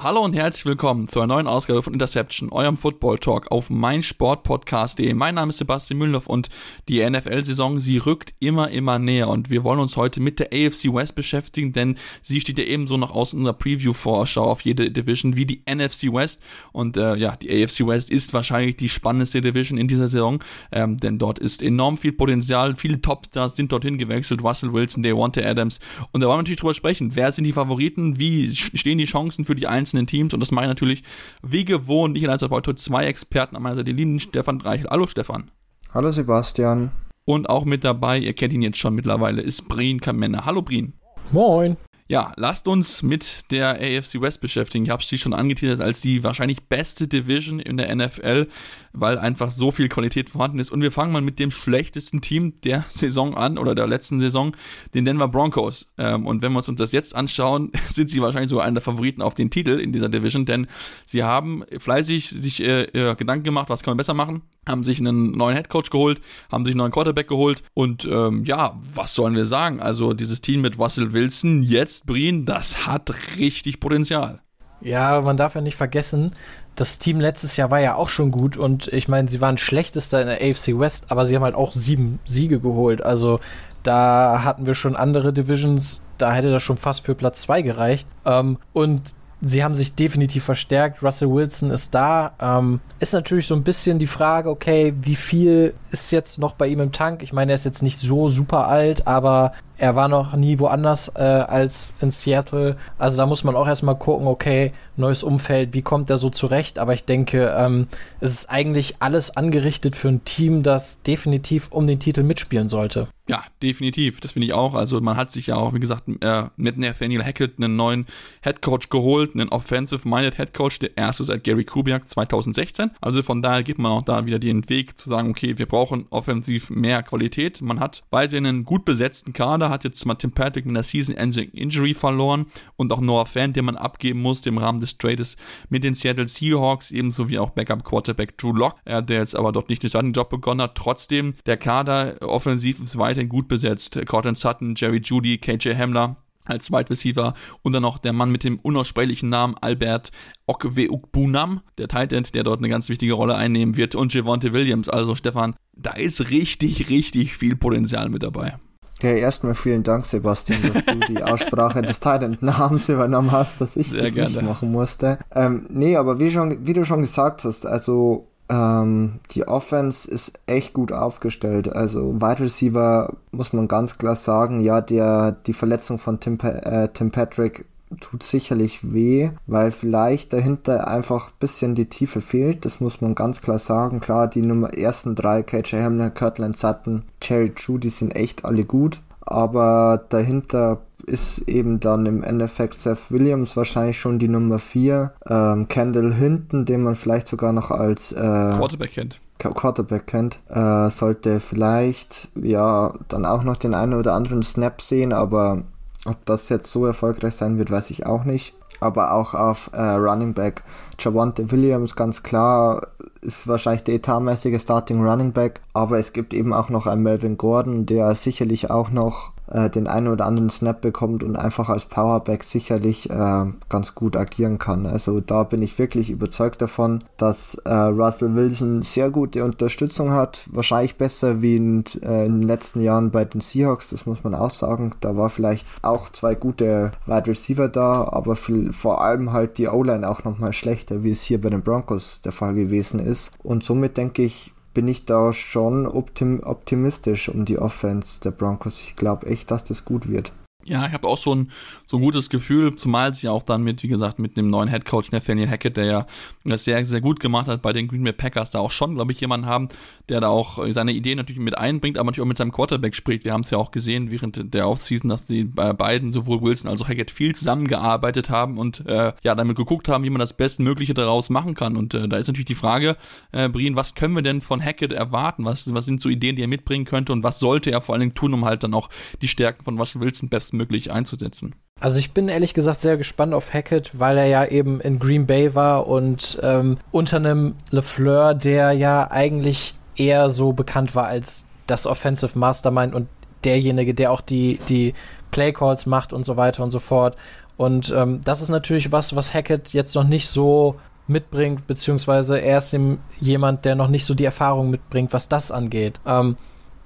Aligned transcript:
Hallo 0.00 0.20
und 0.20 0.32
herzlich 0.32 0.64
willkommen 0.64 1.08
zu 1.08 1.18
einer 1.18 1.34
neuen 1.34 1.48
Ausgabe 1.48 1.82
von 1.82 1.92
Interception, 1.92 2.52
eurem 2.52 2.76
Football 2.76 3.18
Talk 3.18 3.50
auf 3.50 3.68
meinsportpodcast.de. 3.68 5.12
Mein 5.12 5.34
Name 5.34 5.50
ist 5.50 5.58
Sebastian 5.58 5.98
Mühlenhoff 5.98 6.28
und 6.28 6.50
die 6.88 7.04
NFL-Saison, 7.04 7.80
sie 7.80 7.98
rückt 7.98 8.32
immer, 8.38 8.70
immer 8.70 9.00
näher. 9.00 9.26
Und 9.26 9.50
wir 9.50 9.64
wollen 9.64 9.80
uns 9.80 9.96
heute 9.96 10.20
mit 10.20 10.38
der 10.38 10.50
AFC 10.52 10.94
West 10.94 11.16
beschäftigen, 11.16 11.72
denn 11.72 11.96
sie 12.22 12.40
steht 12.40 12.58
ja 12.60 12.64
ebenso 12.64 12.96
noch 12.96 13.10
aus 13.10 13.34
unserer 13.34 13.54
Preview-Vorschau 13.54 14.44
auf 14.44 14.60
jede 14.60 14.92
Division 14.92 15.34
wie 15.34 15.46
die 15.46 15.62
NFC 15.68 16.12
West. 16.12 16.40
Und 16.70 16.96
äh, 16.96 17.16
ja, 17.16 17.34
die 17.34 17.50
AFC 17.50 17.84
West 17.84 18.08
ist 18.08 18.32
wahrscheinlich 18.32 18.76
die 18.76 18.88
spannendste 18.88 19.40
Division 19.40 19.78
in 19.78 19.88
dieser 19.88 20.06
Saison, 20.06 20.44
ähm, 20.70 21.00
denn 21.00 21.18
dort 21.18 21.40
ist 21.40 21.60
enorm 21.60 21.98
viel 21.98 22.12
Potenzial, 22.12 22.76
viele 22.76 23.02
Topstars 23.02 23.56
sind 23.56 23.72
dorthin 23.72 23.98
gewechselt, 23.98 24.44
Russell 24.44 24.72
Wilson, 24.72 25.02
Devontae 25.02 25.44
Adams. 25.44 25.80
Und 26.12 26.20
da 26.20 26.28
wollen 26.28 26.36
wir 26.36 26.42
natürlich 26.42 26.60
drüber 26.60 26.74
sprechen, 26.74 27.16
wer 27.16 27.32
sind 27.32 27.42
die 27.42 27.52
Favoriten, 27.52 28.20
wie 28.20 28.48
stehen 28.54 28.98
die 28.98 29.04
Chancen 29.04 29.44
für 29.44 29.56
die 29.56 29.66
einzelnen 29.66 29.87
einzelnen 29.88 30.06
Teams 30.06 30.34
und 30.34 30.40
das 30.40 30.50
mache 30.50 30.66
ich 30.66 30.68
natürlich 30.68 31.02
wie 31.42 31.64
gewohnt. 31.64 32.16
Ich 32.16 32.28
als 32.28 32.42
heute 32.42 32.74
zwei 32.74 33.04
Experten 33.06 33.56
an 33.56 33.62
meiner 33.62 33.76
Seite, 33.76 33.86
den 33.86 33.96
lieben 33.96 34.20
Stefan 34.20 34.60
Reichel. 34.60 34.88
Hallo 34.90 35.06
Stefan. 35.06 35.44
Hallo 35.92 36.10
Sebastian. 36.10 36.90
Und 37.24 37.48
auch 37.48 37.64
mit 37.64 37.84
dabei, 37.84 38.18
ihr 38.18 38.34
kennt 38.34 38.52
ihn 38.52 38.62
jetzt 38.62 38.78
schon 38.78 38.94
mittlerweile, 38.94 39.42
ist 39.42 39.68
Brien 39.68 40.00
Kamenne. 40.00 40.44
Hallo 40.44 40.62
Brien. 40.62 40.94
Moin. 41.32 41.76
Ja, 42.10 42.32
lasst 42.36 42.68
uns 42.68 43.02
mit 43.02 43.50
der 43.50 43.80
AFC 43.80 44.20
West 44.22 44.40
beschäftigen. 44.40 44.86
Ich 44.86 44.90
habe 44.90 45.04
sie 45.04 45.18
schon 45.18 45.34
angeteasert 45.34 45.82
als 45.82 46.00
die 46.00 46.24
wahrscheinlich 46.24 46.62
beste 46.62 47.06
Division 47.06 47.60
in 47.60 47.76
der 47.76 47.94
NFL, 47.94 48.46
weil 48.92 49.18
einfach 49.18 49.50
so 49.50 49.70
viel 49.70 49.88
Qualität 49.88 50.30
vorhanden 50.30 50.58
ist. 50.58 50.70
Und 50.70 50.80
wir 50.80 50.92
fangen 50.92 51.12
mal 51.12 51.22
mit 51.22 51.38
dem 51.38 51.50
schlechtesten 51.50 52.20
Team 52.20 52.60
der 52.62 52.84
Saison 52.88 53.36
an 53.36 53.58
oder 53.58 53.74
der 53.74 53.86
letzten 53.86 54.20
Saison, 54.20 54.54
den 54.94 55.04
Denver 55.04 55.28
Broncos. 55.28 55.86
Ähm, 55.98 56.26
und 56.26 56.42
wenn 56.42 56.52
wir 56.52 56.58
uns 56.58 56.70
das 56.76 56.92
jetzt 56.92 57.14
anschauen, 57.14 57.72
sind 57.88 58.10
sie 58.10 58.22
wahrscheinlich 58.22 58.50
sogar 58.50 58.64
einer 58.64 58.74
der 58.74 58.82
Favoriten 58.82 59.22
auf 59.22 59.34
den 59.34 59.50
Titel 59.50 59.78
in 59.78 59.92
dieser 59.92 60.08
Division, 60.08 60.46
denn 60.46 60.66
sie 61.04 61.24
haben 61.24 61.64
fleißig 61.78 62.28
sich 62.30 62.60
äh, 62.60 62.82
äh, 62.84 63.14
Gedanken 63.14 63.44
gemacht, 63.44 63.68
was 63.68 63.82
kann 63.82 63.92
man 63.92 63.98
besser 63.98 64.14
machen 64.14 64.42
haben 64.68 64.84
sich 64.84 65.00
einen 65.00 65.32
neuen 65.32 65.56
Headcoach 65.56 65.90
geholt, 65.90 66.20
haben 66.52 66.64
sich 66.64 66.72
einen 66.72 66.78
neuen 66.78 66.92
Quarterback 66.92 67.28
geholt 67.28 67.62
und 67.74 68.04
ähm, 68.04 68.44
ja, 68.44 68.78
was 68.92 69.14
sollen 69.14 69.34
wir 69.34 69.44
sagen? 69.44 69.80
Also 69.80 70.12
dieses 70.12 70.40
Team 70.40 70.60
mit 70.60 70.78
Russell 70.78 71.12
Wilson, 71.12 71.62
jetzt 71.62 72.06
Breen, 72.06 72.46
das 72.46 72.86
hat 72.86 73.10
richtig 73.38 73.80
Potenzial. 73.80 74.40
Ja, 74.80 75.20
man 75.22 75.36
darf 75.36 75.56
ja 75.56 75.60
nicht 75.60 75.76
vergessen, 75.76 76.30
das 76.78 76.98
Team 76.98 77.18
letztes 77.18 77.56
Jahr 77.56 77.72
war 77.72 77.80
ja 77.80 77.96
auch 77.96 78.08
schon 78.08 78.30
gut 78.30 78.56
und 78.56 78.86
ich 78.88 79.08
meine, 79.08 79.28
sie 79.28 79.40
waren 79.40 79.58
schlechtester 79.58 80.20
in 80.20 80.28
der 80.28 80.36
AFC 80.36 80.78
West, 80.78 81.06
aber 81.10 81.26
sie 81.26 81.34
haben 81.34 81.42
halt 81.42 81.56
auch 81.56 81.72
sieben 81.72 82.20
Siege 82.24 82.60
geholt. 82.60 83.02
Also 83.02 83.40
da 83.82 84.42
hatten 84.44 84.64
wir 84.64 84.74
schon 84.74 84.94
andere 84.94 85.32
Divisions, 85.32 86.00
da 86.18 86.32
hätte 86.32 86.52
das 86.52 86.62
schon 86.62 86.76
fast 86.76 87.04
für 87.04 87.16
Platz 87.16 87.42
zwei 87.42 87.62
gereicht. 87.62 88.06
Ähm, 88.24 88.58
und 88.72 89.14
sie 89.40 89.64
haben 89.64 89.74
sich 89.74 89.96
definitiv 89.96 90.44
verstärkt. 90.44 91.02
Russell 91.02 91.30
Wilson 91.30 91.70
ist 91.70 91.94
da. 91.94 92.32
Ähm, 92.40 92.80
ist 93.00 93.12
natürlich 93.12 93.48
so 93.48 93.56
ein 93.56 93.64
bisschen 93.64 93.98
die 93.98 94.06
Frage, 94.06 94.48
okay, 94.48 94.94
wie 95.00 95.16
viel 95.16 95.74
ist 95.90 96.12
jetzt 96.12 96.38
noch 96.38 96.54
bei 96.54 96.68
ihm 96.68 96.80
im 96.80 96.92
Tank? 96.92 97.24
Ich 97.24 97.32
meine, 97.32 97.52
er 97.52 97.56
ist 97.56 97.64
jetzt 97.64 97.82
nicht 97.82 97.98
so 97.98 98.28
super 98.28 98.68
alt, 98.68 99.06
aber 99.08 99.52
er 99.78 99.94
war 99.94 100.08
noch 100.08 100.34
nie 100.34 100.58
woanders 100.58 101.12
äh, 101.14 101.22
als 101.22 101.94
in 102.00 102.10
Seattle. 102.10 102.76
Also 102.98 103.16
da 103.16 103.26
muss 103.26 103.44
man 103.44 103.56
auch 103.56 103.66
erstmal 103.66 103.96
gucken, 103.96 104.26
okay, 104.26 104.72
neues 104.96 105.22
Umfeld, 105.22 105.72
wie 105.72 105.82
kommt 105.82 106.10
er 106.10 106.18
so 106.18 106.30
zurecht? 106.30 106.78
Aber 106.78 106.92
ich 106.92 107.04
denke, 107.04 107.54
ähm, 107.56 107.86
es 108.20 108.32
ist 108.32 108.50
eigentlich 108.50 108.96
alles 108.98 109.36
angerichtet 109.36 109.96
für 109.96 110.08
ein 110.08 110.24
Team, 110.24 110.62
das 110.62 111.02
definitiv 111.02 111.68
um 111.70 111.86
den 111.86 112.00
Titel 112.00 112.24
mitspielen 112.24 112.68
sollte. 112.68 113.08
Ja, 113.28 113.44
definitiv. 113.62 114.20
Das 114.20 114.32
finde 114.32 114.46
ich 114.46 114.54
auch. 114.54 114.74
Also 114.74 115.00
man 115.02 115.16
hat 115.16 115.30
sich 115.30 115.48
ja 115.48 115.56
auch, 115.56 115.74
wie 115.74 115.80
gesagt, 115.80 116.04
äh, 116.20 116.44
mit 116.56 116.78
Nathaniel 116.78 117.22
Hackett 117.22 117.58
einen 117.58 117.76
neuen 117.76 118.06
Headcoach 118.40 118.88
geholt, 118.88 119.34
einen 119.34 119.50
Offensive-Minded 119.50 120.38
Headcoach, 120.38 120.78
der 120.78 120.96
erste 120.96 121.24
seit 121.24 121.44
Gary 121.44 121.64
Kubiak 121.64 122.06
2016. 122.06 122.90
Also 123.02 123.22
von 123.22 123.42
daher 123.42 123.62
gibt 123.62 123.78
man 123.78 123.92
auch 123.92 124.02
da 124.02 124.24
wieder 124.24 124.38
den 124.38 124.68
Weg 124.70 124.96
zu 124.96 125.10
sagen, 125.10 125.30
okay, 125.30 125.58
wir 125.58 125.66
brauchen 125.66 126.06
offensiv 126.08 126.70
mehr 126.70 127.02
Qualität. 127.02 127.60
Man 127.60 127.80
hat 127.80 128.02
weiterhin 128.10 128.46
einen 128.46 128.64
gut 128.64 128.86
besetzten 128.86 129.34
Kader, 129.34 129.67
hat 129.70 129.84
jetzt 129.84 130.04
mal 130.06 130.14
Tim 130.14 130.32
Patrick 130.32 130.66
mit 130.66 130.76
einer 130.76 130.82
Season-Ending 130.82 131.50
Injury 131.50 131.94
verloren 131.94 132.46
und 132.76 132.92
auch 132.92 133.00
Noah 133.00 133.26
Fan, 133.26 133.52
den 133.52 133.64
man 133.64 133.76
abgeben 133.76 134.20
musste 134.20 134.48
im 134.48 134.58
Rahmen 134.58 134.80
des 134.80 134.98
Trades 134.98 135.36
mit 135.68 135.84
den 135.84 135.94
Seattle 135.94 136.28
Seahawks, 136.28 136.90
ebenso 136.90 137.28
wie 137.28 137.38
auch 137.38 137.50
Backup-Quarterback 137.50 138.38
Drew 138.38 138.52
Locke, 138.52 138.76
der 138.86 139.18
jetzt 139.18 139.36
aber 139.36 139.52
dort 139.52 139.68
nicht 139.68 139.82
den 139.82 140.12
Job 140.12 140.30
begonnen 140.30 140.62
hat. 140.62 140.74
Trotzdem, 140.74 141.34
der 141.46 141.56
Kader 141.56 142.16
offensiv 142.20 142.80
ist 142.80 142.98
weiterhin 142.98 143.28
gut 143.28 143.48
besetzt. 143.48 143.98
Cortland 144.06 144.38
Sutton, 144.38 144.74
Jerry 144.76 145.00
Judy, 145.02 145.38
KJ 145.38 145.74
Hamler, 145.74 146.16
als 146.44 146.70
Wide 146.70 146.88
Receiver 146.88 147.34
und 147.62 147.72
dann 147.72 147.82
noch 147.82 147.98
der 147.98 148.14
Mann 148.14 148.30
mit 148.30 148.42
dem 148.42 148.58
unaussprechlichen 148.58 149.28
Namen 149.28 149.54
Albert 149.60 150.12
Okweukbunam, 150.46 151.60
der 151.76 151.88
Titan, 151.88 152.24
der 152.32 152.42
dort 152.42 152.60
eine 152.60 152.70
ganz 152.70 152.88
wichtige 152.88 153.12
Rolle 153.12 153.36
einnehmen 153.36 153.76
wird 153.76 153.94
und 153.94 154.14
Javonte 154.14 154.54
Williams. 154.54 154.88
Also 154.88 155.14
Stefan, 155.14 155.56
da 155.76 155.92
ist 155.92 156.30
richtig, 156.30 156.88
richtig 156.88 157.36
viel 157.36 157.54
Potenzial 157.54 158.08
mit 158.08 158.22
dabei. 158.22 158.56
Ja, 159.02 159.10
erstmal 159.10 159.54
vielen 159.54 159.84
Dank, 159.84 160.04
Sebastian, 160.04 160.60
dass 160.62 160.84
du 160.84 160.98
die 161.08 161.22
Aussprache 161.22 161.82
des 161.82 162.00
Titan-Namens 162.00 162.88
übernommen 162.88 163.30
hast, 163.30 163.60
dass 163.60 163.76
ich 163.76 163.90
Sehr 163.90 164.02
das 164.02 164.14
gerne. 164.14 164.30
nicht 164.30 164.42
machen 164.42 164.72
musste. 164.72 165.18
Ähm, 165.34 165.66
nee, 165.70 165.96
aber 165.96 166.18
wie, 166.18 166.30
schon, 166.30 166.66
wie 166.66 166.72
du 166.72 166.84
schon 166.84 167.02
gesagt 167.02 167.44
hast, 167.44 167.64
also 167.64 168.26
ähm, 168.48 169.20
die 169.30 169.46
Offense 169.46 170.10
ist 170.10 170.40
echt 170.46 170.72
gut 170.72 170.90
aufgestellt. 170.92 171.68
Also 171.68 172.20
Wide 172.20 172.40
Receiver 172.40 173.14
muss 173.30 173.52
man 173.52 173.68
ganz 173.68 173.98
klar 173.98 174.16
sagen, 174.16 174.60
ja, 174.60 174.80
der, 174.80 175.32
die 175.32 175.52
Verletzung 175.52 175.98
von 175.98 176.18
Tim, 176.18 176.38
äh, 176.42 176.88
Tim 176.88 177.10
Patrick 177.10 177.66
tut 178.00 178.22
sicherlich 178.22 178.92
weh, 178.92 179.30
weil 179.46 179.70
vielleicht 179.70 180.32
dahinter 180.32 180.88
einfach 180.88 181.28
ein 181.28 181.38
bisschen 181.40 181.74
die 181.74 181.86
Tiefe 181.86 182.20
fehlt. 182.20 182.64
Das 182.64 182.80
muss 182.80 183.00
man 183.00 183.14
ganz 183.14 183.42
klar 183.42 183.58
sagen. 183.58 184.00
Klar, 184.00 184.28
die 184.28 184.42
Nummer 184.42 184.74
ersten 184.74 185.14
drei, 185.14 185.42
KJ 185.42 185.76
Hamler, 185.76 186.10
Kirtland 186.10 186.56
Sutton, 186.56 187.02
Jerry 187.22 187.50
True, 187.54 187.78
die 187.78 187.90
sind 187.90 188.14
echt 188.14 188.44
alle 188.44 188.64
gut. 188.64 189.00
Aber 189.20 190.04
dahinter 190.08 190.80
ist 191.06 191.48
eben 191.48 191.80
dann 191.80 192.06
im 192.06 192.22
Endeffekt 192.22 192.74
Seth 192.74 193.10
Williams 193.10 193.56
wahrscheinlich 193.56 193.98
schon 193.98 194.18
die 194.18 194.28
Nummer 194.28 194.58
4. 194.58 195.12
Ähm, 195.28 195.68
Kendall 195.68 196.14
Hinton, 196.14 196.64
den 196.64 196.82
man 196.82 196.96
vielleicht 196.96 197.28
sogar 197.28 197.52
noch 197.52 197.70
als 197.70 198.12
äh, 198.12 198.16
Quarterback 198.16 198.92
kennt. 198.92 199.20
Quarterback 199.38 200.06
kennt, 200.06 200.40
äh, 200.48 200.90
sollte 200.90 201.40
vielleicht 201.40 202.28
ja 202.34 202.92
dann 203.08 203.24
auch 203.24 203.44
noch 203.44 203.56
den 203.56 203.74
einen 203.74 203.94
oder 203.94 204.14
anderen 204.14 204.42
Snap 204.42 204.82
sehen, 204.82 205.12
aber 205.12 205.62
ob 206.08 206.24
das 206.26 206.48
jetzt 206.48 206.70
so 206.70 206.86
erfolgreich 206.86 207.34
sein 207.34 207.58
wird, 207.58 207.70
weiß 207.70 207.90
ich 207.90 208.06
auch 208.06 208.24
nicht. 208.24 208.54
Aber 208.80 209.12
auch 209.12 209.34
auf 209.34 209.70
äh, 209.72 209.80
Running 209.80 210.34
Back 210.34 210.62
Javante 210.98 211.50
Williams, 211.50 211.96
ganz 211.96 212.22
klar, 212.22 212.86
ist 213.20 213.48
wahrscheinlich 213.48 213.84
der 213.84 213.96
etatmäßige 213.96 214.60
Starting 214.60 215.04
Running 215.04 215.32
Back. 215.32 215.60
Aber 215.72 215.98
es 215.98 216.12
gibt 216.12 216.32
eben 216.32 216.52
auch 216.52 216.68
noch 216.68 216.86
einen 216.86 217.02
Melvin 217.02 217.36
Gordon, 217.36 217.86
der 217.86 218.14
sicherlich 218.14 218.70
auch 218.70 218.90
noch 218.90 219.32
äh, 219.50 219.70
den 219.70 219.86
einen 219.86 220.08
oder 220.08 220.26
anderen 220.26 220.50
Snap 220.50 220.80
bekommt 220.80 221.22
und 221.22 221.36
einfach 221.36 221.68
als 221.68 221.84
Powerback 221.84 222.44
sicherlich 222.44 223.10
äh, 223.10 223.44
ganz 223.68 223.94
gut 223.94 224.16
agieren 224.16 224.58
kann. 224.58 224.86
Also 224.86 225.20
da 225.20 225.42
bin 225.42 225.62
ich 225.62 225.78
wirklich 225.78 226.10
überzeugt 226.10 226.62
davon, 226.62 227.04
dass 227.16 227.54
äh, 227.64 227.72
Russell 227.72 228.34
Wilson 228.34 228.82
sehr 228.82 229.10
gute 229.10 229.44
Unterstützung 229.44 230.12
hat. 230.12 230.48
Wahrscheinlich 230.50 230.96
besser 230.96 231.42
wie 231.42 231.56
in, 231.56 231.84
äh, 232.02 232.26
in, 232.26 232.40
den 232.40 232.48
letzten 232.48 232.80
Jahren 232.80 233.10
bei 233.10 233.24
den 233.24 233.40
Seahawks, 233.40 233.90
das 233.90 234.06
muss 234.06 234.24
man 234.24 234.34
auch 234.34 234.50
sagen. 234.50 234.92
Da 235.00 235.16
war 235.16 235.30
vielleicht 235.30 235.66
auch 235.82 236.08
zwei 236.10 236.34
gute 236.34 236.92
Wide 237.06 237.26
Receiver 237.26 237.68
da, 237.68 238.08
aber 238.10 238.36
viel, 238.36 238.72
vor 238.72 239.02
allem 239.02 239.32
halt 239.32 239.58
die 239.58 239.68
O-Line 239.68 240.08
auch 240.08 240.24
nochmal 240.24 240.52
schlechter, 240.52 241.02
wie 241.02 241.10
es 241.10 241.22
hier 241.22 241.40
bei 241.40 241.50
den 241.50 241.62
Broncos 241.62 242.20
der 242.24 242.32
Fall 242.32 242.54
gewesen 242.54 243.00
ist. 243.00 243.30
Und 243.42 243.64
somit 243.64 243.96
denke 243.96 244.22
ich, 244.22 244.52
bin 244.78 244.86
ich 244.86 245.06
da 245.06 245.32
schon 245.32 245.88
optim 245.88 246.40
optimistisch 246.44 247.28
um 247.28 247.44
die 247.44 247.58
Offense 247.58 248.20
der 248.20 248.30
Broncos. 248.30 248.80
Ich 248.80 248.94
glaube 248.94 249.26
echt, 249.26 249.50
dass 249.50 249.64
das 249.64 249.84
gut 249.84 250.08
wird. 250.08 250.30
Ja, 250.68 250.86
ich 250.86 250.92
habe 250.92 251.08
auch 251.08 251.16
so 251.16 251.34
ein, 251.34 251.50
so 251.86 251.96
ein 251.96 252.02
gutes 252.02 252.28
Gefühl, 252.28 252.74
zumal 252.74 253.14
sie 253.14 253.28
auch 253.28 253.42
dann 253.42 253.62
mit, 253.62 253.82
wie 253.82 253.88
gesagt, 253.88 254.18
mit 254.18 254.36
dem 254.36 254.50
neuen 254.50 254.68
Headcoach 254.68 255.12
Nathaniel 255.12 255.48
Hackett, 255.48 255.78
der 255.78 255.84
ja 255.86 256.06
das 256.44 256.64
sehr, 256.64 256.84
sehr 256.84 257.00
gut 257.00 257.20
gemacht 257.20 257.48
hat 257.48 257.62
bei 257.62 257.72
den 257.72 257.88
Green 257.88 258.04
Bay 258.04 258.12
Packers, 258.12 258.50
da 258.50 258.58
auch 258.58 258.70
schon, 258.70 258.94
glaube 258.94 259.12
ich, 259.12 259.20
jemanden 259.20 259.46
haben, 259.46 259.68
der 260.10 260.20
da 260.20 260.28
auch 260.28 260.58
seine 260.70 260.92
Ideen 260.92 261.16
natürlich 261.16 261.40
mit 261.40 261.56
einbringt, 261.56 261.96
aber 261.96 262.06
natürlich 262.06 262.24
auch 262.24 262.28
mit 262.28 262.36
seinem 262.36 262.52
Quarterback 262.52 262.94
spricht. 262.94 263.24
Wir 263.24 263.32
haben 263.32 263.40
es 263.40 263.50
ja 263.50 263.56
auch 263.56 263.70
gesehen 263.70 264.10
während 264.10 264.52
der 264.52 264.68
Offseason, 264.68 265.08
dass 265.08 265.24
die 265.24 265.44
beiden, 265.44 266.12
sowohl 266.12 266.42
Wilson 266.42 266.70
als 266.70 266.82
auch 266.82 266.88
Hackett, 266.88 267.10
viel 267.10 267.34
zusammengearbeitet 267.34 268.28
haben 268.28 268.58
und 268.58 268.86
äh, 268.86 269.12
ja, 269.22 269.34
damit 269.34 269.56
geguckt 269.56 269.88
haben, 269.88 270.04
wie 270.04 270.10
man 270.10 270.20
das 270.20 270.34
Bestmögliche 270.34 270.92
daraus 270.92 271.30
machen 271.30 271.54
kann. 271.54 271.76
Und 271.76 271.94
äh, 271.94 272.08
da 272.08 272.18
ist 272.18 272.26
natürlich 272.26 272.46
die 272.46 272.54
Frage, 272.54 272.96
äh, 273.32 273.48
Brien, 273.48 273.74
was 273.74 273.94
können 273.94 274.14
wir 274.14 274.22
denn 274.22 274.42
von 274.42 274.62
Hackett 274.62 274.92
erwarten? 274.92 275.44
Was, 275.44 275.72
was 275.72 275.86
sind 275.86 276.00
so 276.00 276.10
Ideen, 276.10 276.36
die 276.36 276.42
er 276.42 276.48
mitbringen 276.48 276.84
könnte 276.84 277.12
und 277.12 277.22
was 277.22 277.38
sollte 277.38 277.70
er 277.70 277.80
vor 277.80 277.94
allen 277.94 278.00
Dingen 278.00 278.14
tun, 278.14 278.34
um 278.34 278.44
halt 278.44 278.62
dann 278.62 278.74
auch 278.74 278.90
die 279.22 279.28
Stärken 279.28 279.64
von 279.64 279.78
Russell 279.78 280.02
Wilson 280.02 280.28
bestmöglich 280.28 280.57
bestmöglich 280.58 280.92
einzusetzen. 280.92 281.54
Also 281.80 282.00
ich 282.00 282.12
bin 282.12 282.28
ehrlich 282.28 282.54
gesagt 282.54 282.80
sehr 282.80 282.96
gespannt 282.96 283.34
auf 283.34 283.54
Hackett, 283.54 283.98
weil 283.98 284.18
er 284.18 284.26
ja 284.26 284.44
eben 284.44 284.80
in 284.80 284.98
Green 284.98 285.26
Bay 285.26 285.54
war 285.54 285.86
und 285.86 286.38
ähm, 286.42 286.78
unter 286.90 287.18
einem 287.18 287.54
LeFleur, 287.70 288.34
der 288.34 288.72
ja 288.72 289.10
eigentlich 289.10 289.74
eher 289.94 290.28
so 290.28 290.52
bekannt 290.52 290.96
war 290.96 291.06
als 291.06 291.46
das 291.68 291.86
Offensive 291.86 292.36
Mastermind 292.36 292.94
und 292.94 293.08
derjenige, 293.44 293.94
der 293.94 294.10
auch 294.10 294.20
die, 294.20 294.58
die 294.68 294.94
Playcalls 295.30 295.86
macht 295.86 296.12
und 296.12 296.24
so 296.24 296.36
weiter 296.36 296.64
und 296.64 296.72
so 296.72 296.80
fort. 296.80 297.14
Und 297.56 297.92
ähm, 297.96 298.22
das 298.24 298.42
ist 298.42 298.48
natürlich 298.48 298.90
was, 298.90 299.14
was 299.14 299.32
Hackett 299.32 299.72
jetzt 299.72 299.94
noch 299.94 300.04
nicht 300.04 300.28
so 300.28 300.76
mitbringt, 301.06 301.66
beziehungsweise 301.66 302.38
er 302.38 302.58
ist 302.58 302.76
jemand, 303.20 303.64
der 303.64 303.76
noch 303.76 303.88
nicht 303.88 304.04
so 304.04 304.14
die 304.14 304.24
Erfahrung 304.24 304.70
mitbringt, 304.70 305.12
was 305.12 305.28
das 305.28 305.50
angeht. 305.52 306.00
Ähm, 306.06 306.36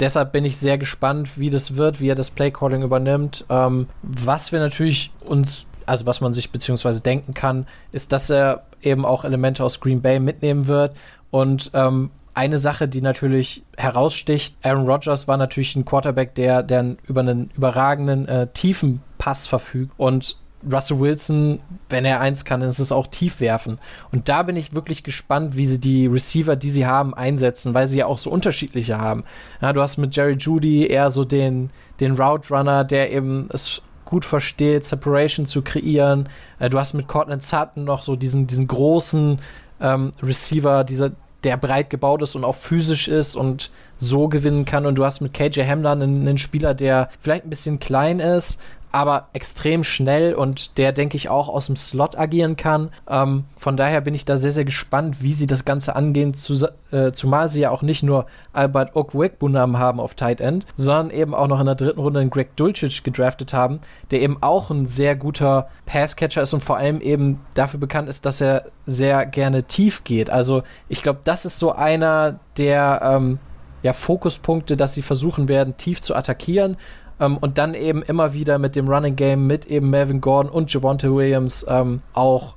deshalb 0.02 0.32
bin 0.32 0.44
ich 0.44 0.58
sehr 0.58 0.76
gespannt, 0.76 1.38
wie 1.38 1.48
das 1.48 1.76
wird, 1.76 2.00
wie 2.00 2.08
er 2.08 2.14
das 2.14 2.30
Playcalling 2.30 2.82
übernimmt. 2.82 3.44
Ähm, 3.48 3.86
was 4.02 4.52
wir 4.52 4.58
natürlich 4.58 5.12
uns, 5.24 5.66
also 5.86 6.04
was 6.06 6.20
man 6.20 6.34
sich 6.34 6.50
beziehungsweise 6.50 7.02
denken 7.02 7.32
kann, 7.32 7.66
ist, 7.92 8.12
dass 8.12 8.28
er 8.28 8.64
eben 8.82 9.06
auch 9.06 9.24
Elemente 9.24 9.64
aus 9.64 9.80
Green 9.80 10.02
Bay 10.02 10.18
mitnehmen 10.18 10.66
wird. 10.66 10.96
Und 11.30 11.70
ähm, 11.72 12.10
eine 12.34 12.58
Sache, 12.58 12.88
die 12.88 13.00
natürlich 13.00 13.62
heraussticht, 13.76 14.56
Aaron 14.62 14.86
Rodgers 14.86 15.28
war 15.28 15.36
natürlich 15.36 15.76
ein 15.76 15.84
Quarterback, 15.84 16.34
der, 16.34 16.62
der 16.62 16.96
über 17.06 17.20
einen 17.20 17.50
überragenden 17.56 18.26
äh, 18.26 18.48
tiefen 18.48 19.02
Pass 19.18 19.46
verfügt. 19.46 19.92
Und 19.98 20.36
Russell 20.70 21.00
Wilson, 21.00 21.60
wenn 21.88 22.04
er 22.04 22.20
eins 22.20 22.44
kann, 22.44 22.62
ist 22.62 22.78
es 22.78 22.92
auch 22.92 23.06
tief 23.06 23.40
werfen. 23.40 23.78
Und 24.12 24.28
da 24.28 24.42
bin 24.42 24.56
ich 24.56 24.74
wirklich 24.74 25.02
gespannt, 25.02 25.56
wie 25.56 25.66
sie 25.66 25.80
die 25.80 26.06
Receiver, 26.06 26.56
die 26.56 26.70
sie 26.70 26.86
haben, 26.86 27.14
einsetzen, 27.14 27.74
weil 27.74 27.88
sie 27.88 27.98
ja 27.98 28.06
auch 28.06 28.18
so 28.18 28.30
unterschiedliche 28.30 28.98
haben. 28.98 29.24
Ja, 29.60 29.72
du 29.72 29.80
hast 29.80 29.96
mit 29.96 30.14
Jerry 30.14 30.36
Judy 30.38 30.86
eher 30.86 31.10
so 31.10 31.24
den, 31.24 31.70
den 32.00 32.12
Route 32.12 32.54
Runner, 32.54 32.84
der 32.84 33.12
eben 33.12 33.48
es 33.52 33.82
gut 34.04 34.24
versteht, 34.24 34.84
Separation 34.84 35.46
zu 35.46 35.62
kreieren. 35.62 36.28
Äh, 36.58 36.68
du 36.68 36.78
hast 36.78 36.92
mit 36.92 37.08
Cortland 37.08 37.42
Sutton 37.42 37.84
noch 37.84 38.02
so 38.02 38.14
diesen, 38.14 38.46
diesen 38.46 38.68
großen 38.68 39.38
ähm, 39.80 40.12
Receiver, 40.22 40.84
dieser, 40.84 41.12
der 41.44 41.56
breit 41.56 41.90
gebaut 41.90 42.22
ist 42.22 42.36
und 42.36 42.44
auch 42.44 42.56
physisch 42.56 43.08
ist 43.08 43.36
und 43.36 43.70
so 43.96 44.28
gewinnen 44.28 44.64
kann. 44.64 44.86
Und 44.86 44.96
du 44.96 45.04
hast 45.04 45.20
mit 45.20 45.32
KJ 45.32 45.62
Hamler 45.62 45.92
einen, 45.92 46.20
einen 46.20 46.38
Spieler, 46.38 46.74
der 46.74 47.08
vielleicht 47.18 47.44
ein 47.44 47.50
bisschen 47.50 47.78
klein 47.78 48.20
ist, 48.20 48.60
aber 48.92 49.28
extrem 49.32 49.84
schnell 49.84 50.34
und 50.34 50.78
der, 50.78 50.92
denke 50.92 51.16
ich, 51.16 51.28
auch 51.28 51.48
aus 51.48 51.66
dem 51.66 51.76
Slot 51.76 52.16
agieren 52.16 52.56
kann. 52.56 52.90
Ähm, 53.08 53.44
von 53.56 53.76
daher 53.76 54.00
bin 54.02 54.14
ich 54.14 54.24
da 54.24 54.36
sehr, 54.36 54.52
sehr 54.52 54.64
gespannt, 54.64 55.22
wie 55.22 55.32
sie 55.32 55.46
das 55.46 55.64
Ganze 55.64 55.96
angehen, 55.96 56.34
zu, 56.34 56.68
äh, 56.90 57.12
zumal 57.12 57.48
sie 57.48 57.62
ja 57.62 57.70
auch 57.70 57.82
nicht 57.82 58.02
nur 58.02 58.26
Albert 58.52 58.94
Okwekbunam 58.94 59.78
haben 59.78 59.98
auf 59.98 60.14
Tight 60.14 60.40
End, 60.40 60.66
sondern 60.76 61.10
eben 61.10 61.34
auch 61.34 61.48
noch 61.48 61.58
in 61.58 61.66
der 61.66 61.74
dritten 61.74 62.00
Runde 62.00 62.20
einen 62.20 62.30
Greg 62.30 62.54
Dulcich 62.56 63.02
gedraftet 63.02 63.54
haben, 63.54 63.80
der 64.10 64.20
eben 64.20 64.38
auch 64.42 64.70
ein 64.70 64.86
sehr 64.86 65.16
guter 65.16 65.68
Passcatcher 65.86 66.42
ist 66.42 66.52
und 66.52 66.62
vor 66.62 66.76
allem 66.76 67.00
eben 67.00 67.40
dafür 67.54 67.80
bekannt 67.80 68.08
ist, 68.08 68.26
dass 68.26 68.40
er 68.40 68.66
sehr 68.86 69.24
gerne 69.26 69.64
tief 69.64 70.04
geht. 70.04 70.28
Also 70.28 70.62
ich 70.88 71.02
glaube, 71.02 71.20
das 71.24 71.44
ist 71.44 71.58
so 71.58 71.72
einer 71.72 72.40
der 72.58 73.00
ähm, 73.02 73.38
ja, 73.82 73.92
Fokuspunkte, 73.92 74.76
dass 74.76 74.94
sie 74.94 75.02
versuchen 75.02 75.48
werden, 75.48 75.76
tief 75.76 76.00
zu 76.00 76.14
attackieren. 76.14 76.76
Ähm, 77.22 77.38
und 77.38 77.56
dann 77.56 77.74
eben 77.74 78.02
immer 78.02 78.34
wieder 78.34 78.58
mit 78.58 78.74
dem 78.74 78.88
Running 78.88 79.14
Game, 79.14 79.46
mit 79.46 79.66
eben 79.66 79.90
Melvin 79.90 80.20
Gordon 80.20 80.50
und 80.50 80.72
Javonte 80.72 81.14
Williams 81.14 81.64
ähm, 81.68 82.02
auch, 82.12 82.56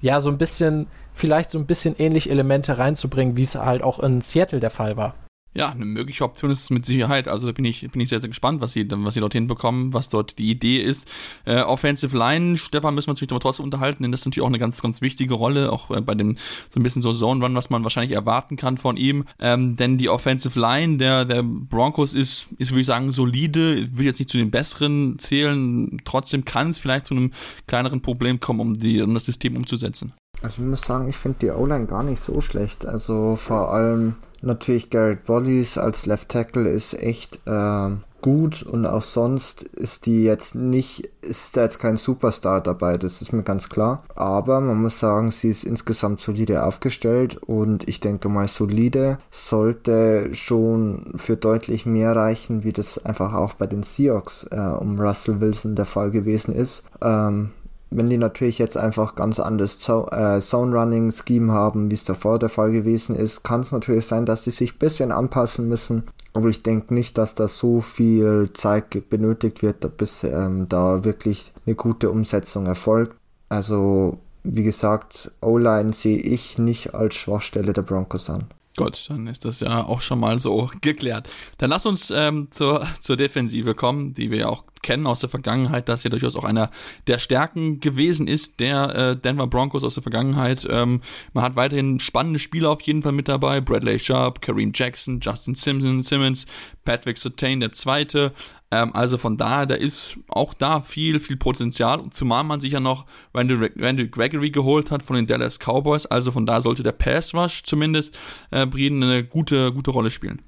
ja, 0.00 0.20
so 0.20 0.28
ein 0.28 0.36
bisschen, 0.36 0.86
vielleicht 1.14 1.50
so 1.50 1.58
ein 1.58 1.66
bisschen 1.66 1.96
ähnliche 1.98 2.30
Elemente 2.30 2.76
reinzubringen, 2.76 3.36
wie 3.36 3.42
es 3.42 3.54
halt 3.54 3.82
auch 3.82 3.98
in 3.98 4.20
Seattle 4.20 4.60
der 4.60 4.70
Fall 4.70 4.96
war. 4.96 5.14
Ja, 5.54 5.68
eine 5.68 5.84
mögliche 5.84 6.24
Option 6.24 6.50
ist 6.50 6.60
es 6.60 6.70
mit 6.70 6.86
Sicherheit. 6.86 7.28
Also 7.28 7.46
da 7.46 7.52
bin 7.52 7.66
ich, 7.66 7.86
bin 7.90 8.00
ich 8.00 8.08
sehr, 8.08 8.20
sehr 8.20 8.28
gespannt, 8.28 8.62
was 8.62 8.72
sie, 8.72 8.86
was 8.90 9.14
sie 9.14 9.20
dort 9.20 9.34
hinbekommen, 9.34 9.92
was 9.92 10.08
dort 10.08 10.38
die 10.38 10.50
Idee 10.50 10.80
ist. 10.82 11.10
Äh, 11.44 11.60
Offensive 11.60 12.16
Line, 12.16 12.56
Stefan, 12.56 12.94
müssen 12.94 13.08
wir 13.08 13.10
uns 13.10 13.20
natürlich 13.20 13.42
trotzdem 13.42 13.64
unterhalten, 13.64 14.02
denn 14.02 14.12
das 14.12 14.22
ist 14.22 14.26
natürlich 14.26 14.44
auch 14.44 14.50
eine 14.50 14.58
ganz, 14.58 14.80
ganz 14.80 15.02
wichtige 15.02 15.34
Rolle, 15.34 15.70
auch 15.70 15.90
äh, 15.90 16.00
bei 16.00 16.14
dem 16.14 16.36
so 16.70 16.80
ein 16.80 16.82
bisschen 16.82 17.02
so 17.02 17.12
Zone 17.12 17.44
Run, 17.44 17.54
was 17.54 17.68
man 17.68 17.82
wahrscheinlich 17.82 18.12
erwarten 18.12 18.56
kann 18.56 18.78
von 18.78 18.96
ihm. 18.96 19.24
Ähm, 19.38 19.76
denn 19.76 19.98
die 19.98 20.08
Offensive 20.08 20.58
Line 20.58 20.96
der, 20.96 21.26
der 21.26 21.42
Broncos 21.42 22.14
ist, 22.14 22.46
ist, 22.56 22.70
würde 22.70 22.80
ich 22.80 22.86
sagen, 22.86 23.12
solide, 23.12 23.94
will 23.96 24.06
jetzt 24.06 24.20
nicht 24.20 24.30
zu 24.30 24.38
den 24.38 24.50
besseren 24.50 25.18
zählen. 25.18 26.00
Trotzdem 26.04 26.46
kann 26.46 26.70
es 26.70 26.78
vielleicht 26.78 27.06
zu 27.06 27.14
einem 27.14 27.32
kleineren 27.66 28.00
Problem 28.00 28.40
kommen, 28.40 28.60
um, 28.60 28.74
die, 28.74 29.02
um 29.02 29.12
das 29.12 29.26
System 29.26 29.56
umzusetzen. 29.56 30.14
Also 30.40 30.62
ich 30.62 30.68
muss 30.68 30.80
sagen, 30.80 31.08
ich 31.08 31.16
finde 31.16 31.38
die 31.42 31.50
O-Line 31.50 31.86
gar 31.86 32.02
nicht 32.02 32.20
so 32.20 32.40
schlecht. 32.40 32.86
Also 32.86 33.36
vor 33.36 33.72
allem 33.72 34.16
Natürlich 34.42 34.90
Garrett 34.90 35.24
Bollies 35.24 35.78
als 35.78 36.04
Left 36.06 36.28
Tackle 36.28 36.68
ist 36.68 36.94
echt 36.94 37.38
äh, 37.46 37.90
gut 38.22 38.62
und 38.62 38.86
auch 38.86 39.02
sonst 39.02 39.62
ist 39.62 40.06
die 40.06 40.24
jetzt 40.24 40.56
nicht, 40.56 41.10
ist 41.20 41.56
da 41.56 41.62
jetzt 41.62 41.78
kein 41.78 41.96
Superstar 41.96 42.60
dabei, 42.60 42.98
das 42.98 43.22
ist 43.22 43.32
mir 43.32 43.44
ganz 43.44 43.68
klar. 43.68 44.04
Aber 44.16 44.60
man 44.60 44.80
muss 44.80 44.98
sagen, 44.98 45.30
sie 45.30 45.50
ist 45.50 45.64
insgesamt 45.64 46.20
solide 46.20 46.64
aufgestellt 46.64 47.36
und 47.36 47.88
ich 47.88 48.00
denke 48.00 48.28
mal, 48.28 48.48
solide 48.48 49.18
sollte 49.30 50.34
schon 50.34 51.12
für 51.16 51.36
deutlich 51.36 51.86
mehr 51.86 52.16
reichen, 52.16 52.64
wie 52.64 52.72
das 52.72 53.04
einfach 53.04 53.34
auch 53.34 53.54
bei 53.54 53.68
den 53.68 53.84
Seahawks 53.84 54.48
äh, 54.50 54.56
um 54.56 54.98
Russell 54.98 55.40
Wilson 55.40 55.76
der 55.76 55.86
Fall 55.86 56.10
gewesen 56.10 56.54
ist. 56.54 56.84
Ähm, 57.00 57.50
wenn 57.96 58.10
die 58.10 58.18
natürlich 58.18 58.58
jetzt 58.58 58.76
einfach 58.76 59.14
ganz 59.14 59.40
anderes 59.40 59.78
äh, 59.88 60.40
Zone-Running-Scheme 60.40 61.52
haben, 61.52 61.90
wie 61.90 61.94
es 61.94 62.04
davor 62.04 62.38
der 62.38 62.48
Fall 62.48 62.72
gewesen 62.72 63.16
ist, 63.16 63.42
kann 63.42 63.60
es 63.60 63.72
natürlich 63.72 64.06
sein, 64.06 64.26
dass 64.26 64.44
sie 64.44 64.50
sich 64.50 64.74
ein 64.74 64.78
bisschen 64.78 65.12
anpassen 65.12 65.68
müssen. 65.68 66.04
Aber 66.34 66.48
ich 66.48 66.62
denke 66.62 66.94
nicht, 66.94 67.18
dass 67.18 67.34
da 67.34 67.48
so 67.48 67.80
viel 67.80 68.50
Zeit 68.54 69.08
benötigt 69.10 69.62
wird, 69.62 69.96
bis 69.96 70.24
ähm, 70.24 70.66
da 70.68 71.04
wirklich 71.04 71.52
eine 71.66 71.74
gute 71.74 72.10
Umsetzung 72.10 72.66
erfolgt. 72.66 73.14
Also, 73.48 74.18
wie 74.42 74.62
gesagt, 74.62 75.30
O-Line 75.40 75.92
sehe 75.92 76.18
ich 76.18 76.58
nicht 76.58 76.94
als 76.94 77.14
Schwachstelle 77.14 77.72
der 77.72 77.82
Broncos 77.82 78.30
an. 78.30 78.44
Gut, 78.76 79.06
dann 79.10 79.26
ist 79.26 79.44
das 79.44 79.60
ja 79.60 79.84
auch 79.84 80.00
schon 80.00 80.18
mal 80.18 80.38
so 80.38 80.70
geklärt. 80.80 81.28
Dann 81.58 81.70
lass 81.70 81.84
uns 81.84 82.10
ähm, 82.10 82.48
zur, 82.50 82.86
zur 83.00 83.16
Defensive 83.16 83.74
kommen, 83.74 84.14
die 84.14 84.30
wir 84.30 84.38
ja 84.38 84.48
auch 84.48 84.64
kennen 84.82 85.06
aus 85.06 85.20
der 85.20 85.28
Vergangenheit, 85.28 85.88
dass 85.88 86.04
ja 86.04 86.10
durchaus 86.10 86.36
auch 86.36 86.44
einer 86.44 86.70
der 87.06 87.18
Stärken 87.18 87.80
gewesen 87.80 88.26
ist, 88.26 88.60
der 88.60 88.94
äh, 88.94 89.16
Denver 89.16 89.46
Broncos 89.46 89.84
aus 89.84 89.94
der 89.94 90.02
Vergangenheit. 90.02 90.66
Ähm, 90.68 91.02
man 91.34 91.44
hat 91.44 91.54
weiterhin 91.54 92.00
spannende 92.00 92.38
Spieler 92.38 92.70
auf 92.70 92.80
jeden 92.82 93.02
Fall 93.02 93.12
mit 93.12 93.28
dabei. 93.28 93.60
Bradley 93.60 93.98
Sharp, 93.98 94.40
Kareem 94.40 94.72
Jackson, 94.74 95.20
Justin 95.20 95.54
Simpson, 95.54 96.02
Simmons, 96.02 96.46
Patrick 96.84 97.18
Sotain, 97.18 97.60
der 97.60 97.72
Zweite. 97.72 98.32
Ähm, 98.72 98.90
also 98.94 99.18
von 99.18 99.36
daher, 99.36 99.66
da 99.66 99.74
ist 99.74 100.16
auch 100.28 100.54
da 100.54 100.80
viel, 100.80 101.20
viel 101.20 101.36
Potenzial. 101.36 102.00
Zumal 102.10 102.42
man 102.42 102.60
sich 102.60 102.72
ja 102.72 102.80
noch 102.80 103.04
Randall, 103.34 103.70
Randall 103.78 104.08
Gregory 104.08 104.50
geholt 104.50 104.90
hat 104.90 105.02
von 105.02 105.14
den 105.14 105.26
Dallas 105.26 105.58
Cowboys. 105.58 106.06
Also 106.06 106.30
von 106.30 106.46
da 106.46 106.60
sollte 106.62 106.82
der 106.82 106.92
Pass 106.92 107.34
Rush 107.34 107.62
zumindest 107.64 108.18
äh, 108.50 108.64
Brieden 108.64 109.02
eine 109.02 109.24
gute, 109.24 109.72
gute 109.72 109.90
Rolle 109.90 110.10
spielen. 110.10 110.40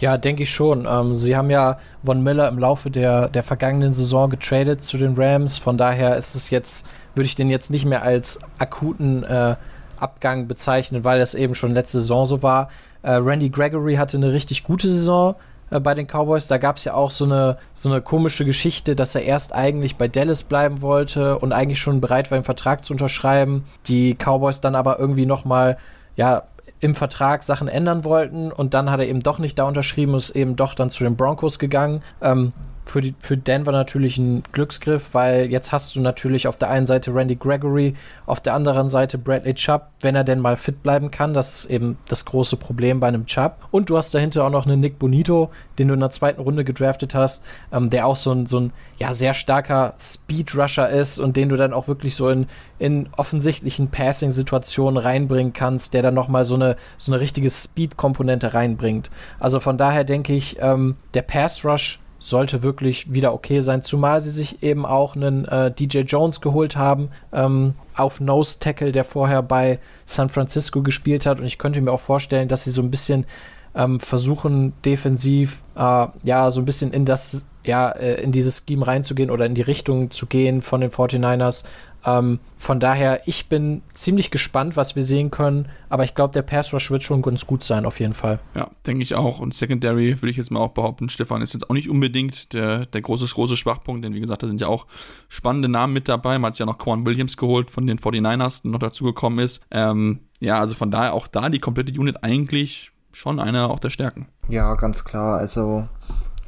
Ja, 0.00 0.16
denke 0.16 0.44
ich 0.44 0.50
schon. 0.50 0.86
Ähm, 0.88 1.16
sie 1.16 1.36
haben 1.36 1.50
ja 1.50 1.78
Von 2.04 2.22
Miller 2.22 2.48
im 2.48 2.58
Laufe 2.58 2.88
der, 2.88 3.28
der 3.28 3.42
vergangenen 3.42 3.92
Saison 3.92 4.30
getradet 4.30 4.82
zu 4.82 4.96
den 4.96 5.14
Rams. 5.16 5.58
Von 5.58 5.76
daher 5.76 6.16
ist 6.16 6.36
es 6.36 6.50
jetzt, 6.50 6.86
würde 7.16 7.26
ich 7.26 7.34
den 7.34 7.50
jetzt 7.50 7.70
nicht 7.70 7.84
mehr 7.84 8.02
als 8.02 8.38
akuten 8.58 9.24
äh, 9.24 9.56
Abgang 9.96 10.46
bezeichnen, 10.46 11.02
weil 11.02 11.18
das 11.18 11.34
eben 11.34 11.56
schon 11.56 11.74
letzte 11.74 11.98
Saison 11.98 12.26
so 12.26 12.42
war. 12.44 12.68
Äh, 13.02 13.14
Randy 13.14 13.50
Gregory 13.50 13.96
hatte 13.96 14.16
eine 14.16 14.32
richtig 14.32 14.62
gute 14.62 14.88
Saison 14.88 15.34
äh, 15.72 15.80
bei 15.80 15.94
den 15.94 16.06
Cowboys. 16.06 16.46
Da 16.46 16.58
gab 16.58 16.76
es 16.76 16.84
ja 16.84 16.94
auch 16.94 17.10
so 17.10 17.24
eine, 17.24 17.58
so 17.74 17.90
eine 17.90 18.00
komische 18.00 18.44
Geschichte, 18.44 18.94
dass 18.94 19.14
er 19.14 19.22
erst 19.22 19.54
eigentlich 19.54 19.96
bei 19.96 20.08
Dallas 20.08 20.44
bleiben 20.44 20.82
wollte 20.82 21.38
und 21.38 21.52
eigentlich 21.52 21.80
schon 21.80 22.00
bereit 22.00 22.30
war, 22.30 22.36
einen 22.36 22.44
Vertrag 22.44 22.84
zu 22.84 22.92
unterschreiben. 22.92 23.64
Die 23.86 24.14
Cowboys 24.14 24.60
dann 24.60 24.74
aber 24.74 24.98
irgendwie 24.98 25.26
nochmal, 25.26 25.78
ja, 26.16 26.44
im 26.80 26.94
Vertrag 26.96 27.44
Sachen 27.44 27.68
ändern 27.68 28.04
wollten 28.04 28.50
und 28.50 28.74
dann 28.74 28.90
hat 28.90 28.98
er 28.98 29.06
eben 29.06 29.22
doch 29.22 29.38
nicht 29.38 29.58
da 29.58 29.64
unterschrieben, 29.64 30.14
ist 30.14 30.30
eben 30.30 30.56
doch 30.56 30.74
dann 30.74 30.90
zu 30.90 31.04
den 31.04 31.16
Broncos 31.16 31.60
gegangen. 31.60 32.02
Ähm, 32.20 32.52
für, 32.84 33.00
die, 33.00 33.14
für 33.20 33.36
Denver 33.36 33.72
natürlich 33.72 34.18
ein 34.18 34.42
Glücksgriff, 34.52 35.14
weil 35.14 35.46
jetzt 35.46 35.72
hast 35.72 35.94
du 35.94 36.00
natürlich 36.00 36.46
auf 36.46 36.56
der 36.56 36.70
einen 36.70 36.86
Seite 36.86 37.14
Randy 37.14 37.36
Gregory, 37.36 37.94
auf 38.26 38.40
der 38.40 38.54
anderen 38.54 38.88
Seite 38.88 39.18
Bradley 39.18 39.54
Chubb, 39.54 39.88
wenn 40.00 40.14
er 40.14 40.24
denn 40.24 40.40
mal 40.40 40.56
fit 40.56 40.82
bleiben 40.82 41.10
kann. 41.10 41.32
Das 41.32 41.54
ist 41.54 41.70
eben 41.70 41.96
das 42.08 42.24
große 42.24 42.56
Problem 42.56 43.00
bei 43.00 43.08
einem 43.08 43.26
Chubb. 43.26 43.56
Und 43.70 43.88
du 43.88 43.96
hast 43.96 44.14
dahinter 44.14 44.44
auch 44.44 44.50
noch 44.50 44.66
einen 44.66 44.80
Nick 44.80 44.98
Bonito, 44.98 45.50
den 45.78 45.88
du 45.88 45.94
in 45.94 46.00
der 46.00 46.10
zweiten 46.10 46.40
Runde 46.40 46.64
gedraftet 46.64 47.14
hast, 47.14 47.44
ähm, 47.72 47.88
der 47.88 48.06
auch 48.06 48.16
so 48.16 48.32
ein, 48.32 48.46
so 48.46 48.60
ein 48.60 48.72
ja, 48.98 49.14
sehr 49.14 49.34
starker 49.34 49.94
Speed-Rusher 49.98 50.88
ist 50.90 51.18
und 51.18 51.36
den 51.36 51.48
du 51.48 51.56
dann 51.56 51.72
auch 51.72 51.88
wirklich 51.88 52.14
so 52.14 52.28
in, 52.28 52.46
in 52.78 53.08
offensichtlichen 53.16 53.88
Passing-Situationen 53.88 54.98
reinbringen 54.98 55.52
kannst, 55.52 55.94
der 55.94 56.02
dann 56.02 56.14
nochmal 56.14 56.44
so 56.44 56.56
eine, 56.56 56.76
so 56.98 57.12
eine 57.12 57.20
richtige 57.20 57.48
Speed-Komponente 57.48 58.54
reinbringt. 58.54 59.08
Also 59.38 59.60
von 59.60 59.78
daher 59.78 60.04
denke 60.04 60.34
ich, 60.34 60.58
ähm, 60.60 60.96
der 61.14 61.22
Pass-Rush 61.22 62.01
sollte 62.22 62.62
wirklich 62.62 63.12
wieder 63.12 63.34
okay 63.34 63.60
sein, 63.60 63.82
zumal 63.82 64.20
sie 64.20 64.30
sich 64.30 64.62
eben 64.62 64.86
auch 64.86 65.16
einen 65.16 65.44
äh, 65.44 65.70
DJ 65.72 66.00
Jones 66.00 66.40
geholt 66.40 66.76
haben 66.76 67.10
ähm, 67.32 67.74
auf 67.94 68.20
Nose 68.20 68.58
Tackle, 68.60 68.92
der 68.92 69.04
vorher 69.04 69.42
bei 69.42 69.78
San 70.06 70.28
Francisco 70.28 70.82
gespielt 70.82 71.26
hat. 71.26 71.40
Und 71.40 71.46
ich 71.46 71.58
könnte 71.58 71.80
mir 71.80 71.92
auch 71.92 72.00
vorstellen, 72.00 72.48
dass 72.48 72.64
sie 72.64 72.70
so 72.70 72.82
ein 72.82 72.90
bisschen 72.90 73.26
ähm, 73.74 74.00
versuchen 74.00 74.72
defensiv 74.84 75.62
äh, 75.76 76.06
ja 76.22 76.50
so 76.50 76.60
ein 76.60 76.64
bisschen 76.64 76.92
in 76.92 77.04
das 77.04 77.46
ja 77.64 77.90
äh, 77.90 78.22
in 78.22 78.32
dieses 78.32 78.64
Scheme 78.68 78.86
reinzugehen 78.86 79.30
oder 79.30 79.46
in 79.46 79.54
die 79.54 79.62
Richtung 79.62 80.10
zu 80.10 80.26
gehen 80.26 80.62
von 80.62 80.80
den 80.80 80.90
49ers 80.90 81.64
Ähm, 82.04 82.40
von 82.56 82.80
daher, 82.80 83.22
ich 83.26 83.48
bin 83.48 83.82
ziemlich 83.94 84.30
gespannt, 84.30 84.76
was 84.76 84.96
wir 84.96 85.02
sehen 85.02 85.30
können, 85.30 85.68
aber 85.88 86.04
ich 86.04 86.14
glaube, 86.14 86.32
der 86.32 86.42
Pass 86.42 86.72
Rush 86.72 86.90
wird 86.90 87.02
schon 87.02 87.22
ganz 87.22 87.46
gut 87.46 87.62
sein, 87.62 87.84
auf 87.86 88.00
jeden 88.00 88.14
Fall. 88.14 88.38
Ja, 88.54 88.70
denke 88.86 89.02
ich 89.02 89.14
auch. 89.14 89.38
Und 89.40 89.54
Secondary 89.54 90.20
würde 90.20 90.30
ich 90.30 90.36
jetzt 90.36 90.50
mal 90.50 90.60
auch 90.60 90.70
behaupten, 90.70 91.08
Stefan 91.08 91.42
ist 91.42 91.54
jetzt 91.54 91.68
auch 91.70 91.74
nicht 91.74 91.88
unbedingt 91.88 92.52
der, 92.52 92.86
der 92.86 93.02
große, 93.02 93.26
große 93.26 93.56
Schwachpunkt, 93.56 94.04
denn 94.04 94.14
wie 94.14 94.20
gesagt, 94.20 94.42
da 94.42 94.46
sind 94.46 94.60
ja 94.60 94.68
auch 94.68 94.86
spannende 95.28 95.68
Namen 95.68 95.92
mit 95.92 96.08
dabei. 96.08 96.38
Man 96.38 96.52
hat 96.52 96.58
ja 96.58 96.66
noch 96.66 96.78
Quan 96.78 97.06
Williams 97.06 97.36
geholt 97.36 97.70
von 97.70 97.86
den 97.86 97.98
49ers, 97.98 98.62
der 98.62 98.70
noch 98.72 98.78
dazugekommen 98.78 99.38
ist. 99.38 99.62
Ähm, 99.70 100.20
ja, 100.40 100.58
also 100.58 100.74
von 100.74 100.90
daher 100.90 101.14
auch 101.14 101.28
da 101.28 101.48
die 101.48 101.60
komplette 101.60 101.98
Unit 101.98 102.24
eigentlich 102.24 102.90
schon 103.12 103.38
einer 103.38 103.70
auch 103.70 103.78
der 103.78 103.90
Stärken. 103.90 104.26
Ja, 104.48 104.74
ganz 104.74 105.04
klar. 105.04 105.38
Also 105.38 105.86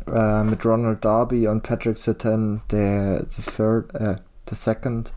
äh, 0.07 0.43
mit 0.45 0.65
Ronald 0.65 1.05
Darby 1.05 1.49
und 1.49 1.63
Patrick 1.63 1.97
Sutton, 1.97 2.61
der 2.71 3.25
the 3.29 3.43
third, 3.43 3.95
äh, 3.95 4.17
the 4.49 4.57
second, 4.57 5.13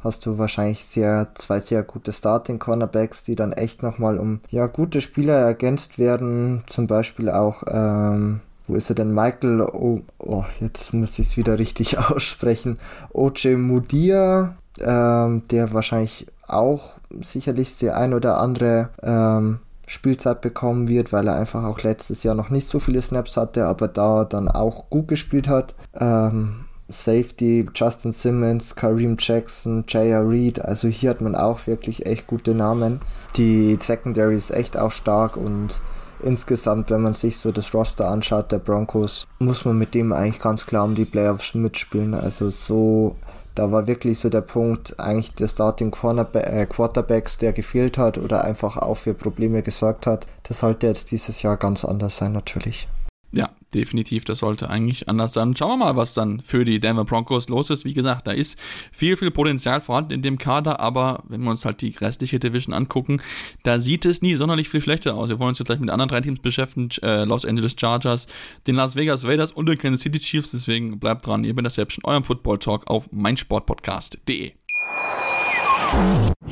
hast 0.00 0.24
du 0.26 0.38
wahrscheinlich 0.38 0.84
sehr 0.84 1.28
zwei 1.34 1.60
sehr 1.60 1.82
gute 1.82 2.12
Starting 2.12 2.58
Cornerbacks, 2.58 3.24
die 3.24 3.34
dann 3.34 3.52
echt 3.52 3.82
nochmal 3.82 4.18
um 4.18 4.40
ja 4.50 4.66
gute 4.66 5.00
Spieler 5.00 5.34
ergänzt 5.34 5.98
werden. 5.98 6.62
Zum 6.66 6.86
Beispiel 6.86 7.30
auch 7.30 7.62
ähm, 7.66 8.40
wo 8.68 8.74
ist 8.74 8.90
er 8.90 8.94
denn? 8.94 9.14
Michael, 9.14 9.62
oh, 9.62 10.02
oh 10.18 10.44
jetzt 10.60 10.92
muss 10.92 11.18
ich 11.18 11.28
es 11.28 11.36
wieder 11.36 11.58
richtig 11.58 11.98
aussprechen. 12.10 12.78
OJ 13.12 13.56
Mudia, 13.56 14.56
ähm, 14.80 15.42
der 15.50 15.72
wahrscheinlich 15.72 16.26
auch 16.46 16.92
sicherlich 17.20 17.76
die 17.78 17.90
ein 17.90 18.14
oder 18.14 18.38
andere 18.38 18.90
ähm, 19.02 19.60
Spielzeit 19.86 20.42
bekommen 20.42 20.88
wird, 20.88 21.12
weil 21.12 21.26
er 21.26 21.36
einfach 21.36 21.64
auch 21.64 21.82
letztes 21.82 22.22
Jahr 22.22 22.34
noch 22.34 22.50
nicht 22.50 22.68
so 22.68 22.78
viele 22.78 23.00
Snaps 23.00 23.38
hatte, 23.38 23.64
aber 23.66 23.88
da 23.88 24.24
dann 24.24 24.48
auch 24.48 24.90
gut 24.90 25.08
gespielt 25.08 25.48
hat. 25.48 25.74
Ähm, 25.98 26.66
Safety, 26.88 27.66
Justin 27.74 28.12
Simmons, 28.12 28.74
Kareem 28.74 29.16
Jackson, 29.18 29.84
J.R. 29.86 30.28
Reed, 30.28 30.60
also 30.60 30.88
hier 30.88 31.10
hat 31.10 31.20
man 31.20 31.34
auch 31.34 31.66
wirklich 31.66 32.06
echt 32.06 32.26
gute 32.26 32.54
Namen. 32.54 33.00
Die 33.36 33.78
Secondary 33.80 34.36
ist 34.36 34.50
echt 34.50 34.76
auch 34.76 34.92
stark 34.92 35.36
und 35.36 35.78
insgesamt, 36.22 36.90
wenn 36.90 37.02
man 37.02 37.14
sich 37.14 37.38
so 37.38 37.52
das 37.52 37.74
Roster 37.74 38.08
anschaut 38.10 38.50
der 38.50 38.58
Broncos, 38.58 39.26
muss 39.38 39.64
man 39.64 39.78
mit 39.78 39.94
dem 39.94 40.12
eigentlich 40.12 40.40
ganz 40.40 40.66
klar 40.66 40.84
um 40.84 40.94
die 40.94 41.04
Playoffs 41.04 41.54
mitspielen. 41.54 42.14
Also 42.14 42.50
so 42.50 43.16
da 43.58 43.72
war 43.72 43.88
wirklich 43.88 44.20
so 44.20 44.28
der 44.28 44.42
Punkt, 44.42 45.00
eigentlich 45.00 45.34
der 45.34 45.48
Starting 45.48 45.92
äh, 45.92 46.66
Quarterbacks, 46.66 47.38
der 47.38 47.52
gefehlt 47.52 47.98
hat 47.98 48.16
oder 48.16 48.44
einfach 48.44 48.76
auch 48.76 48.96
für 48.96 49.14
Probleme 49.14 49.62
gesorgt 49.62 50.06
hat. 50.06 50.28
Das 50.44 50.60
sollte 50.60 50.86
jetzt 50.86 51.10
dieses 51.10 51.42
Jahr 51.42 51.56
ganz 51.56 51.84
anders 51.84 52.18
sein, 52.18 52.32
natürlich. 52.32 52.86
Ja, 53.32 53.48
definitiv, 53.74 54.24
das 54.24 54.38
sollte 54.38 54.70
eigentlich 54.70 55.08
anders 55.08 55.32
sein. 55.32 55.54
Schauen 55.56 55.78
wir 55.78 55.86
mal, 55.86 55.96
was 55.96 56.14
dann 56.14 56.40
für 56.40 56.64
die 56.64 56.80
Denver 56.80 57.04
Broncos 57.04 57.48
los 57.48 57.70
ist. 57.70 57.84
Wie 57.84 57.94
gesagt, 57.94 58.26
da 58.26 58.32
ist 58.32 58.58
viel, 58.92 59.16
viel 59.16 59.30
Potenzial 59.30 59.80
vorhanden 59.80 60.12
in 60.12 60.22
dem 60.22 60.38
Kader, 60.38 60.80
aber 60.80 61.22
wenn 61.28 61.42
wir 61.42 61.50
uns 61.50 61.64
halt 61.64 61.80
die 61.80 61.90
restliche 61.90 62.38
Division 62.38 62.74
angucken, 62.74 63.20
da 63.62 63.80
sieht 63.80 64.06
es 64.06 64.22
nie 64.22 64.34
sonderlich 64.34 64.68
viel 64.68 64.80
schlechter 64.80 65.14
aus. 65.14 65.28
Wir 65.28 65.38
wollen 65.38 65.50
uns 65.50 65.58
jetzt 65.58 65.66
gleich 65.66 65.80
mit 65.80 65.90
anderen 65.90 66.08
drei 66.08 66.20
Teams 66.20 66.40
beschäftigen, 66.40 66.88
äh, 67.02 67.24
Los 67.24 67.44
Angeles 67.44 67.76
Chargers, 67.78 68.26
den 68.66 68.74
Las 68.74 68.96
Vegas 68.96 69.24
Raiders 69.24 69.52
und 69.52 69.66
den 69.66 69.78
Kansas 69.78 70.02
City 70.02 70.18
Chiefs, 70.18 70.50
deswegen 70.50 70.98
bleibt 70.98 71.26
dran, 71.26 71.44
ihr 71.44 71.54
bin 71.54 71.64
das 71.64 71.74
selbst 71.74 71.98
in 71.98 72.04
eurem 72.04 72.24
Football 72.24 72.58
Talk 72.58 72.88
auf 72.88 73.08
meinsportpodcast.de. 73.12 74.52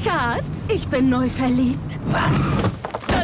Schatz, 0.02 0.68
ich 0.68 0.86
bin 0.88 1.08
neu 1.08 1.28
verliebt. 1.28 1.98
Was? 2.06 2.50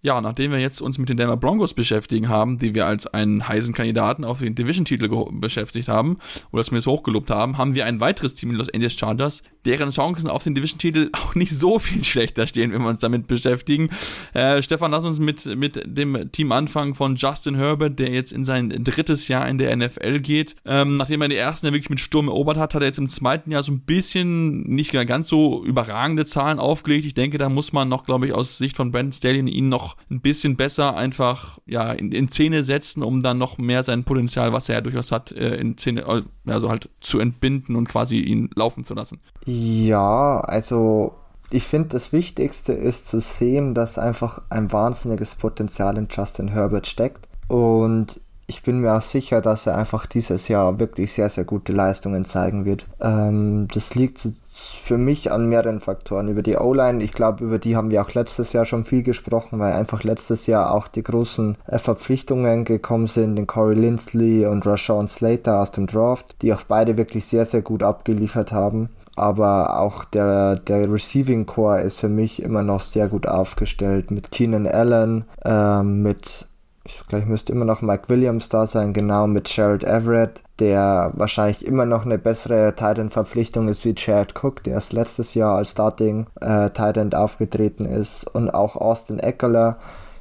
Ja, 0.00 0.20
nachdem 0.20 0.52
wir 0.52 0.60
jetzt 0.60 0.80
uns 0.80 0.96
mit 0.96 1.08
den 1.08 1.16
Denver 1.16 1.36
Broncos 1.36 1.74
beschäftigen 1.74 2.28
haben, 2.28 2.58
die 2.58 2.72
wir 2.72 2.86
als 2.86 3.08
einen 3.08 3.48
heißen 3.48 3.74
Kandidaten 3.74 4.24
auf 4.24 4.38
den 4.38 4.54
Division-Titel 4.54 5.08
beschäftigt 5.32 5.88
haben, 5.88 6.16
oder 6.52 6.62
zumindest 6.62 6.86
hochgelobt 6.86 7.30
haben, 7.30 7.58
haben 7.58 7.74
wir 7.74 7.84
ein 7.84 7.98
weiteres 7.98 8.34
Team 8.34 8.50
in 8.50 8.56
Los 8.56 8.68
Angeles 8.72 8.96
Chargers, 8.96 9.42
deren 9.64 9.90
Chancen 9.90 10.30
auf 10.30 10.44
den 10.44 10.54
Division-Titel 10.54 11.10
auch 11.12 11.34
nicht 11.34 11.52
so 11.52 11.80
viel 11.80 12.04
schlechter 12.04 12.46
stehen, 12.46 12.72
wenn 12.72 12.82
wir 12.82 12.88
uns 12.88 13.00
damit 13.00 13.26
beschäftigen. 13.26 13.90
Äh, 14.34 14.62
Stefan, 14.62 14.92
lass 14.92 15.04
uns 15.04 15.18
mit, 15.18 15.46
mit 15.46 15.82
dem 15.84 16.30
Team 16.30 16.52
anfangen 16.52 16.94
von 16.94 17.16
Justin 17.16 17.56
Herbert, 17.56 17.98
der 17.98 18.12
jetzt 18.12 18.32
in 18.32 18.44
sein 18.44 18.70
drittes 18.84 19.26
Jahr 19.26 19.48
in 19.48 19.58
der 19.58 19.74
NFL 19.76 20.20
geht. 20.20 20.54
Ähm, 20.64 20.96
nachdem 20.96 21.22
er 21.22 21.28
die 21.28 21.36
ersten 21.36 21.66
ja 21.66 21.72
wirklich 21.72 21.90
mit 21.90 21.98
Sturm 21.98 22.28
erobert 22.28 22.56
hat, 22.56 22.74
hat 22.74 22.82
er 22.82 22.86
jetzt 22.86 22.98
im 22.98 23.08
zweiten 23.08 23.50
Jahr 23.50 23.64
so 23.64 23.72
ein 23.72 23.80
bisschen 23.80 24.62
nicht 24.62 24.92
ganz 24.92 25.28
so 25.28 25.64
überragende 25.64 26.24
Zahlen 26.24 26.60
aufgelegt. 26.60 27.04
Ich 27.04 27.14
denke, 27.14 27.38
da 27.38 27.48
muss 27.48 27.72
man 27.72 27.88
noch, 27.88 28.04
glaube 28.04 28.26
ich, 28.26 28.32
aus 28.32 28.58
Sicht 28.58 28.76
von 28.76 28.92
Brandon 28.92 29.12
Stallion 29.12 29.48
ihn 29.48 29.68
noch 29.68 29.87
ein 30.10 30.20
bisschen 30.20 30.56
besser 30.56 30.96
einfach 30.96 31.58
ja, 31.66 31.92
in, 31.92 32.12
in 32.12 32.28
Szene 32.28 32.64
setzen, 32.64 33.02
um 33.02 33.22
dann 33.22 33.38
noch 33.38 33.58
mehr 33.58 33.82
sein 33.82 34.04
Potenzial, 34.04 34.52
was 34.52 34.68
er 34.68 34.76
ja 34.76 34.80
durchaus 34.80 35.12
hat, 35.12 35.32
äh, 35.32 35.56
in 35.56 35.76
Szene, 35.78 36.24
also 36.46 36.68
halt 36.68 36.88
zu 37.00 37.18
entbinden 37.18 37.76
und 37.76 37.88
quasi 37.88 38.18
ihn 38.18 38.50
laufen 38.54 38.84
zu 38.84 38.94
lassen. 38.94 39.20
Ja, 39.46 40.40
also 40.40 41.14
ich 41.50 41.64
finde, 41.64 41.88
das 41.88 42.12
Wichtigste 42.12 42.72
ist 42.72 43.08
zu 43.08 43.20
sehen, 43.20 43.74
dass 43.74 43.98
einfach 43.98 44.42
ein 44.50 44.70
wahnsinniges 44.70 45.34
Potenzial 45.34 45.96
in 45.96 46.08
Justin 46.10 46.48
Herbert 46.48 46.86
steckt. 46.86 47.28
Und 47.48 48.20
ich 48.50 48.62
bin 48.62 48.80
mir 48.80 48.94
auch 48.94 49.02
sicher, 49.02 49.42
dass 49.42 49.66
er 49.66 49.76
einfach 49.76 50.06
dieses 50.06 50.48
Jahr 50.48 50.78
wirklich 50.78 51.12
sehr, 51.12 51.28
sehr 51.28 51.44
gute 51.44 51.74
Leistungen 51.74 52.24
zeigen 52.24 52.64
wird. 52.64 52.86
Ähm, 52.98 53.68
das 53.72 53.94
liegt 53.94 54.26
für 54.48 54.96
mich 54.96 55.30
an 55.30 55.50
mehreren 55.50 55.80
Faktoren. 55.80 56.28
Über 56.28 56.42
die 56.42 56.56
O-Line, 56.56 57.04
ich 57.04 57.12
glaube, 57.12 57.44
über 57.44 57.58
die 57.58 57.76
haben 57.76 57.90
wir 57.90 58.00
auch 58.00 58.14
letztes 58.14 58.54
Jahr 58.54 58.64
schon 58.64 58.86
viel 58.86 59.02
gesprochen, 59.02 59.58
weil 59.58 59.74
einfach 59.74 60.02
letztes 60.02 60.46
Jahr 60.46 60.72
auch 60.72 60.88
die 60.88 61.02
großen 61.02 61.58
äh, 61.66 61.78
Verpflichtungen 61.78 62.64
gekommen 62.64 63.06
sind, 63.06 63.36
den 63.36 63.46
Corey 63.46 63.74
Lindsley 63.74 64.46
und 64.46 64.66
Rashawn 64.66 65.08
Slater 65.08 65.60
aus 65.60 65.70
dem 65.72 65.86
Draft, 65.86 66.36
die 66.40 66.54
auch 66.54 66.62
beide 66.62 66.96
wirklich 66.96 67.26
sehr, 67.26 67.44
sehr 67.44 67.62
gut 67.62 67.82
abgeliefert 67.82 68.50
haben 68.50 68.88
aber 69.18 69.80
auch 69.80 70.04
der, 70.04 70.54
der 70.56 70.90
Receiving 70.92 71.44
Core 71.44 71.80
ist 71.80 71.98
für 71.98 72.08
mich 72.08 72.40
immer 72.40 72.62
noch 72.62 72.80
sehr 72.80 73.08
gut 73.08 73.26
aufgestellt 73.26 74.12
mit 74.12 74.30
Keenan 74.30 74.68
Allen, 74.68 75.24
ähm, 75.44 76.02
mit 76.02 76.46
ich 76.88 77.26
müsste 77.26 77.52
immer 77.52 77.64
noch 77.64 77.82
Mike 77.82 78.08
Williams 78.08 78.48
da 78.48 78.66
sein, 78.66 78.92
genau 78.92 79.26
mit 79.26 79.54
Jared 79.54 79.84
Everett, 79.84 80.42
der 80.58 81.12
wahrscheinlich 81.14 81.64
immer 81.64 81.86
noch 81.86 82.04
eine 82.04 82.18
bessere 82.18 82.74
Titan-Verpflichtung 82.74 83.68
ist 83.68 83.84
wie 83.84 83.94
Jared 83.96 84.34
Cook, 84.42 84.62
der 84.64 84.74
erst 84.74 84.92
letztes 84.92 85.34
Jahr 85.34 85.56
als 85.56 85.70
Starting 85.70 86.26
äh, 86.40 86.70
Titan 86.70 87.12
aufgetreten 87.14 87.84
ist 87.84 88.24
und 88.34 88.50
auch 88.50 88.76
Austin 88.76 89.18
Eckler 89.18 89.78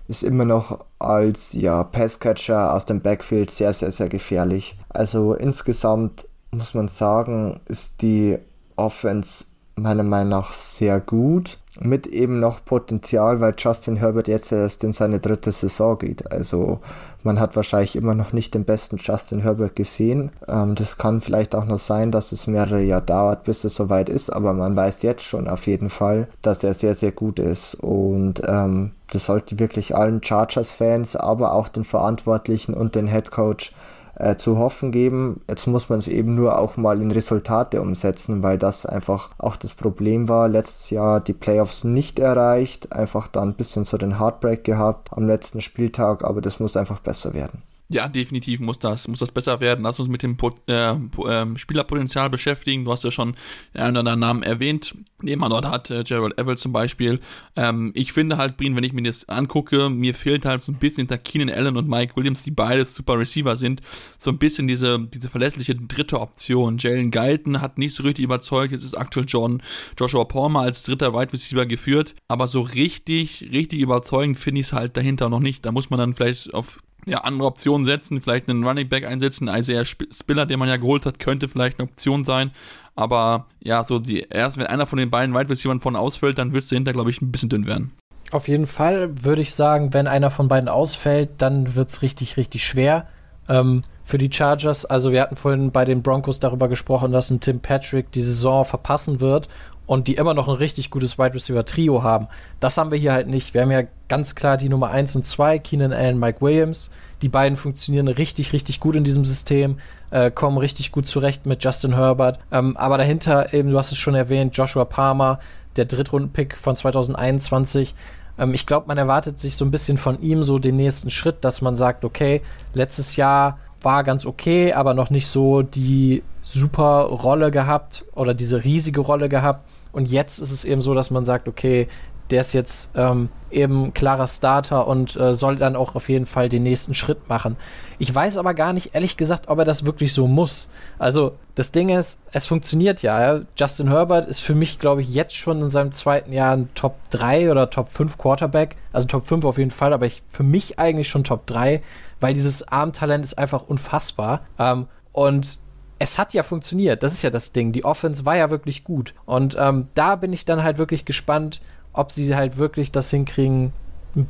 ist 0.08 0.24
immer 0.24 0.46
noch 0.46 0.86
als 1.00 1.54
ja, 1.54 1.84
Passcatcher 1.84 2.74
aus 2.74 2.86
dem 2.86 3.02
Backfield 3.02 3.52
sehr, 3.52 3.74
sehr, 3.74 3.92
sehr 3.92 4.10
gefährlich. 4.10 4.78
Also 4.90 5.34
insgesamt 5.34 6.28
muss 6.52 6.74
man 6.74 6.88
sagen, 6.88 7.60
ist 7.66 8.02
die 8.02 8.38
Offense 8.78 9.46
meiner 9.78 10.04
Meinung 10.04 10.30
nach 10.30 10.54
sehr 10.54 11.00
gut 11.00 11.58
mit 11.80 12.08
eben 12.08 12.40
noch 12.40 12.64
Potenzial, 12.66 13.40
weil 13.40 13.54
Justin 13.58 13.98
Herbert 13.98 14.28
jetzt 14.28 14.52
erst 14.52 14.84
in 14.84 14.94
seine 14.94 15.20
dritte 15.20 15.52
Saison 15.52 15.98
geht. 15.98 16.32
Also 16.32 16.80
man 17.24 17.40
hat 17.40 17.56
wahrscheinlich 17.56 17.96
immer 17.96 18.16
noch 18.16 18.34
nicht 18.34 18.54
den 18.56 18.66
besten 18.66 18.98
Justin 18.98 19.42
Herbert 19.42 19.76
gesehen. 19.76 20.32
Ähm, 20.48 20.76
das 20.76 20.98
kann 20.98 21.22
vielleicht 21.22 21.56
auch 21.56 21.66
noch 21.66 21.78
sein, 21.78 22.12
dass 22.12 22.32
es 22.32 22.48
mehrere 22.48 22.82
Jahre 22.82 23.04
dauert, 23.04 23.44
bis 23.44 23.64
es 23.64 23.76
soweit 23.76 24.10
ist, 24.10 24.30
aber 24.30 24.54
man 24.54 24.76
weiß 24.76 25.02
jetzt 25.04 25.24
schon 25.24 25.48
auf 25.48 25.68
jeden 25.68 25.90
Fall, 25.90 26.28
dass 26.42 26.64
er 26.64 26.74
sehr, 26.74 26.96
sehr 26.96 27.12
gut 27.12 27.40
ist. 27.40 27.76
Und 27.76 28.42
ähm, 28.48 28.92
das 29.12 29.26
sollte 29.26 29.60
wirklich 29.60 29.96
allen 29.96 30.24
Chargers-Fans, 30.24 31.16
aber 31.16 31.54
auch 31.54 31.68
den 31.68 31.84
Verantwortlichen 31.84 32.74
und 32.74 32.96
den 32.96 33.08
Head 33.08 33.32
Coach 33.32 33.74
äh, 34.20 34.36
zu 34.36 34.58
hoffen 34.58 34.92
geben. 34.92 35.42
Jetzt 35.50 35.68
muss 35.68 35.90
man 35.90 36.00
es 36.00 36.08
eben 36.08 36.36
nur 36.36 36.60
auch 36.60 36.78
mal 36.78 37.02
in 37.02 37.12
Resultate 37.12 37.82
umsetzen, 37.82 38.44
weil 38.44 38.58
das 38.58 38.86
einfach 38.86 39.30
auch 39.38 39.56
das 39.56 39.74
Problem 39.74 40.28
war. 40.28 40.48
Letztes 40.48 40.90
Jahr 40.90 41.20
die 41.20 41.34
Playoffs 41.34 41.84
nicht 41.84 42.20
erreicht, 42.20 42.92
einfach 42.92 43.28
dann 43.28 43.50
ein 43.50 43.56
bisschen 43.56 43.86
so 43.86 43.98
den 43.98 44.20
Heartbreak 44.20 44.64
gehabt 44.64 45.10
am 45.14 45.28
letzten 45.28 45.62
Spieltag, 45.62 46.24
aber 46.24 46.42
das 46.42 46.60
muss 46.60 46.78
einfach 46.78 47.00
besser 47.00 47.34
werden. 47.34 47.62
Ja, 47.90 48.10
definitiv 48.10 48.60
muss 48.60 48.80
das, 48.80 49.08
muss 49.08 49.20
das 49.20 49.32
besser 49.32 49.62
werden. 49.62 49.84
Lass 49.84 49.98
uns 49.98 50.10
mit 50.10 50.22
dem 50.22 50.36
äh, 50.68 50.92
äh, 50.92 51.58
Spielerpotenzial 51.58 52.30
beschäftigen. 52.30 52.84
Du 52.84 52.92
hast 52.92 53.06
ja 53.06 53.12
schon 53.12 53.36
einen 53.74 53.92
oder 53.92 54.00
anderen 54.00 54.20
Namen 54.20 54.44
erwähnt, 54.44 54.94
den 55.22 55.40
man 55.40 55.52
dort 55.52 55.66
hat, 55.66 55.90
äh, 55.90 56.04
Gerald 56.04 56.38
Everett 56.38 56.60
zum 56.60 56.74
Beispiel. 56.74 57.22
Ähm, 57.56 57.94
ich 57.96 58.12
finde 58.12 58.36
halt, 58.36 58.58
Brien, 58.58 58.76
wenn 58.76 58.84
ich 58.84 58.92
mir 58.92 59.04
das 59.04 59.30
angucke, 59.30 59.90
mir 59.90 60.14
fehlt 60.14 60.46
halt 60.46 60.62
so 60.64 60.74
ein 60.74 60.80
bisschen 60.80 61.04
hinter 61.04 61.18
Keenan 61.18 61.50
Allen 61.50 61.78
und 61.78 61.88
Mike 61.88 62.18
Williams, 62.18 62.44
die 62.44 62.52
beides 62.52 62.94
super 62.94 63.18
Receiver 63.18 63.56
sind, 63.56 63.82
so 64.18 64.32
ein 64.32 64.38
bisschen 64.38 64.68
diese, 64.68 65.00
diese 65.00 65.30
verlässliche 65.30 65.76
dritte 65.76 66.20
Option. 66.20 66.80
Jalen 66.80 67.10
Galton 67.10 67.62
hat 67.62 67.78
nicht 67.78 67.96
so 67.96 68.04
richtig 68.04 68.26
überzeugt, 68.26 68.74
jetzt 68.74 68.84
ist 68.84 68.96
aktuell 68.96 69.28
John 69.30 69.62
Joshua 69.98 70.26
Palmer 70.26 70.60
als 70.60 70.84
dritter 70.84 71.14
Wide 71.14 71.32
Receiver 71.32 71.66
geführt, 71.66 72.16
aber 72.28 72.48
so 72.48 72.60
richtig, 72.60 73.48
richtig 73.54 73.80
überzeugend 73.80 74.38
finde 74.38 74.60
ich 74.60 74.68
es 74.68 74.74
halt 74.74 74.98
dahinter 74.98 75.30
noch 75.30 75.40
nicht. 75.40 75.66
Da 75.66 75.72
muss 75.72 75.90
man 75.90 76.00
dann 76.00 76.16
vielleicht 76.16 76.54
auf 76.54 76.80
ja, 77.08 77.20
andere 77.20 77.48
Optionen 77.48 77.86
setzen, 77.86 78.22
vielleicht 78.22 78.50
einen 78.50 78.66
Running 78.66 78.90
Back 78.90 79.06
einsetzen. 79.06 79.48
Isaiah 79.48 79.86
Spiller, 79.86 80.46
den 80.46 80.60
man 80.60 80.68
ja 80.68 80.78
geholt 80.78 81.06
hat, 81.06 81.20
könnte 81.20 81.48
vielleicht 81.48 81.80
eine 81.80 81.88
Option 81.88 82.26
sein. 82.26 82.52
Aber 82.96 83.46
ja, 83.62 83.84
so 83.84 84.00
die 84.00 84.28
erst 84.30 84.58
wenn 84.58 84.68
einer 84.68 84.88
von 84.88 85.00
den 85.00 85.10
beiden 85.10 85.34
Wide 85.34 85.50
Receivers 85.50 85.82
vorne 85.82 86.00
ausfällt, 86.00 86.38
dann 86.38 86.54
wird 86.54 86.64
es 86.64 86.70
dahinter, 86.70 86.94
glaube 86.94 87.10
ich, 87.10 87.22
ein 87.22 87.32
bisschen 87.32 87.50
dünn 87.50 87.66
werden. 87.66 87.94
Auf 88.32 88.50
jeden 88.50 88.68
Fall 88.68 89.24
würde 89.24 89.42
ich 89.42 89.54
sagen, 89.54 89.94
wenn 89.94 90.08
einer 90.08 90.30
von 90.30 90.50
beiden 90.50 90.68
ausfällt, 90.68 91.30
dann 91.38 91.76
wird 91.76 91.90
es 91.90 92.02
richtig, 92.02 92.36
richtig 92.36 92.66
schwer 92.66 93.08
ähm, 93.48 93.84
für 94.04 94.18
die 94.18 94.32
Chargers. 94.32 94.84
Also 94.84 95.14
wir 95.14 95.22
hatten 95.22 95.38
vorhin 95.38 95.72
bei 95.72 95.86
den 95.86 96.02
Broncos 96.02 96.42
darüber 96.42 96.68
gesprochen, 96.68 97.14
dass 97.14 97.30
ein 97.30 97.40
Tim 97.40 97.62
Patrick 97.62 98.12
die 98.12 98.22
Saison 98.22 98.66
verpassen 98.66 99.22
wird 99.22 99.48
und 99.88 100.08
die 100.08 100.16
immer 100.16 100.36
noch 100.36 100.48
ein 100.48 100.56
richtig 100.56 100.92
gutes 100.92 101.18
Wide 101.18 101.34
Receiver 101.34 101.66
Trio 101.66 102.04
haben. 102.04 102.28
Das 102.60 102.78
haben 102.78 102.92
wir 102.92 103.00
hier 103.00 103.14
halt 103.14 103.28
nicht. 103.28 103.56
Wir 103.56 103.62
haben 103.64 103.72
ja 103.72 103.84
ganz 104.08 104.36
klar 104.36 104.58
die 104.58 104.70
Nummer 104.70 104.92
1 104.92 105.16
und 105.16 105.26
2, 105.26 105.58
Keenan 105.60 105.94
Allen, 105.94 106.20
Mike 106.20 106.42
Williams. 106.42 106.92
Die 107.24 107.30
beiden 107.30 107.58
funktionieren 107.58 108.08
richtig, 108.08 108.54
richtig 108.54 108.80
gut 108.80 108.96
in 108.96 109.04
diesem 109.04 109.26
System, 109.26 109.80
äh, 110.12 110.30
kommen 110.30 110.60
richtig 110.60 110.92
gut 110.92 111.08
zurecht 111.08 111.48
mit 111.48 111.64
Justin 111.64 111.96
Herbert. 111.96 112.40
Ähm, 112.52 112.78
aber 112.78 113.00
dahinter 113.00 113.54
eben, 113.54 113.72
du 113.72 113.78
hast 113.78 113.92
es 113.92 113.98
schon 113.98 114.14
erwähnt, 114.14 114.56
Joshua 114.56 114.86
Palmer, 114.86 115.40
der 115.78 115.86
Drittrunden-Pick 115.86 116.56
von 116.58 116.76
2021. 116.76 117.96
Ähm, 118.38 118.54
ich 118.54 118.68
glaube, 118.68 118.88
man 118.88 118.98
erwartet 118.98 119.40
sich 119.40 119.56
so 119.56 119.66
ein 119.66 119.72
bisschen 119.72 119.98
von 119.98 120.22
ihm 120.22 120.44
so 120.44 120.60
den 120.60 120.76
nächsten 120.76 121.10
Schritt, 121.10 121.44
dass 121.44 121.62
man 121.62 121.76
sagt, 121.76 122.06
okay, 122.06 122.42
letztes 122.74 123.16
Jahr 123.16 123.58
war 123.82 124.04
ganz 124.04 124.26
okay, 124.26 124.74
aber 124.74 124.94
noch 124.94 125.10
nicht 125.10 125.28
so 125.28 125.62
die 125.62 126.24
super 126.44 127.04
Rolle 127.04 127.52
gehabt 127.52 128.06
oder 128.16 128.34
diese 128.34 128.64
riesige 128.64 129.02
Rolle 129.02 129.30
gehabt. 129.30 129.68
Und 129.98 130.12
jetzt 130.12 130.38
ist 130.38 130.52
es 130.52 130.64
eben 130.64 130.84
so, 130.84 130.94
dass 130.94 131.10
man 131.10 131.26
sagt, 131.26 131.48
okay, 131.48 131.88
der 132.30 132.42
ist 132.42 132.54
jetzt 132.54 132.92
ähm, 132.94 133.30
eben 133.50 133.96
klarer 133.96 134.28
Starter 134.28 134.86
und 134.86 135.16
äh, 135.16 135.34
soll 135.34 135.56
dann 135.56 135.76
auch 135.76 135.96
auf 135.96 136.08
jeden 136.08 136.28
Fall 136.28 136.50
den 136.50 136.62
nächsten 136.62 136.94
Schritt 136.94 137.28
machen. 137.30 137.58
Ich 137.98 138.14
weiß 138.14 138.38
aber 138.38 138.54
gar 138.54 138.74
nicht, 138.74 138.94
ehrlich 138.94 139.18
gesagt, 139.18 139.48
ob 139.48 139.58
er 139.58 139.66
das 139.66 139.86
wirklich 139.86 140.14
so 140.14 140.28
muss. 140.28 140.70
Also, 141.00 141.34
das 141.56 141.72
Ding 141.72 141.90
ist, 141.90 142.22
es 142.32 142.46
funktioniert 142.46 143.02
ja. 143.02 143.42
Justin 143.58 143.88
Herbert 143.88 144.28
ist 144.28 144.40
für 144.40 144.54
mich, 144.54 144.78
glaube 144.78 145.02
ich, 145.02 145.10
jetzt 145.10 145.34
schon 145.34 145.64
in 145.64 145.72
seinem 145.72 145.92
zweiten 145.92 146.32
Jahr 146.32 146.56
ein 146.56 146.70
Top 146.76 146.98
3 147.10 147.50
oder 147.50 147.72
Top 147.72 147.90
5 147.90 148.20
Quarterback. 148.20 148.76
Also 148.94 149.08
Top 149.08 149.26
5 149.26 149.46
auf 149.46 149.58
jeden 149.58 149.72
Fall, 149.72 149.94
aber 149.94 150.06
ich, 150.06 150.22
für 150.30 150.44
mich 150.44 150.78
eigentlich 150.78 151.10
schon 151.10 151.24
Top 151.24 151.48
3, 151.48 151.82
weil 152.20 152.36
dieses 152.36 152.68
Armtalent 152.68 153.24
ist 153.24 153.40
einfach 153.40 153.64
unfassbar. 153.68 154.42
Ähm, 154.60 154.86
und 155.12 155.58
es 156.00 156.18
hat 156.18 156.34
ja 156.34 156.44
funktioniert. 156.44 157.04
Das 157.04 157.14
ist 157.14 157.24
ja 157.24 157.30
das 157.30 157.52
Ding. 157.52 157.72
Die 157.72 157.86
Offense 157.86 158.26
war 158.26 158.38
ja 158.38 158.50
wirklich 158.50 158.84
gut. 158.84 159.14
Und 159.26 159.56
ähm, 159.60 159.88
da 159.96 160.16
bin 160.16 160.34
ich 160.34 160.46
dann 160.46 160.64
halt 160.64 160.78
wirklich 160.78 161.06
gespannt, 161.06 161.62
ob 161.94 162.12
sie 162.12 162.36
halt 162.36 162.58
wirklich 162.58 162.92
das 162.92 163.10
hinkriegen, 163.10 163.74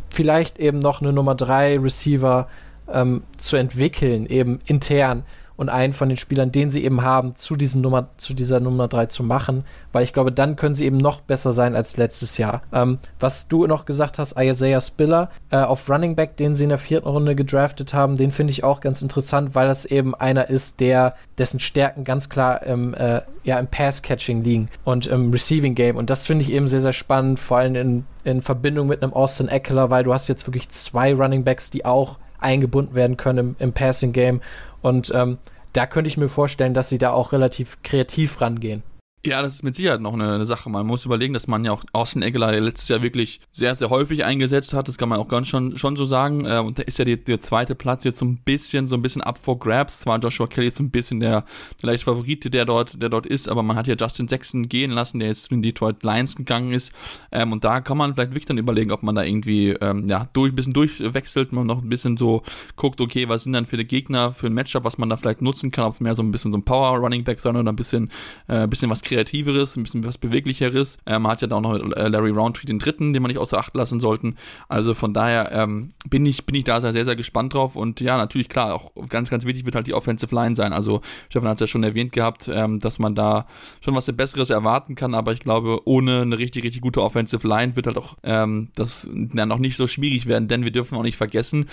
vielleicht 0.09 0.59
eben 0.59 0.79
noch 0.79 1.01
eine 1.01 1.13
Nummer 1.13 1.36
3 1.36 1.79
Receiver 1.79 2.47
ähm, 2.91 3.24
zu 3.38 3.57
entwickeln, 3.57 4.25
eben 4.25 4.59
intern 4.65 5.24
und 5.57 5.69
einen 5.69 5.91
von 5.91 6.07
den 6.07 6.17
Spielern, 6.17 6.51
den 6.51 6.69
sie 6.69 6.85
eben 6.85 7.01
haben, 7.01 7.35
zu, 7.35 7.55
diesem 7.55 7.81
Nummer, 7.81 8.09
zu 8.17 8.33
dieser 8.33 8.59
Nummer 8.59 8.87
3 8.87 9.07
zu 9.07 9.23
machen, 9.23 9.65
weil 9.91 10.03
ich 10.03 10.13
glaube, 10.13 10.31
dann 10.31 10.55
können 10.55 10.75
sie 10.75 10.85
eben 10.85 10.97
noch 10.97 11.21
besser 11.21 11.51
sein 11.51 11.75
als 11.75 11.97
letztes 11.97 12.37
Jahr. 12.37 12.61
Ähm, 12.71 12.99
was 13.19 13.47
du 13.47 13.65
noch 13.67 13.85
gesagt 13.85 14.19
hast, 14.19 14.35
Isaiah 14.39 14.79
Spiller 14.79 15.29
äh, 15.49 15.57
auf 15.57 15.89
Running 15.89 16.15
Back, 16.15 16.37
den 16.37 16.55
sie 16.55 16.63
in 16.63 16.69
der 16.69 16.77
vierten 16.77 17.07
Runde 17.07 17.35
gedraftet 17.35 17.93
haben, 17.93 18.15
den 18.15 18.31
finde 18.31 18.51
ich 18.51 18.63
auch 18.63 18.79
ganz 18.79 19.01
interessant, 19.01 19.55
weil 19.55 19.67
das 19.67 19.85
eben 19.85 20.15
einer 20.15 20.49
ist, 20.49 20.79
der 20.79 21.15
dessen 21.37 21.59
Stärken 21.59 22.03
ganz 22.03 22.29
klar 22.29 22.63
im, 22.63 22.93
äh, 22.93 23.21
ja, 23.43 23.57
im 23.57 23.67
Pass-Catching 23.67 24.43
liegen 24.43 24.69
und 24.83 25.07
im 25.07 25.31
Receiving-Game. 25.31 25.97
Und 25.97 26.09
das 26.09 26.27
finde 26.27 26.43
ich 26.43 26.51
eben 26.51 26.67
sehr, 26.67 26.81
sehr 26.81 26.93
spannend, 26.93 27.39
vor 27.39 27.57
allem 27.57 27.75
in, 27.75 28.05
in 28.23 28.41
Verbindung 28.43 28.87
mit 28.87 29.01
einem 29.01 29.13
Austin 29.13 29.47
Eckler, 29.47 29.89
weil 29.89 30.03
du 30.03 30.13
hast 30.13 30.27
jetzt 30.27 30.45
wirklich 30.47 30.69
zwei 30.69 31.13
Running 31.13 31.43
Backs, 31.43 31.71
die 31.71 31.83
auch 31.83 32.19
eingebunden 32.39 32.95
werden 32.95 33.17
können 33.17 33.39
im, 33.39 33.55
im 33.59 33.73
Passing 33.73 34.13
Game. 34.13 34.41
Und 34.81 35.12
ähm, 35.15 35.38
da 35.74 35.86
könnte 35.86 36.07
ich 36.07 36.17
mir 36.17 36.29
vorstellen, 36.29 36.74
dass 36.74 36.89
sie 36.89 36.98
da 36.98 37.12
auch 37.12 37.31
relativ 37.31 37.81
kreativ 37.84 38.41
rangehen. 38.41 38.84
Ja, 39.27 39.41
das 39.41 39.55
ist 39.55 39.63
mit 39.63 39.75
Sicherheit 39.75 40.00
noch 40.00 40.13
eine, 40.13 40.36
eine, 40.36 40.46
Sache. 40.46 40.69
Man 40.69 40.88
muss 40.88 41.03
überlegen, 41.03 41.34
dass 41.34 41.48
man 41.48 41.65
ja 41.65 41.74
auch 41.74 41.84
Austin 41.91 42.22
Eggler 42.22 42.57
letztes 42.62 42.88
Jahr 42.88 43.01
wirklich 43.01 43.41
sehr, 43.51 43.75
sehr 43.75 43.89
häufig 43.89 44.24
eingesetzt 44.24 44.74
hat. 44.74 44.88
Das 44.88 44.98
kann 44.98 45.10
man 45.10 45.19
auch 45.19 45.27
ganz 45.27 45.50
schon, 45.50 45.77
schon 45.77 45.98
so 45.98 46.05
sagen. 46.05 46.46
Äh, 46.46 46.60
und 46.60 46.79
da 46.79 46.84
ist 46.84 46.98
ja 46.98 47.03
die, 47.03 47.22
der 47.22 47.38
zweite 47.38 47.75
Platz 47.75 48.05
jetzt 48.05 48.19
so 48.19 48.25
ein 48.25 48.38
bisschen, 48.38 48.88
so 48.88 48.96
ein 48.96 49.01
bisschen 49.01 49.22
up 49.22 49.38
for 49.38 49.60
grabs. 49.60 50.00
Zwar 50.00 50.17
Joshua 50.19 50.48
Kelly 50.48 50.67
ist 50.67 50.77
so 50.77 50.84
ein 50.84 50.91
bisschen 50.91 51.19
der 51.19 51.43
vielleicht 51.77 52.05
Favorite, 52.05 52.50
der 52.50 52.63
dort, 52.63 53.01
der 53.01 53.09
dort 53.09 53.25
ist, 53.25 53.50
aber 53.50 53.63
man 53.63 53.75
hat 53.75 53.87
ja 53.87 53.96
Justin 54.00 54.29
Sexton 54.29 54.70
gehen 54.70 54.92
lassen, 54.92 55.20
der 55.20 55.27
jetzt 55.27 55.44
zu 55.44 55.50
den 55.50 55.61
Detroit 55.61 56.03
Lions 56.03 56.37
gegangen 56.37 56.72
ist. 56.72 56.94
Ähm, 57.29 57.51
und 57.51 57.66
da 57.66 57.81
kann 57.81 57.98
man 57.98 58.13
vielleicht 58.13 58.31
wirklich 58.31 58.46
dann 58.46 58.57
überlegen, 58.57 58.92
ob 58.92 59.03
man 59.03 59.16
da 59.16 59.24
irgendwie, 59.24 59.72
ähm, 59.72 60.07
ja, 60.07 60.29
durch, 60.31 60.53
ein 60.53 60.55
bisschen 60.55 60.74
durchwechselt, 60.74 61.51
man 61.51 61.68
noch 61.68 61.83
ein 61.83 61.90
bisschen 61.90 62.16
so 62.16 62.44
guckt, 62.77 63.01
okay, 63.01 63.27
was 63.27 63.44
sind 63.44 63.51
dann 63.51 63.66
für 63.66 63.75
die 63.75 63.87
Gegner, 63.87 64.31
für 64.31 64.48
ein 64.48 64.53
Matchup, 64.53 64.85
was 64.85 64.98
man 64.98 65.09
da 65.09 65.18
vielleicht 65.18 65.42
nutzen 65.42 65.70
kann, 65.70 65.83
ob 65.83 65.92
es 65.92 66.00
mehr 66.00 66.16
so 66.16 66.24
ein 66.24 66.31
bisschen 66.31 66.53
so 66.53 66.57
ein 66.57 66.63
Power 66.63 66.98
Running 66.98 67.25
Back 67.25 67.42
sein 67.42 67.57
oder 67.57 67.70
ein 67.70 67.75
bisschen, 67.75 68.09
äh, 68.48 68.66
bisschen 68.68 68.90
was 68.90 69.01
kreatives 69.01 69.17
kreativeres, 69.18 69.75
ein 69.75 69.84
bisschen 69.84 70.06
was 70.06 70.18
beweglicheres. 70.18 70.98
Äh, 71.06 71.18
man 71.18 71.32
hat 71.32 71.42
ja 71.42 71.48
da 71.48 71.56
auch 71.56 71.62
noch 71.62 71.75
äh, 71.75 72.08
Larry 72.08 72.30
Roundtree 72.30 72.68
den 72.68 72.80
dritten, 72.80 73.14
den 73.14 73.22
man 73.22 73.30
nicht 73.30 73.40
außer 73.40 73.58
Acht 73.58 73.75
lassen 73.75 74.00
sollten. 74.00 74.36
Also 74.70 74.94
von 74.94 75.14
daher 75.14 75.51
ähm, 75.51 75.94
bin 76.08 76.25
ich 76.25 76.46
bin 76.46 76.56
ich 76.56 76.66
da 76.66 76.80
sehr 76.80 76.94
sehr 76.94 77.16
gespannt 77.16 77.53
drauf 77.53 77.75
und 77.75 78.00
ja 78.00 78.18
natürlich 78.18 78.50
klar 78.50 78.75
auch 78.75 78.92
ganz 79.10 79.30
ganz 79.30 79.46
wichtig 79.46 79.66
wird 79.66 79.75
halt 79.75 79.88
die 79.88 79.94
Offensive 79.94 80.34
Line 80.34 80.56
sein. 80.56 80.74
Also 80.74 81.01
Stefan 81.30 81.50
hat 81.50 81.56
es 81.56 81.62
ja 81.62 81.68
schon 81.68 81.84
erwähnt 81.84 82.12
gehabt, 82.12 82.50
ähm, 82.51 82.80
dass 82.80 83.00
man 83.00 83.16
da 83.16 83.48
schon 83.82 83.96
was 83.96 84.08
Besseres 84.08 84.50
erwarten 84.50 84.96
kann, 84.96 85.14
aber 85.14 85.34
ich 85.34 85.40
glaube 85.40 85.82
ohne 85.86 86.22
eine 86.22 86.38
richtig 86.38 86.64
richtig 86.64 86.82
gute 86.82 87.01
Offensive 87.01 87.48
Line 87.48 87.75
wird 87.75 87.88
halt 87.88 87.98
auch 87.98 88.16
ähm, 88.24 88.70
das 88.75 89.10
dann 89.12 89.50
noch 89.50 89.60
nicht 89.60 89.75
so 89.75 89.88
schwierig 89.88 90.27
werden, 90.27 90.48
denn 90.48 90.64
wir 90.64 90.72
dürfen 90.72 90.96
auch 90.98 91.03
nicht 91.03 91.18
vergessen 91.18 91.66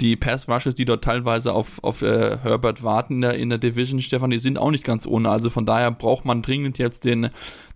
die 0.00 0.16
Pass 0.16 0.48
Rushes, 0.48 0.74
die 0.74 0.84
dort 0.84 1.02
teilweise 1.02 1.52
auf 1.52 1.82
auf 1.82 2.02
äh, 2.02 2.38
Herbert 2.42 2.82
warten 2.82 3.14
in 3.14 3.20
der, 3.20 3.34
in 3.34 3.48
der 3.48 3.58
Division, 3.58 4.00
Stefan, 4.00 4.30
die 4.30 4.38
sind 4.38 4.58
auch 4.58 4.70
nicht 4.70 4.84
ganz 4.84 5.06
ohne. 5.06 5.28
Also 5.28 5.50
von 5.50 5.66
daher 5.66 5.90
braucht 5.90 6.24
man 6.24 6.42
dringend 6.42 6.77
jetzt 6.78 7.04
den, 7.04 7.30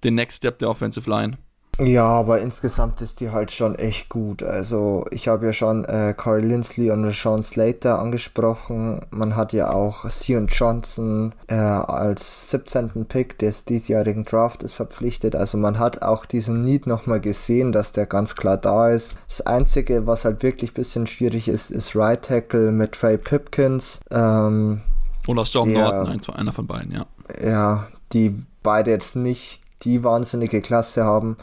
den 0.05 0.15
Next 0.15 0.39
Step 0.39 0.59
der 0.59 0.71
Offensive 0.71 1.09
Line. 1.09 1.39
Ja, 1.81 2.05
aber 2.05 2.41
insgesamt 2.41 3.01
ist 3.01 3.21
die 3.21 3.31
halt 3.31 3.51
schon 3.51 3.75
echt 3.77 4.11
gut. 4.11 4.43
Also 4.43 5.07
ich 5.11 5.27
habe 5.29 5.47
ja 5.47 5.53
schon 5.55 5.85
äh, 5.87 6.15
Corey 6.15 6.43
Lindsley 6.43 6.91
und 6.91 7.11
Sean 7.13 7.43
Slater 7.43 7.99
angesprochen. 7.99 9.01
Man 9.11 9.37
hat 9.37 9.55
ja 9.55 9.73
auch 9.73 10.09
Sion 10.11 10.49
Johnson 10.49 11.35
äh, 11.47 11.55
als 11.55 12.51
17. 12.51 13.07
Pick 13.07 13.39
des 13.39 13.65
diesjährigen 13.65 14.25
Draftes 14.25 14.75
verpflichtet. 14.75 15.35
Also 15.35 15.57
man 15.57 15.79
hat 15.79 16.03
auch 16.03 16.27
diesen 16.27 16.63
Need 16.63 16.87
nochmal 16.87 17.21
gesehen, 17.21 17.73
dass 17.73 17.93
der 17.93 18.05
ganz 18.05 18.37
klar 18.37 18.59
da 18.59 18.91
ist. 18.91 19.17
Das 19.29 19.41
Einzige, 19.41 20.07
was 20.07 20.27
halt 20.27 20.43
wirklich 20.43 20.73
ein 20.73 20.75
bisschen 20.75 21.07
schwierig 21.07 21.49
ist, 21.49 21.71
ist 21.71 21.97
Right 21.97 22.23
Tackle 22.23 22.71
mit 22.71 22.93
Trey 22.93 23.17
Pipkins. 23.17 24.01
Ähm, 24.11 24.83
Oder 25.27 25.47
Storm 25.47 25.73
Norton, 25.73 26.21
einer 26.35 26.53
von 26.53 26.67
beiden, 26.67 26.93
ja. 26.93 27.07
Ja, 27.43 27.89
die 28.13 28.45
beide 28.63 28.91
jetzt 28.91 29.17
nicht 29.17 29.63
die 29.83 30.05
wahnsinnige 30.05 30.61
Klasse 30.61 31.05
haben. 31.05 31.37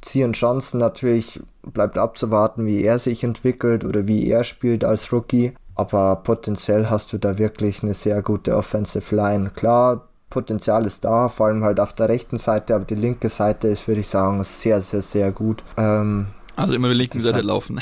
Zion 0.00 0.32
Johnson 0.32 0.80
natürlich 0.80 1.40
bleibt 1.62 1.98
abzuwarten, 1.98 2.66
wie 2.66 2.82
er 2.82 2.98
sich 2.98 3.22
entwickelt 3.22 3.84
oder 3.84 4.06
wie 4.06 4.28
er 4.28 4.44
spielt 4.44 4.84
als 4.84 5.12
Rookie. 5.12 5.52
Aber 5.74 6.16
potenziell 6.16 6.90
hast 6.90 7.12
du 7.12 7.18
da 7.18 7.38
wirklich 7.38 7.82
eine 7.82 7.94
sehr 7.94 8.22
gute 8.22 8.56
Offensive 8.56 9.14
Line. 9.14 9.50
Klar, 9.50 10.08
Potenzial 10.30 10.86
ist 10.86 11.04
da, 11.04 11.28
vor 11.28 11.46
allem 11.46 11.64
halt 11.64 11.80
auf 11.80 11.92
der 11.92 12.08
rechten 12.08 12.38
Seite, 12.38 12.74
aber 12.76 12.84
die 12.84 12.94
linke 12.94 13.28
Seite 13.28 13.68
ist, 13.68 13.88
würde 13.88 14.00
ich 14.00 14.08
sagen, 14.08 14.42
sehr, 14.44 14.80
sehr, 14.80 15.02
sehr 15.02 15.32
gut. 15.32 15.64
Ähm, 15.76 16.28
also 16.54 16.74
immer 16.74 16.88
die 16.88 16.94
linke 16.94 17.20
Seite 17.20 17.40
laufen. 17.40 17.80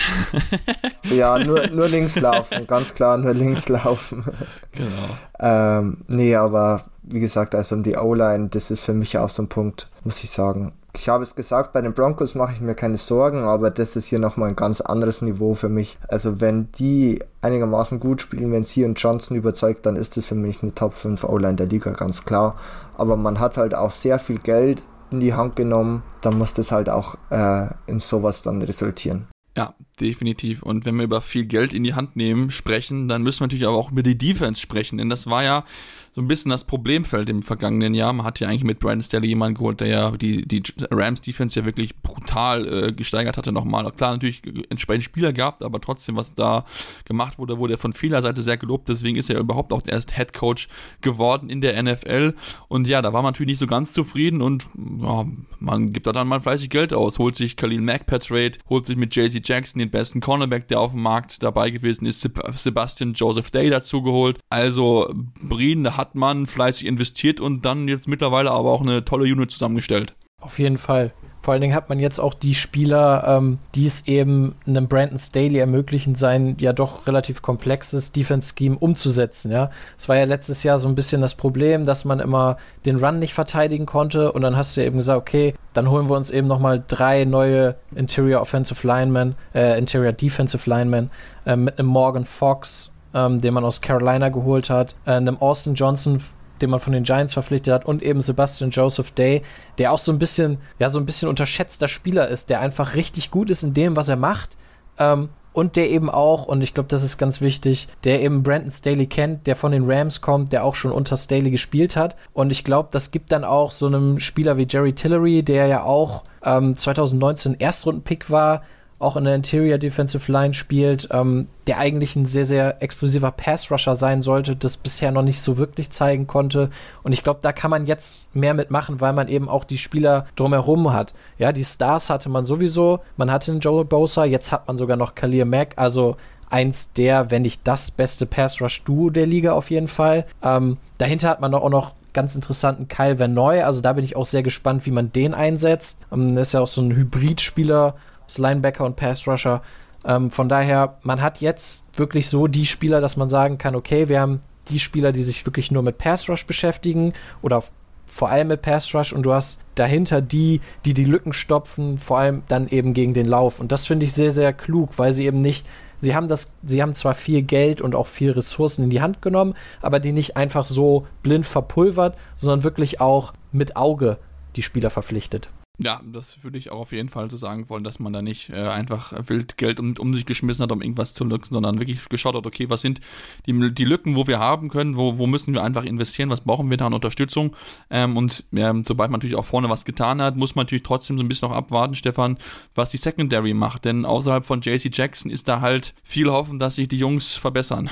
ja, 1.02 1.38
nur, 1.38 1.66
nur 1.68 1.88
links 1.88 2.18
laufen, 2.18 2.66
ganz 2.66 2.94
klar, 2.94 3.18
nur 3.18 3.34
links 3.34 3.68
laufen. 3.68 4.24
Genau. 4.72 5.18
Ähm, 5.40 5.98
nee, 6.06 6.34
aber 6.34 6.84
wie 7.10 7.20
gesagt, 7.20 7.54
also 7.54 7.74
um 7.74 7.82
die 7.82 7.96
O-Line, 7.96 8.48
das 8.48 8.70
ist 8.70 8.80
für 8.80 8.94
mich 8.94 9.18
auch 9.18 9.28
so 9.28 9.42
ein 9.42 9.48
Punkt, 9.48 9.88
muss 10.04 10.22
ich 10.22 10.30
sagen. 10.30 10.72
Ich 10.94 11.08
habe 11.08 11.22
es 11.22 11.34
gesagt, 11.34 11.72
bei 11.72 11.80
den 11.80 11.92
Broncos 11.92 12.34
mache 12.34 12.54
ich 12.54 12.60
mir 12.60 12.74
keine 12.74 12.98
Sorgen, 12.98 13.44
aber 13.44 13.70
das 13.70 13.94
ist 13.94 14.06
hier 14.06 14.18
nochmal 14.18 14.48
ein 14.48 14.56
ganz 14.56 14.80
anderes 14.80 15.22
Niveau 15.22 15.54
für 15.54 15.68
mich. 15.68 15.98
Also 16.08 16.40
wenn 16.40 16.72
die 16.72 17.20
einigermaßen 17.40 18.00
gut 18.00 18.22
spielen, 18.22 18.50
wenn 18.52 18.64
sie 18.64 18.84
und 18.84 19.00
Johnson 19.00 19.36
überzeugt, 19.36 19.86
dann 19.86 19.96
ist 19.96 20.16
das 20.16 20.26
für 20.26 20.34
mich 20.34 20.62
eine 20.62 20.74
Top 20.74 20.94
5 20.94 21.24
O-Line 21.24 21.54
der 21.54 21.66
Liga, 21.66 21.90
ganz 21.92 22.24
klar. 22.24 22.56
Aber 22.96 23.16
man 23.16 23.38
hat 23.38 23.58
halt 23.58 23.74
auch 23.74 23.90
sehr 23.90 24.18
viel 24.18 24.38
Geld 24.38 24.82
in 25.10 25.20
die 25.20 25.34
Hand 25.34 25.56
genommen, 25.56 26.02
dann 26.20 26.36
muss 26.36 26.54
das 26.54 26.72
halt 26.72 26.88
auch 26.88 27.16
äh, 27.30 27.68
in 27.86 28.00
sowas 28.00 28.42
dann 28.42 28.60
resultieren. 28.62 29.28
Ja, 29.58 29.74
definitiv. 30.00 30.62
Und 30.62 30.84
wenn 30.84 30.94
wir 30.96 31.02
über 31.02 31.20
viel 31.20 31.44
Geld 31.44 31.72
in 31.72 31.82
die 31.82 31.94
Hand 31.94 32.14
nehmen, 32.14 32.52
sprechen, 32.52 33.08
dann 33.08 33.22
müssen 33.22 33.40
wir 33.40 33.46
natürlich 33.46 33.66
aber 33.66 33.76
auch 33.76 33.90
über 33.90 34.04
die 34.04 34.16
Defense 34.16 34.60
sprechen. 34.60 34.98
Denn 34.98 35.08
das 35.08 35.28
war 35.28 35.42
ja 35.42 35.64
so 36.12 36.20
ein 36.20 36.28
bisschen 36.28 36.50
das 36.50 36.64
Problemfeld 36.64 37.28
im 37.28 37.42
vergangenen 37.42 37.94
Jahr. 37.94 38.12
Man 38.12 38.26
hat 38.26 38.40
ja 38.40 38.48
eigentlich 38.48 38.64
mit 38.64 38.78
Brandon 38.78 39.02
Staley 39.02 39.28
jemanden 39.28 39.56
geholt, 39.56 39.80
der 39.80 39.88
ja 39.88 40.10
die, 40.12 40.46
die 40.46 40.62
Rams 40.90 41.20
Defense 41.20 41.58
ja 41.58 41.66
wirklich 41.66 41.96
brutal 42.02 42.88
äh, 42.88 42.92
gesteigert 42.92 43.36
hatte 43.36 43.52
nochmal. 43.52 43.90
Klar, 43.92 44.12
natürlich 44.12 44.42
entsprechend 44.70 45.04
Spieler 45.04 45.32
gehabt, 45.32 45.62
aber 45.62 45.80
trotzdem, 45.80 46.16
was 46.16 46.34
da 46.34 46.64
gemacht 47.04 47.38
wurde, 47.38 47.58
wurde 47.58 47.76
von 47.76 47.92
vieler 47.92 48.22
Seite 48.22 48.42
sehr 48.42 48.56
gelobt. 48.56 48.88
Deswegen 48.88 49.16
ist 49.16 49.30
er 49.30 49.38
überhaupt 49.38 49.72
auch 49.72 49.82
erst 49.86 50.16
Head 50.16 50.32
Coach 50.32 50.68
geworden 51.00 51.50
in 51.50 51.60
der 51.60 51.80
NFL. 51.82 52.34
Und 52.68 52.88
ja, 52.88 53.02
da 53.02 53.12
war 53.12 53.22
man 53.22 53.32
natürlich 53.32 53.50
nicht 53.50 53.58
so 53.58 53.66
ganz 53.66 53.92
zufrieden 53.92 54.42
und 54.42 54.64
ja, 55.00 55.24
man 55.58 55.92
gibt 55.92 56.06
da 56.06 56.12
dann 56.12 56.28
mal 56.28 56.40
fleißig 56.40 56.70
Geld 56.70 56.92
aus, 56.92 57.18
holt 57.18 57.36
sich 57.36 57.56
Khalil 57.56 57.80
Mack 57.80 58.06
per 58.06 58.20
Trade, 58.20 58.52
holt 58.68 58.86
sich 58.86 58.96
mit 58.96 59.14
JC 59.14 59.40
Jackson 59.42 59.78
den 59.78 59.90
besten 59.90 60.20
Cornerback, 60.20 60.68
der 60.68 60.80
auf 60.80 60.92
dem 60.92 61.02
Markt 61.02 61.42
dabei 61.42 61.70
gewesen 61.70 62.06
ist, 62.06 62.28
Sebastian 62.54 63.12
Joseph 63.14 63.50
Day 63.50 63.70
dazu 63.70 64.02
geholt. 64.02 64.38
Also 64.50 65.12
Breen, 65.40 65.84
da 65.84 65.96
hat 66.08 66.14
man 66.14 66.46
fleißig 66.46 66.86
investiert 66.86 67.38
und 67.38 67.64
dann 67.64 67.86
jetzt 67.86 68.08
mittlerweile 68.08 68.50
aber 68.50 68.70
auch 68.70 68.80
eine 68.80 69.04
tolle 69.04 69.24
Unit 69.24 69.50
zusammengestellt. 69.50 70.14
Auf 70.40 70.58
jeden 70.58 70.78
Fall. 70.78 71.12
Vor 71.40 71.52
allen 71.52 71.60
Dingen 71.60 71.74
hat 71.74 71.88
man 71.88 71.98
jetzt 71.98 72.18
auch 72.18 72.34
die 72.34 72.54
Spieler, 72.54 73.24
ähm, 73.26 73.58
die 73.74 73.86
es 73.86 74.06
eben 74.06 74.54
einem 74.66 74.88
Brandon 74.88 75.18
Staley 75.18 75.58
ermöglichen, 75.58 76.14
sein 76.14 76.56
ja 76.60 76.72
doch 76.72 77.06
relativ 77.06 77.42
komplexes 77.42 78.12
Defense-Scheme 78.12 78.76
umzusetzen. 78.78 79.52
Ja, 79.52 79.70
es 79.96 80.08
war 80.08 80.16
ja 80.16 80.24
letztes 80.24 80.62
Jahr 80.62 80.78
so 80.78 80.88
ein 80.88 80.94
bisschen 80.94 81.20
das 81.20 81.34
Problem, 81.34 81.86
dass 81.86 82.04
man 82.04 82.20
immer 82.20 82.56
den 82.86 82.96
Run 82.96 83.18
nicht 83.18 83.34
verteidigen 83.34 83.86
konnte 83.86 84.32
und 84.32 84.42
dann 84.42 84.56
hast 84.56 84.76
du 84.76 84.84
eben 84.84 84.96
gesagt, 84.96 85.20
okay, 85.20 85.54
dann 85.74 85.90
holen 85.90 86.08
wir 86.08 86.16
uns 86.16 86.30
eben 86.30 86.48
noch 86.48 86.60
mal 86.60 86.82
drei 86.86 87.24
neue 87.24 87.76
Interior 87.94 88.40
Offensive 88.40 88.86
Linemen, 88.86 89.34
äh, 89.54 89.78
Interior 89.78 90.12
Defensive 90.12 90.68
Linemen 90.68 91.10
äh, 91.46 91.56
mit 91.56 91.78
einem 91.78 91.88
Morgan 91.88 92.24
Fox, 92.24 92.90
ähm, 93.14 93.40
den 93.40 93.54
man 93.54 93.64
aus 93.64 93.80
Carolina 93.80 94.28
geholt 94.28 94.70
hat, 94.70 94.94
äh, 95.06 95.12
einem 95.12 95.38
Austin 95.38 95.74
Johnson 95.74 96.20
den 96.60 96.70
man 96.70 96.80
von 96.80 96.92
den 96.92 97.04
Giants 97.04 97.34
verpflichtet 97.34 97.72
hat, 97.72 97.86
und 97.86 98.02
eben 98.02 98.20
Sebastian 98.20 98.70
Joseph 98.70 99.12
Day, 99.12 99.42
der 99.78 99.92
auch 99.92 99.98
so 99.98 100.12
ein 100.12 100.18
bisschen, 100.18 100.58
ja, 100.78 100.90
so 100.90 100.98
ein 100.98 101.06
bisschen 101.06 101.28
unterschätzter 101.28 101.88
Spieler 101.88 102.28
ist, 102.28 102.50
der 102.50 102.60
einfach 102.60 102.94
richtig 102.94 103.30
gut 103.30 103.50
ist 103.50 103.62
in 103.62 103.74
dem, 103.74 103.96
was 103.96 104.08
er 104.08 104.16
macht. 104.16 104.56
Ähm, 104.98 105.28
und 105.52 105.74
der 105.74 105.90
eben 105.90 106.08
auch, 106.08 106.46
und 106.46 106.60
ich 106.62 106.72
glaube, 106.72 106.88
das 106.88 107.02
ist 107.02 107.18
ganz 107.18 107.40
wichtig, 107.40 107.88
der 108.04 108.22
eben 108.22 108.44
Brandon 108.44 108.70
Staley 108.70 109.06
kennt, 109.06 109.46
der 109.48 109.56
von 109.56 109.72
den 109.72 109.90
Rams 109.90 110.20
kommt, 110.20 110.52
der 110.52 110.62
auch 110.62 110.76
schon 110.76 110.92
unter 110.92 111.16
Staley 111.16 111.50
gespielt 111.50 111.96
hat. 111.96 112.14
Und 112.32 112.52
ich 112.52 112.62
glaube, 112.62 112.90
das 112.92 113.10
gibt 113.10 113.32
dann 113.32 113.42
auch 113.42 113.72
so 113.72 113.86
einem 113.86 114.20
Spieler 114.20 114.56
wie 114.56 114.66
Jerry 114.68 114.92
Tillery, 114.92 115.42
der 115.42 115.66
ja 115.66 115.82
auch 115.82 116.22
ähm, 116.44 116.76
2019 116.76 117.54
Erstrunden-Pick 117.58 118.30
war, 118.30 118.62
auch 118.98 119.16
in 119.16 119.24
der 119.24 119.36
Interior 119.36 119.78
Defensive 119.78 120.30
Line 120.30 120.54
spielt, 120.54 121.08
ähm, 121.12 121.46
der 121.66 121.78
eigentlich 121.78 122.16
ein 122.16 122.26
sehr, 122.26 122.44
sehr 122.44 122.82
explosiver 122.82 123.30
Pass-Rusher 123.30 123.94
sein 123.94 124.22
sollte, 124.22 124.56
das 124.56 124.76
bisher 124.76 125.12
noch 125.12 125.22
nicht 125.22 125.40
so 125.40 125.56
wirklich 125.56 125.90
zeigen 125.90 126.26
konnte. 126.26 126.70
Und 127.04 127.12
ich 127.12 127.22
glaube, 127.22 127.40
da 127.42 127.52
kann 127.52 127.70
man 127.70 127.86
jetzt 127.86 128.34
mehr 128.34 128.54
mitmachen, 128.54 129.00
weil 129.00 129.12
man 129.12 129.28
eben 129.28 129.48
auch 129.48 129.64
die 129.64 129.78
Spieler 129.78 130.26
drumherum 130.34 130.92
hat. 130.92 131.14
Ja, 131.38 131.52
die 131.52 131.64
Stars 131.64 132.10
hatte 132.10 132.28
man 132.28 132.44
sowieso, 132.44 133.00
man 133.16 133.30
hatte 133.30 133.52
einen 133.52 133.60
Joel 133.60 133.84
Bosa, 133.84 134.24
jetzt 134.24 134.50
hat 134.50 134.66
man 134.66 134.78
sogar 134.78 134.96
noch 134.96 135.14
Khalil 135.14 135.44
Mack, 135.44 135.74
also 135.76 136.16
eins 136.50 136.92
der, 136.92 137.30
wenn 137.30 137.42
nicht 137.42 137.60
das 137.64 137.90
beste 137.90 138.26
Pass-Rush-Duo 138.26 139.10
der 139.10 139.26
Liga 139.26 139.52
auf 139.52 139.70
jeden 139.70 139.88
Fall. 139.88 140.24
Ähm, 140.42 140.78
dahinter 140.96 141.28
hat 141.28 141.40
man 141.40 141.54
auch 141.54 141.70
noch 141.70 141.92
ganz 142.14 142.34
interessanten 142.34 142.88
Kyle 142.88 143.18
Verneu. 143.18 143.62
Also 143.62 143.80
da 143.80 143.92
bin 143.92 144.04
ich 144.04 144.16
auch 144.16 144.26
sehr 144.26 144.42
gespannt, 144.42 144.86
wie 144.86 144.90
man 144.90 145.12
den 145.12 145.34
einsetzt. 145.34 146.00
Ähm, 146.12 146.36
ist 146.36 146.54
ja 146.54 146.60
auch 146.60 146.68
so 146.68 146.80
ein 146.80 146.96
Hybrid-Spieler 146.96 147.94
Linebacker 148.36 148.84
und 148.84 148.96
Pass 148.96 149.26
Rusher. 149.26 149.62
Ähm, 150.04 150.30
von 150.30 150.48
daher, 150.48 150.98
man 151.02 151.22
hat 151.22 151.40
jetzt 151.40 151.86
wirklich 151.96 152.28
so 152.28 152.46
die 152.46 152.66
Spieler, 152.66 153.00
dass 153.00 153.16
man 153.16 153.30
sagen 153.30 153.56
kann, 153.56 153.74
okay, 153.74 154.08
wir 154.08 154.20
haben 154.20 154.40
die 154.68 154.78
Spieler, 154.78 155.12
die 155.12 155.22
sich 155.22 155.46
wirklich 155.46 155.70
nur 155.70 155.82
mit 155.82 155.98
Pass 155.98 156.28
Rush 156.28 156.46
beschäftigen 156.46 157.14
oder 157.42 157.62
vor 158.06 158.30
allem 158.30 158.48
mit 158.48 158.62
Pass 158.62 158.94
Rush 158.94 159.12
und 159.12 159.22
du 159.24 159.32
hast 159.32 159.60
dahinter 159.74 160.20
die, 160.20 160.60
die 160.84 160.94
die 160.94 161.04
Lücken 161.04 161.32
stopfen, 161.32 161.98
vor 161.98 162.18
allem 162.18 162.42
dann 162.48 162.68
eben 162.68 162.94
gegen 162.94 163.14
den 163.14 163.26
Lauf. 163.26 163.60
Und 163.60 163.70
das 163.70 163.86
finde 163.86 164.06
ich 164.06 164.12
sehr, 164.12 164.32
sehr 164.32 164.52
klug, 164.52 164.98
weil 164.98 165.12
sie 165.12 165.26
eben 165.26 165.40
nicht, 165.40 165.66
sie 165.98 166.14
haben 166.14 166.28
das, 166.28 166.52
sie 166.62 166.82
haben 166.82 166.94
zwar 166.94 167.14
viel 167.14 167.42
Geld 167.42 167.80
und 167.80 167.94
auch 167.94 168.06
viel 168.06 168.32
Ressourcen 168.32 168.84
in 168.84 168.90
die 168.90 169.02
Hand 169.02 169.20
genommen, 169.22 169.54
aber 169.82 170.00
die 170.00 170.12
nicht 170.12 170.36
einfach 170.36 170.64
so 170.64 171.06
blind 171.22 171.46
verpulvert, 171.46 172.16
sondern 172.36 172.64
wirklich 172.64 173.00
auch 173.00 173.34
mit 173.52 173.76
Auge 173.76 174.18
die 174.56 174.62
Spieler 174.62 174.90
verpflichtet. 174.90 175.50
Ja, 175.80 176.00
das 176.04 176.42
würde 176.42 176.58
ich 176.58 176.72
auch 176.72 176.80
auf 176.80 176.92
jeden 176.92 177.08
Fall 177.08 177.30
so 177.30 177.36
sagen 177.36 177.68
wollen, 177.68 177.84
dass 177.84 178.00
man 178.00 178.12
da 178.12 178.20
nicht 178.20 178.50
äh, 178.50 178.66
einfach 178.66 179.12
wild 179.28 179.56
Geld 179.56 179.78
um, 179.78 179.94
um 179.96 180.12
sich 180.12 180.26
geschmissen 180.26 180.64
hat, 180.64 180.72
um 180.72 180.82
irgendwas 180.82 181.14
zu 181.14 181.22
lücken, 181.24 181.46
sondern 181.50 181.78
wirklich 181.78 182.08
geschaut 182.08 182.34
hat, 182.34 182.46
okay, 182.46 182.68
was 182.68 182.82
sind 182.82 183.00
die, 183.46 183.72
die 183.72 183.84
Lücken, 183.84 184.16
wo 184.16 184.26
wir 184.26 184.40
haben 184.40 184.70
können, 184.70 184.96
wo, 184.96 185.18
wo 185.18 185.28
müssen 185.28 185.54
wir 185.54 185.62
einfach 185.62 185.84
investieren, 185.84 186.30
was 186.30 186.40
brauchen 186.40 186.68
wir 186.68 186.78
da 186.78 186.86
an 186.86 186.94
Unterstützung. 186.94 187.54
Ähm, 187.90 188.16
und 188.16 188.44
ähm, 188.52 188.82
sobald 188.84 189.12
man 189.12 189.18
natürlich 189.18 189.36
auch 189.36 189.44
vorne 189.44 189.70
was 189.70 189.84
getan 189.84 190.20
hat, 190.20 190.36
muss 190.36 190.56
man 190.56 190.66
natürlich 190.66 190.82
trotzdem 190.82 191.16
so 191.16 191.22
ein 191.22 191.28
bisschen 191.28 191.48
noch 191.48 191.56
abwarten, 191.56 191.94
Stefan, 191.94 192.38
was 192.74 192.90
die 192.90 192.96
Secondary 192.96 193.54
macht. 193.54 193.84
Denn 193.84 194.04
außerhalb 194.04 194.44
von 194.44 194.60
JC 194.60 194.90
Jackson 194.92 195.30
ist 195.30 195.46
da 195.46 195.60
halt 195.60 195.94
viel 196.02 196.28
hoffen, 196.28 196.58
dass 196.58 196.74
sich 196.74 196.88
die 196.88 196.98
Jungs 196.98 197.34
verbessern. 197.34 197.88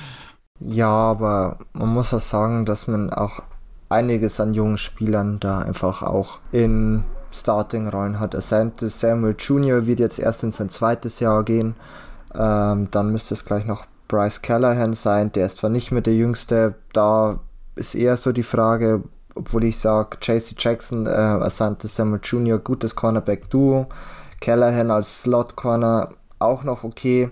ja, 0.60 0.88
aber 0.88 1.58
man 1.74 1.92
muss 1.92 2.14
auch 2.14 2.20
sagen, 2.20 2.64
dass 2.64 2.86
man 2.86 3.10
auch 3.10 3.42
einiges 3.90 4.40
an 4.40 4.54
jungen 4.54 4.78
Spielern 4.78 5.40
da 5.40 5.58
einfach 5.58 6.02
auch 6.02 6.40
in 6.52 7.04
Starting-Rollen 7.32 8.20
hat. 8.20 8.34
Samuel 8.40 9.36
Jr. 9.38 9.86
wird 9.86 10.00
jetzt 10.00 10.18
erst 10.18 10.42
in 10.42 10.50
sein 10.50 10.68
zweites 10.68 11.20
Jahr 11.20 11.44
gehen. 11.44 11.74
Ähm, 12.34 12.88
dann 12.90 13.10
müsste 13.10 13.34
es 13.34 13.44
gleich 13.44 13.64
noch 13.64 13.86
Bryce 14.08 14.42
Callahan 14.42 14.94
sein. 14.94 15.32
Der 15.32 15.46
ist 15.46 15.58
zwar 15.58 15.70
nicht 15.70 15.92
mehr 15.92 16.02
der 16.02 16.14
Jüngste. 16.14 16.74
Da 16.92 17.40
ist 17.76 17.94
eher 17.94 18.16
so 18.16 18.32
die 18.32 18.42
Frage, 18.42 19.02
obwohl 19.34 19.64
ich 19.64 19.78
sage, 19.78 20.18
JC 20.20 20.54
Jackson, 20.58 21.06
äh, 21.06 21.10
Asante 21.10 21.88
Samuel 21.88 22.20
Jr., 22.22 22.58
gutes 22.58 22.96
Cornerback-Duo. 22.96 23.86
Callahan 24.40 24.90
als 24.90 25.22
Slot-Corner 25.22 26.10
auch 26.38 26.64
noch 26.64 26.84
okay. 26.84 27.30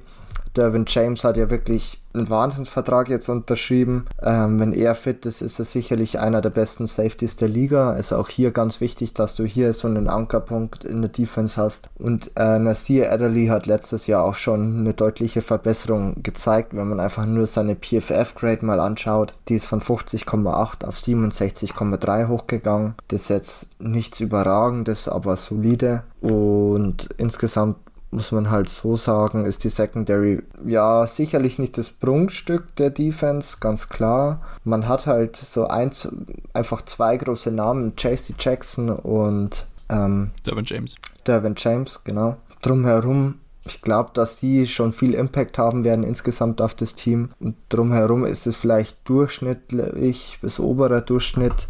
Derwin 0.57 0.85
James 0.87 1.25
hat 1.25 1.37
ja 1.37 1.51
wirklich 1.51 2.01
einen 2.17 2.31
Wahnsinnsvertrag 2.31 3.09
jetzt 3.09 3.29
unterschrieben. 3.29 4.07
Ähm, 4.23 4.59
wenn 4.59 4.73
er 4.73 4.95
fit 4.95 5.27
ist, 5.27 5.43
ist 5.43 5.59
er 5.59 5.65
sicherlich 5.65 6.19
einer 6.19 6.41
der 6.41 6.51
besten 6.51 6.87
Safeties 6.87 7.37
der 7.37 7.49
Liga. 7.49 7.91
Also 7.91 8.17
auch 8.17 8.29
hier 8.29 8.51
ganz 8.51 8.81
wichtig, 8.81 9.15
dass 9.15 9.37
du 9.37 9.45
hier 9.45 9.73
so 9.73 9.87
einen 9.87 10.09
Ankerpunkt 10.09 10.85
in 10.85 11.03
der 11.03 11.11
Defense 11.11 11.61
hast. 11.61 11.89
Und 11.99 12.31
äh, 12.37 12.59
Nasir 12.59 13.13
Adderley 13.13 13.49
hat 13.49 13.67
letztes 13.67 14.07
Jahr 14.07 14.25
auch 14.25 14.35
schon 14.35 14.79
eine 14.79 14.95
deutliche 14.95 15.43
Verbesserung 15.43 16.23
gezeigt, 16.23 16.75
wenn 16.75 16.89
man 16.89 17.01
einfach 17.01 17.27
nur 17.27 17.47
seine 17.47 17.77
PFF-Grade 17.77 18.65
mal 18.65 18.81
anschaut. 18.81 19.35
Die 19.49 19.57
ist 19.57 19.67
von 19.67 19.81
50,8 19.81 20.85
auf 20.85 20.97
67,3 20.97 22.29
hochgegangen. 22.29 22.95
Das 23.09 23.23
ist 23.23 23.29
jetzt 23.29 23.81
nichts 23.81 24.21
Überragendes, 24.21 25.09
aber 25.09 25.37
solide. 25.37 26.03
Und 26.21 27.09
insgesamt 27.19 27.77
muss 28.11 28.33
man 28.33 28.51
halt 28.51 28.69
so 28.69 28.97
sagen, 28.97 29.45
ist 29.45 29.65
die 29.65 29.69
Secondary 29.69 30.43
ja 30.65 31.07
sicherlich 31.07 31.59
nicht 31.59 31.77
das 31.77 31.91
Prunkstück 31.91 32.75
der 32.77 32.91
Defense, 32.91 33.57
ganz 33.61 33.89
klar. 33.89 34.41
Man 34.65 34.89
hat 34.89 35.07
halt 35.07 35.37
so 35.37 35.67
eins, 35.67 36.09
einfach 36.53 36.83
zwei 36.83 37.17
große 37.17 37.51
Namen, 37.51 37.93
JC 37.97 38.35
Jackson 38.39 38.91
und 38.91 39.67
ähm, 39.89 40.31
Derwin 40.47 40.65
James. 40.65 40.95
Derwin 41.27 41.55
James, 41.57 42.03
genau. 42.05 42.37
Drumherum 42.63 43.41
ich 43.67 43.83
glaube, 43.83 44.11
dass 44.15 44.39
sie 44.39 44.67
schon 44.67 44.93
viel 44.93 45.15
Impact 45.15 45.59
haben 45.59 45.85
werden 45.85 46.05
insgesamt 46.05 46.61
auf 46.61 46.75
das 46.75 46.95
Team. 46.95 47.31
Und 47.41 47.57
drumherum 47.69 48.25
ist 48.25 48.47
es 48.47 48.57
vielleicht 48.57 48.97
durchschnittlich 49.09 50.39
bis 50.41 50.61
oberer 50.61 51.01
Durchschnitt. 51.01 51.69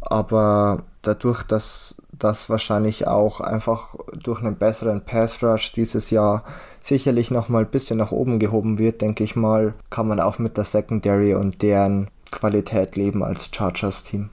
Aber 0.00 0.82
dadurch, 1.02 1.44
dass 1.44 1.96
das 2.22 2.48
wahrscheinlich 2.48 3.06
auch 3.06 3.40
einfach 3.40 3.94
durch 4.22 4.40
einen 4.40 4.56
besseren 4.56 5.04
Pass 5.04 5.42
Rush 5.42 5.72
dieses 5.72 6.10
Jahr 6.10 6.44
sicherlich 6.82 7.30
nochmal 7.30 7.64
ein 7.64 7.70
bisschen 7.70 7.98
nach 7.98 8.12
oben 8.12 8.38
gehoben 8.38 8.78
wird, 8.78 9.00
denke 9.00 9.24
ich 9.24 9.36
mal, 9.36 9.74
kann 9.90 10.08
man 10.08 10.20
auch 10.20 10.38
mit 10.38 10.56
der 10.56 10.64
Secondary 10.64 11.34
und 11.34 11.62
deren 11.62 12.08
Qualität 12.30 12.96
leben 12.96 13.22
als 13.22 13.50
Chargers 13.54 14.04
Team. 14.04 14.30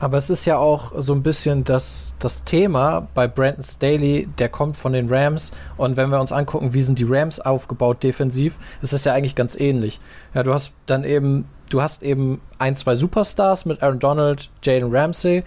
Aber 0.00 0.16
es 0.16 0.30
ist 0.30 0.44
ja 0.44 0.58
auch 0.58 0.92
so 0.96 1.12
ein 1.12 1.24
bisschen 1.24 1.64
das, 1.64 2.14
das 2.20 2.44
Thema 2.44 3.08
bei 3.14 3.26
Brandon 3.26 3.64
Staley, 3.64 4.28
der 4.38 4.48
kommt 4.48 4.76
von 4.76 4.92
den 4.92 5.08
Rams. 5.08 5.50
Und 5.76 5.96
wenn 5.96 6.10
wir 6.10 6.20
uns 6.20 6.30
angucken, 6.30 6.72
wie 6.72 6.82
sind 6.82 7.00
die 7.00 7.06
Rams 7.08 7.40
aufgebaut 7.40 8.04
defensiv, 8.04 8.58
ist 8.80 8.92
es 8.92 9.04
ja 9.04 9.12
eigentlich 9.12 9.34
ganz 9.34 9.58
ähnlich. 9.58 9.98
Ja, 10.34 10.44
du 10.44 10.52
hast 10.52 10.72
dann 10.86 11.02
eben, 11.02 11.46
du 11.70 11.82
hast 11.82 12.04
eben 12.04 12.40
ein, 12.58 12.76
zwei 12.76 12.94
Superstars 12.94 13.66
mit 13.66 13.82
Aaron 13.82 13.98
Donald, 13.98 14.50
Jaden 14.62 14.94
Ramsey. 14.94 15.42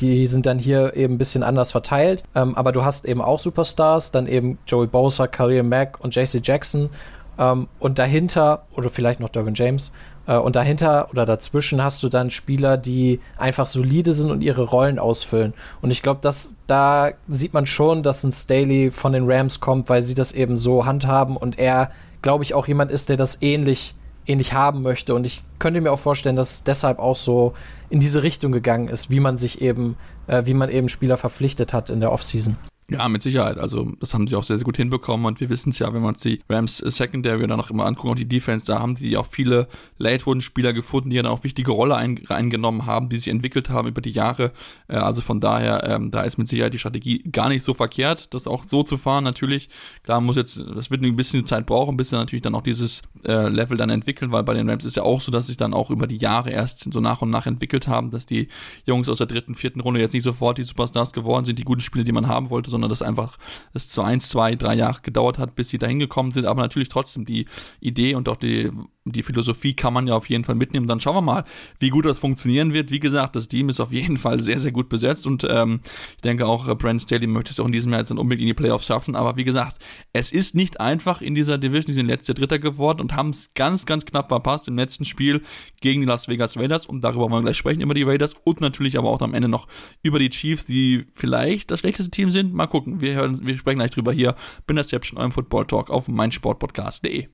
Die 0.00 0.26
sind 0.26 0.46
dann 0.46 0.58
hier 0.58 0.96
eben 0.96 1.14
ein 1.14 1.18
bisschen 1.18 1.42
anders 1.42 1.72
verteilt. 1.72 2.22
Ähm, 2.34 2.56
aber 2.56 2.72
du 2.72 2.84
hast 2.84 3.04
eben 3.04 3.20
auch 3.20 3.38
Superstars, 3.38 4.10
dann 4.10 4.26
eben 4.26 4.58
Joey 4.66 4.86
Bosa, 4.86 5.26
Khalil 5.26 5.62
Mack 5.62 6.00
und 6.00 6.14
JC 6.14 6.40
Jackson. 6.42 6.90
Ähm, 7.38 7.68
und 7.78 7.98
dahinter, 7.98 8.64
oder 8.74 8.90
vielleicht 8.90 9.20
noch 9.20 9.28
Derwin 9.28 9.54
James, 9.54 9.92
äh, 10.26 10.36
und 10.36 10.56
dahinter 10.56 11.08
oder 11.10 11.26
dazwischen 11.26 11.82
hast 11.82 12.02
du 12.02 12.08
dann 12.08 12.30
Spieler, 12.30 12.76
die 12.76 13.20
einfach 13.36 13.66
solide 13.66 14.12
sind 14.12 14.30
und 14.30 14.42
ihre 14.42 14.62
Rollen 14.62 14.98
ausfüllen. 14.98 15.54
Und 15.82 15.90
ich 15.90 16.02
glaube, 16.02 16.20
da 16.66 17.10
sieht 17.28 17.54
man 17.54 17.66
schon, 17.66 18.02
dass 18.02 18.24
ein 18.24 18.32
Staley 18.32 18.90
von 18.90 19.12
den 19.12 19.30
Rams 19.30 19.60
kommt, 19.60 19.88
weil 19.88 20.02
sie 20.02 20.14
das 20.14 20.32
eben 20.32 20.56
so 20.56 20.86
handhaben 20.86 21.36
und 21.36 21.58
er, 21.58 21.90
glaube 22.22 22.44
ich, 22.44 22.54
auch 22.54 22.66
jemand 22.66 22.90
ist, 22.90 23.08
der 23.08 23.16
das 23.16 23.42
ähnlich 23.42 23.94
ähnlich 24.26 24.52
haben 24.52 24.82
möchte. 24.82 25.14
Und 25.14 25.24
ich 25.24 25.42
könnte 25.58 25.80
mir 25.80 25.92
auch 25.92 25.98
vorstellen, 25.98 26.36
dass 26.36 26.52
es 26.52 26.64
deshalb 26.64 26.98
auch 26.98 27.16
so 27.16 27.54
in 27.90 28.00
diese 28.00 28.22
Richtung 28.22 28.52
gegangen 28.52 28.88
ist, 28.88 29.10
wie 29.10 29.20
man 29.20 29.38
sich 29.38 29.60
eben, 29.60 29.96
äh, 30.26 30.42
wie 30.46 30.54
man 30.54 30.70
eben 30.70 30.88
Spieler 30.88 31.16
verpflichtet 31.16 31.72
hat 31.72 31.90
in 31.90 32.00
der 32.00 32.12
Offseason. 32.12 32.56
Ja, 32.90 33.08
mit 33.08 33.22
Sicherheit. 33.22 33.56
Also, 33.56 33.92
das 33.98 34.12
haben 34.12 34.28
sie 34.28 34.36
auch 34.36 34.44
sehr, 34.44 34.56
sehr 34.56 34.64
gut 34.64 34.76
hinbekommen. 34.76 35.24
Und 35.24 35.40
wir 35.40 35.48
wissen 35.48 35.70
es 35.70 35.78
ja, 35.78 35.90
wenn 35.94 36.02
wir 36.02 36.08
uns 36.08 36.20
die 36.20 36.40
Rams 36.50 36.76
Secondary 36.78 37.46
dann 37.46 37.58
auch 37.58 37.70
immer 37.70 37.86
angucken, 37.86 38.10
auch 38.10 38.14
die 38.14 38.28
Defense, 38.28 38.66
da 38.66 38.78
haben 38.78 38.94
sie 38.94 39.16
auch 39.16 39.24
viele 39.24 39.68
Late-Wurden-Spieler 39.96 40.74
gefunden, 40.74 41.08
die 41.08 41.16
dann 41.16 41.26
auch 41.26 41.44
wichtige 41.44 41.72
Rolle 41.72 41.96
ein, 41.96 42.20
eingenommen 42.28 42.84
haben, 42.84 43.08
die 43.08 43.16
sich 43.16 43.28
entwickelt 43.28 43.70
haben 43.70 43.88
über 43.88 44.02
die 44.02 44.10
Jahre. 44.10 44.52
Äh, 44.88 44.96
also 44.96 45.22
von 45.22 45.40
daher, 45.40 45.82
ähm, 45.88 46.10
da 46.10 46.22
ist 46.22 46.36
mit 46.36 46.46
Sicherheit 46.46 46.74
die 46.74 46.78
Strategie 46.78 47.22
gar 47.32 47.48
nicht 47.48 47.62
so 47.62 47.72
verkehrt, 47.72 48.34
das 48.34 48.46
auch 48.46 48.64
so 48.64 48.82
zu 48.82 48.98
fahren. 48.98 49.24
Natürlich, 49.24 49.70
klar, 50.02 50.20
muss 50.20 50.36
jetzt, 50.36 50.58
das 50.58 50.90
wird 50.90 51.02
ein 51.02 51.16
bisschen 51.16 51.46
Zeit 51.46 51.64
brauchen, 51.64 51.96
bis 51.96 52.10
sie 52.10 52.16
natürlich 52.16 52.42
dann 52.42 52.54
auch 52.54 52.62
dieses 52.62 53.00
äh, 53.26 53.48
Level 53.48 53.78
dann 53.78 53.88
entwickeln, 53.88 54.30
weil 54.30 54.42
bei 54.42 54.52
den 54.52 54.68
Rams 54.68 54.84
ist 54.84 54.96
ja 54.96 55.04
auch 55.04 55.22
so, 55.22 55.32
dass 55.32 55.46
sich 55.46 55.56
dann 55.56 55.72
auch 55.72 55.90
über 55.90 56.06
die 56.06 56.18
Jahre 56.18 56.50
erst 56.50 56.92
so 56.92 57.00
nach 57.00 57.22
und 57.22 57.30
nach 57.30 57.46
entwickelt 57.46 57.88
haben, 57.88 58.10
dass 58.10 58.26
die 58.26 58.48
Jungs 58.84 59.08
aus 59.08 59.18
der 59.18 59.26
dritten, 59.26 59.54
vierten 59.54 59.80
Runde 59.80 60.00
jetzt 60.00 60.12
nicht 60.12 60.22
sofort 60.22 60.58
die 60.58 60.64
Superstars 60.64 61.14
geworden 61.14 61.46
sind, 61.46 61.58
die 61.58 61.64
guten 61.64 61.80
Spiele, 61.80 62.04
die 62.04 62.12
man 62.12 62.28
haben 62.28 62.50
wollte, 62.50 62.73
sondern 62.74 62.90
dass 62.90 63.02
einfach 63.02 63.38
es 63.72 63.88
zu 63.88 64.02
eins, 64.02 64.28
zwei, 64.28 64.56
drei 64.56 64.74
Jahre 64.74 65.00
gedauert 65.02 65.38
hat, 65.38 65.54
bis 65.54 65.68
sie 65.68 65.78
da 65.78 65.86
hingekommen 65.86 66.32
sind. 66.32 66.44
Aber 66.44 66.60
natürlich 66.60 66.88
trotzdem 66.88 67.24
die 67.24 67.46
Idee 67.80 68.14
und 68.14 68.28
auch 68.28 68.36
die, 68.36 68.70
die 69.04 69.22
Philosophie 69.22 69.74
kann 69.74 69.92
man 69.92 70.06
ja 70.06 70.14
auf 70.14 70.28
jeden 70.28 70.44
Fall 70.44 70.54
mitnehmen. 70.54 70.86
Dann 70.86 71.00
schauen 71.00 71.16
wir 71.16 71.20
mal, 71.20 71.44
wie 71.78 71.90
gut 71.90 72.06
das 72.06 72.18
funktionieren 72.18 72.72
wird. 72.72 72.90
Wie 72.90 73.00
gesagt, 73.00 73.36
das 73.36 73.48
Team 73.48 73.68
ist 73.68 73.80
auf 73.80 73.92
jeden 73.92 74.16
Fall 74.16 74.40
sehr, 74.42 74.58
sehr 74.58 74.72
gut 74.72 74.88
besetzt 74.88 75.26
und 75.26 75.46
ähm, 75.48 75.80
ich 76.16 76.22
denke 76.22 76.46
auch, 76.46 76.68
äh, 76.68 76.74
Brandon 76.74 77.00
Staley 77.00 77.26
möchte 77.26 77.52
es 77.52 77.60
auch 77.60 77.66
in 77.66 77.72
diesem 77.72 77.92
Jahr 77.92 78.00
jetzt 78.00 78.10
dann 78.10 78.18
unbedingt 78.18 78.42
in 78.42 78.48
die 78.48 78.54
Playoffs 78.54 78.86
schaffen. 78.86 79.14
Aber 79.16 79.36
wie 79.36 79.44
gesagt, 79.44 79.76
es 80.12 80.32
ist 80.32 80.54
nicht 80.54 80.80
einfach 80.80 81.20
in 81.20 81.34
dieser 81.34 81.58
Division. 81.58 81.86
Die 81.88 81.94
sind 81.94 82.06
letzter 82.06 82.34
Dritter 82.34 82.58
geworden 82.58 83.00
und 83.00 83.14
haben 83.14 83.30
es 83.30 83.52
ganz, 83.54 83.84
ganz 83.84 84.06
knapp 84.06 84.28
verpasst 84.28 84.68
im 84.68 84.76
letzten 84.76 85.04
Spiel 85.04 85.42
gegen 85.80 86.00
die 86.00 86.06
Las 86.06 86.28
Vegas 86.28 86.56
Raiders. 86.56 86.86
Und 86.86 87.02
darüber 87.02 87.24
wollen 87.24 87.32
wir 87.32 87.42
gleich 87.42 87.58
sprechen, 87.58 87.82
über 87.82 87.94
die 87.94 88.04
Raiders 88.04 88.34
und 88.44 88.60
natürlich 88.60 88.96
aber 88.96 89.10
auch 89.10 89.20
am 89.20 89.34
Ende 89.34 89.48
noch 89.48 89.68
über 90.02 90.18
die 90.18 90.30
Chiefs, 90.30 90.64
die 90.64 91.06
vielleicht 91.12 91.70
das 91.70 91.80
schlechteste 91.80 92.10
Team 92.10 92.30
sind. 92.30 92.54
Mal 92.54 92.66
gucken. 92.66 93.00
Wir, 93.00 93.14
hören, 93.14 93.44
wir 93.44 93.56
sprechen 93.58 93.78
gleich 93.78 93.90
drüber 93.90 94.12
hier. 94.12 94.34
Bin 94.66 94.76
das 94.76 94.84
Binderception, 94.84 95.18
eurem 95.18 95.32
Football 95.32 95.66
Talk 95.66 95.90
auf 95.90 96.08
meinsportpodcast.de. 96.08 97.33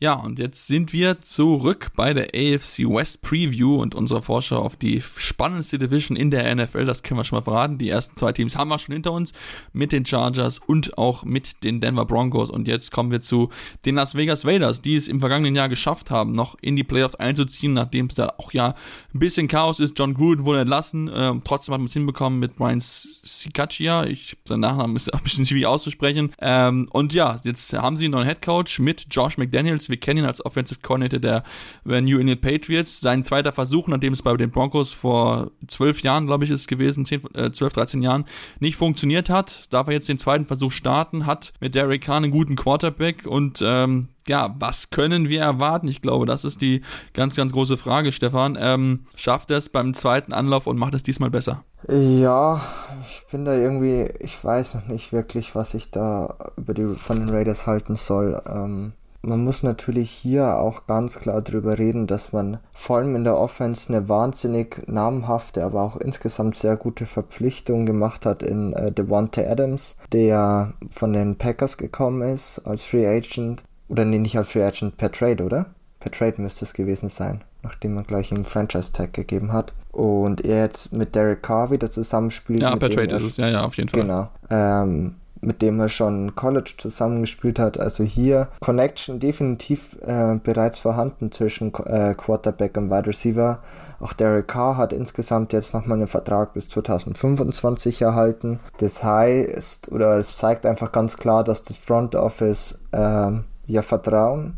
Ja, 0.00 0.14
und 0.14 0.38
jetzt 0.38 0.68
sind 0.68 0.92
wir 0.92 1.20
zurück 1.20 1.88
bei 1.96 2.14
der 2.14 2.26
AFC 2.26 2.86
West 2.86 3.20
Preview 3.20 3.82
und 3.82 3.96
unserer 3.96 4.22
Vorschau 4.22 4.58
auf 4.58 4.76
die 4.76 5.02
spannendste 5.02 5.76
Division 5.76 6.16
in 6.16 6.30
der 6.30 6.54
NFL. 6.54 6.84
Das 6.84 7.02
können 7.02 7.18
wir 7.18 7.24
schon 7.24 7.38
mal 7.38 7.42
verraten. 7.42 7.78
Die 7.78 7.88
ersten 7.88 8.16
zwei 8.16 8.32
Teams 8.32 8.56
haben 8.56 8.68
wir 8.68 8.78
schon 8.78 8.92
hinter 8.92 9.10
uns 9.10 9.32
mit 9.72 9.90
den 9.90 10.06
Chargers 10.06 10.60
und 10.60 10.96
auch 10.96 11.24
mit 11.24 11.64
den 11.64 11.80
Denver 11.80 12.04
Broncos. 12.04 12.48
Und 12.48 12.68
jetzt 12.68 12.92
kommen 12.92 13.10
wir 13.10 13.20
zu 13.20 13.50
den 13.86 13.96
Las 13.96 14.14
Vegas 14.14 14.46
Raiders, 14.46 14.82
die 14.82 14.94
es 14.94 15.08
im 15.08 15.18
vergangenen 15.18 15.56
Jahr 15.56 15.68
geschafft 15.68 16.12
haben, 16.12 16.32
noch 16.32 16.54
in 16.60 16.76
die 16.76 16.84
Playoffs 16.84 17.16
einzuziehen, 17.16 17.72
nachdem 17.72 18.06
es 18.06 18.14
da 18.14 18.34
auch 18.38 18.52
ja 18.52 18.76
ein 19.12 19.18
bisschen 19.18 19.48
Chaos 19.48 19.80
ist. 19.80 19.98
John 19.98 20.14
Gruden 20.14 20.44
wurde 20.44 20.60
entlassen. 20.60 21.10
Ähm, 21.12 21.42
trotzdem 21.42 21.72
hat 21.72 21.80
man 21.80 21.86
es 21.86 21.92
hinbekommen 21.94 22.38
mit 22.38 22.54
Brian 22.54 22.80
Sikachia. 22.80 24.06
Ich, 24.06 24.36
sein 24.44 24.60
Nachname 24.60 24.94
ist 24.94 25.12
ein 25.12 25.24
bisschen 25.24 25.44
schwierig 25.44 25.66
auszusprechen. 25.66 26.30
Ähm, 26.40 26.88
und 26.92 27.14
ja, 27.14 27.36
jetzt 27.42 27.72
haben 27.72 27.96
sie 27.96 28.04
einen 28.04 28.12
neuen 28.12 28.28
Head 28.28 28.42
Coach 28.42 28.78
mit 28.78 29.06
Josh 29.10 29.38
McDaniels 29.38 29.87
wir 29.88 29.98
kennen 29.98 30.20
ihn 30.20 30.24
als 30.24 30.44
Offensive 30.44 30.80
Coordinator 30.82 31.18
der 31.18 31.42
New 31.84 32.18
England 32.18 32.40
Patriots. 32.40 33.00
Sein 33.00 33.22
zweiter 33.22 33.52
Versuch, 33.52 33.88
nachdem 33.88 34.12
es 34.12 34.22
bei 34.22 34.36
den 34.36 34.50
Broncos 34.50 34.92
vor 34.92 35.50
zwölf 35.66 36.00
Jahren, 36.00 36.26
glaube 36.26 36.44
ich, 36.44 36.50
ist 36.50 36.60
es 36.60 36.66
gewesen, 36.66 37.04
10, 37.04 37.22
äh, 37.34 37.50
12, 37.50 37.72
13 37.72 38.02
Jahren, 38.02 38.24
nicht 38.60 38.76
funktioniert 38.76 39.30
hat, 39.30 39.66
darf 39.70 39.86
er 39.88 39.94
jetzt 39.94 40.08
den 40.08 40.18
zweiten 40.18 40.46
Versuch 40.46 40.72
starten, 40.72 41.26
hat 41.26 41.52
mit 41.60 41.74
Derek 41.74 42.02
Kahn 42.02 42.24
einen 42.24 42.32
guten 42.32 42.56
Quarterback 42.56 43.26
und 43.26 43.62
ähm, 43.64 44.08
ja, 44.28 44.54
was 44.58 44.90
können 44.90 45.28
wir 45.28 45.40
erwarten? 45.40 45.88
Ich 45.88 46.02
glaube, 46.02 46.26
das 46.26 46.44
ist 46.44 46.60
die 46.60 46.82
ganz, 47.14 47.34
ganz 47.36 47.52
große 47.52 47.78
Frage, 47.78 48.12
Stefan. 48.12 48.56
Ähm, 48.60 49.06
schafft 49.16 49.50
er 49.50 49.56
es 49.56 49.70
beim 49.70 49.94
zweiten 49.94 50.32
Anlauf 50.32 50.66
und 50.66 50.78
macht 50.78 50.94
es 50.94 51.02
diesmal 51.02 51.30
besser? 51.30 51.64
Ja, 51.88 52.60
ich 53.02 53.24
bin 53.30 53.44
da 53.44 53.54
irgendwie, 53.54 54.10
ich 54.20 54.42
weiß 54.42 54.74
noch 54.74 54.86
nicht 54.86 55.12
wirklich, 55.12 55.54
was 55.54 55.74
ich 55.74 55.90
da 55.90 56.36
über 56.56 56.74
die, 56.74 56.88
von 56.88 57.18
den 57.18 57.30
Raiders 57.30 57.66
halten 57.66 57.96
soll. 57.96 58.40
Ähm, 58.46 58.92
man 59.22 59.42
muss 59.44 59.62
natürlich 59.62 60.10
hier 60.10 60.56
auch 60.58 60.86
ganz 60.86 61.18
klar 61.18 61.42
drüber 61.42 61.78
reden, 61.78 62.06
dass 62.06 62.32
man 62.32 62.58
vor 62.72 62.98
allem 62.98 63.16
in 63.16 63.24
der 63.24 63.36
Offense 63.36 63.92
eine 63.92 64.08
wahnsinnig 64.08 64.86
namhafte, 64.86 65.64
aber 65.64 65.82
auch 65.82 65.96
insgesamt 65.96 66.56
sehr 66.56 66.76
gute 66.76 67.06
Verpflichtung 67.06 67.84
gemacht 67.84 68.24
hat 68.26 68.42
in 68.42 68.72
äh, 68.74 68.92
Devontae 68.92 69.48
Adams, 69.48 69.96
der 70.12 70.72
von 70.90 71.12
den 71.12 71.36
Packers 71.36 71.76
gekommen 71.76 72.22
ist 72.34 72.60
als 72.60 72.84
Free 72.84 73.06
Agent. 73.06 73.64
Oder 73.88 74.04
nee, 74.04 74.18
nicht 74.18 74.36
als 74.36 74.50
Free 74.50 74.64
Agent, 74.64 74.96
per 74.96 75.10
Trade, 75.10 75.44
oder? 75.44 75.66
Per 76.00 76.12
Trade 76.12 76.40
müsste 76.40 76.64
es 76.64 76.72
gewesen 76.72 77.08
sein, 77.08 77.42
nachdem 77.62 77.94
man 77.94 78.04
gleich 78.04 78.30
ihm 78.30 78.44
Franchise-Tag 78.44 79.14
gegeben 79.14 79.52
hat. 79.52 79.72
Und 79.90 80.44
er 80.44 80.62
jetzt 80.62 80.92
mit 80.92 81.14
Derek 81.16 81.42
Carr 81.42 81.70
wieder 81.72 81.90
zusammenspielt. 81.90 82.62
Ja, 82.62 82.76
per 82.76 82.90
Trade 82.90 83.16
ist 83.16 83.22
es, 83.22 83.36
ja, 83.36 83.48
ja, 83.48 83.64
auf 83.64 83.76
jeden 83.76 83.88
Fall. 83.88 84.02
Genau. 84.02 84.28
Ähm, 84.48 85.16
mit 85.40 85.62
dem 85.62 85.80
er 85.80 85.88
schon 85.88 86.34
College 86.34 86.74
zusammengespielt 86.76 87.58
hat. 87.58 87.78
Also 87.78 88.04
hier 88.04 88.48
Connection 88.60 89.20
definitiv 89.20 89.98
äh, 90.02 90.38
bereits 90.42 90.78
vorhanden 90.78 91.32
zwischen 91.32 91.72
äh, 91.84 92.14
Quarterback 92.14 92.76
und 92.76 92.90
Wide 92.90 93.06
Receiver. 93.06 93.60
Auch 94.00 94.12
Derek 94.12 94.46
Carr 94.48 94.76
hat 94.76 94.92
insgesamt 94.92 95.52
jetzt 95.52 95.74
nochmal 95.74 95.98
einen 95.98 96.06
Vertrag 96.06 96.54
bis 96.54 96.68
2025 96.68 98.00
erhalten. 98.02 98.60
Das 98.78 99.02
heißt, 99.02 99.90
oder 99.90 100.18
es 100.18 100.36
zeigt 100.36 100.66
einfach 100.66 100.92
ganz 100.92 101.16
klar, 101.16 101.42
dass 101.42 101.62
das 101.62 101.78
Front 101.78 102.14
Office 102.14 102.78
äh, 102.92 103.32
ja 103.66 103.82
Vertrauen 103.82 104.56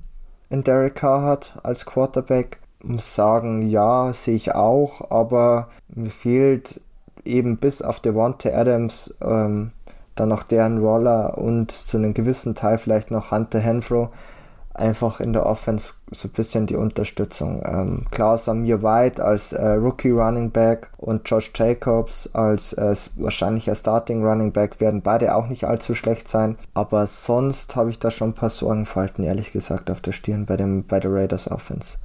in 0.50 0.62
Derek 0.62 0.96
Carr 0.96 1.22
hat 1.22 1.54
als 1.62 1.86
Quarterback. 1.86 2.58
Muss 2.82 3.14
sagen, 3.14 3.68
ja, 3.68 4.12
sehe 4.12 4.34
ich 4.34 4.54
auch, 4.54 5.10
aber 5.10 5.68
mir 5.88 6.10
fehlt 6.10 6.80
eben 7.24 7.58
bis 7.58 7.82
auf 7.82 8.00
Devontae 8.00 8.54
Adams 8.54 9.14
ähm, 9.20 9.72
dann 10.20 10.28
noch 10.28 10.42
Darren 10.42 10.82
Waller 10.82 11.38
und 11.38 11.72
zu 11.72 11.96
einem 11.96 12.14
gewissen 12.14 12.54
Teil 12.54 12.78
vielleicht 12.78 13.10
noch 13.10 13.30
Hunter 13.30 13.58
Henfro 13.58 14.10
einfach 14.74 15.20
in 15.20 15.32
der 15.32 15.46
Offense 15.46 15.94
so 16.10 16.28
ein 16.28 16.32
bisschen 16.32 16.66
die 16.66 16.76
Unterstützung. 16.76 17.62
Ähm, 17.64 18.04
klar, 18.10 18.38
Samir 18.38 18.82
White 18.82 19.22
als 19.24 19.52
äh, 19.52 19.72
Rookie 19.72 20.10
Running 20.10 20.50
Back 20.50 20.90
und 20.96 21.28
Josh 21.28 21.50
Jacobs 21.54 22.28
als 22.32 22.72
äh, 22.74 22.94
wahrscheinlicher 23.16 23.74
Starting 23.74 24.24
Running 24.24 24.52
Back 24.52 24.80
werden 24.80 25.02
beide 25.02 25.34
auch 25.34 25.48
nicht 25.48 25.64
allzu 25.64 25.94
schlecht 25.94 26.28
sein. 26.28 26.56
Aber 26.74 27.06
sonst 27.06 27.74
habe 27.76 27.90
ich 27.90 27.98
da 27.98 28.10
schon 28.10 28.30
ein 28.30 28.34
paar 28.34 28.50
Sorgenfalten, 28.50 29.24
ehrlich 29.24 29.52
gesagt, 29.52 29.90
auf 29.90 30.00
der 30.00 30.12
Stirn 30.12 30.46
bei, 30.46 30.56
dem, 30.56 30.86
bei 30.86 31.00
der 31.00 31.12
Raiders 31.12 31.50
Offense. 31.50 31.96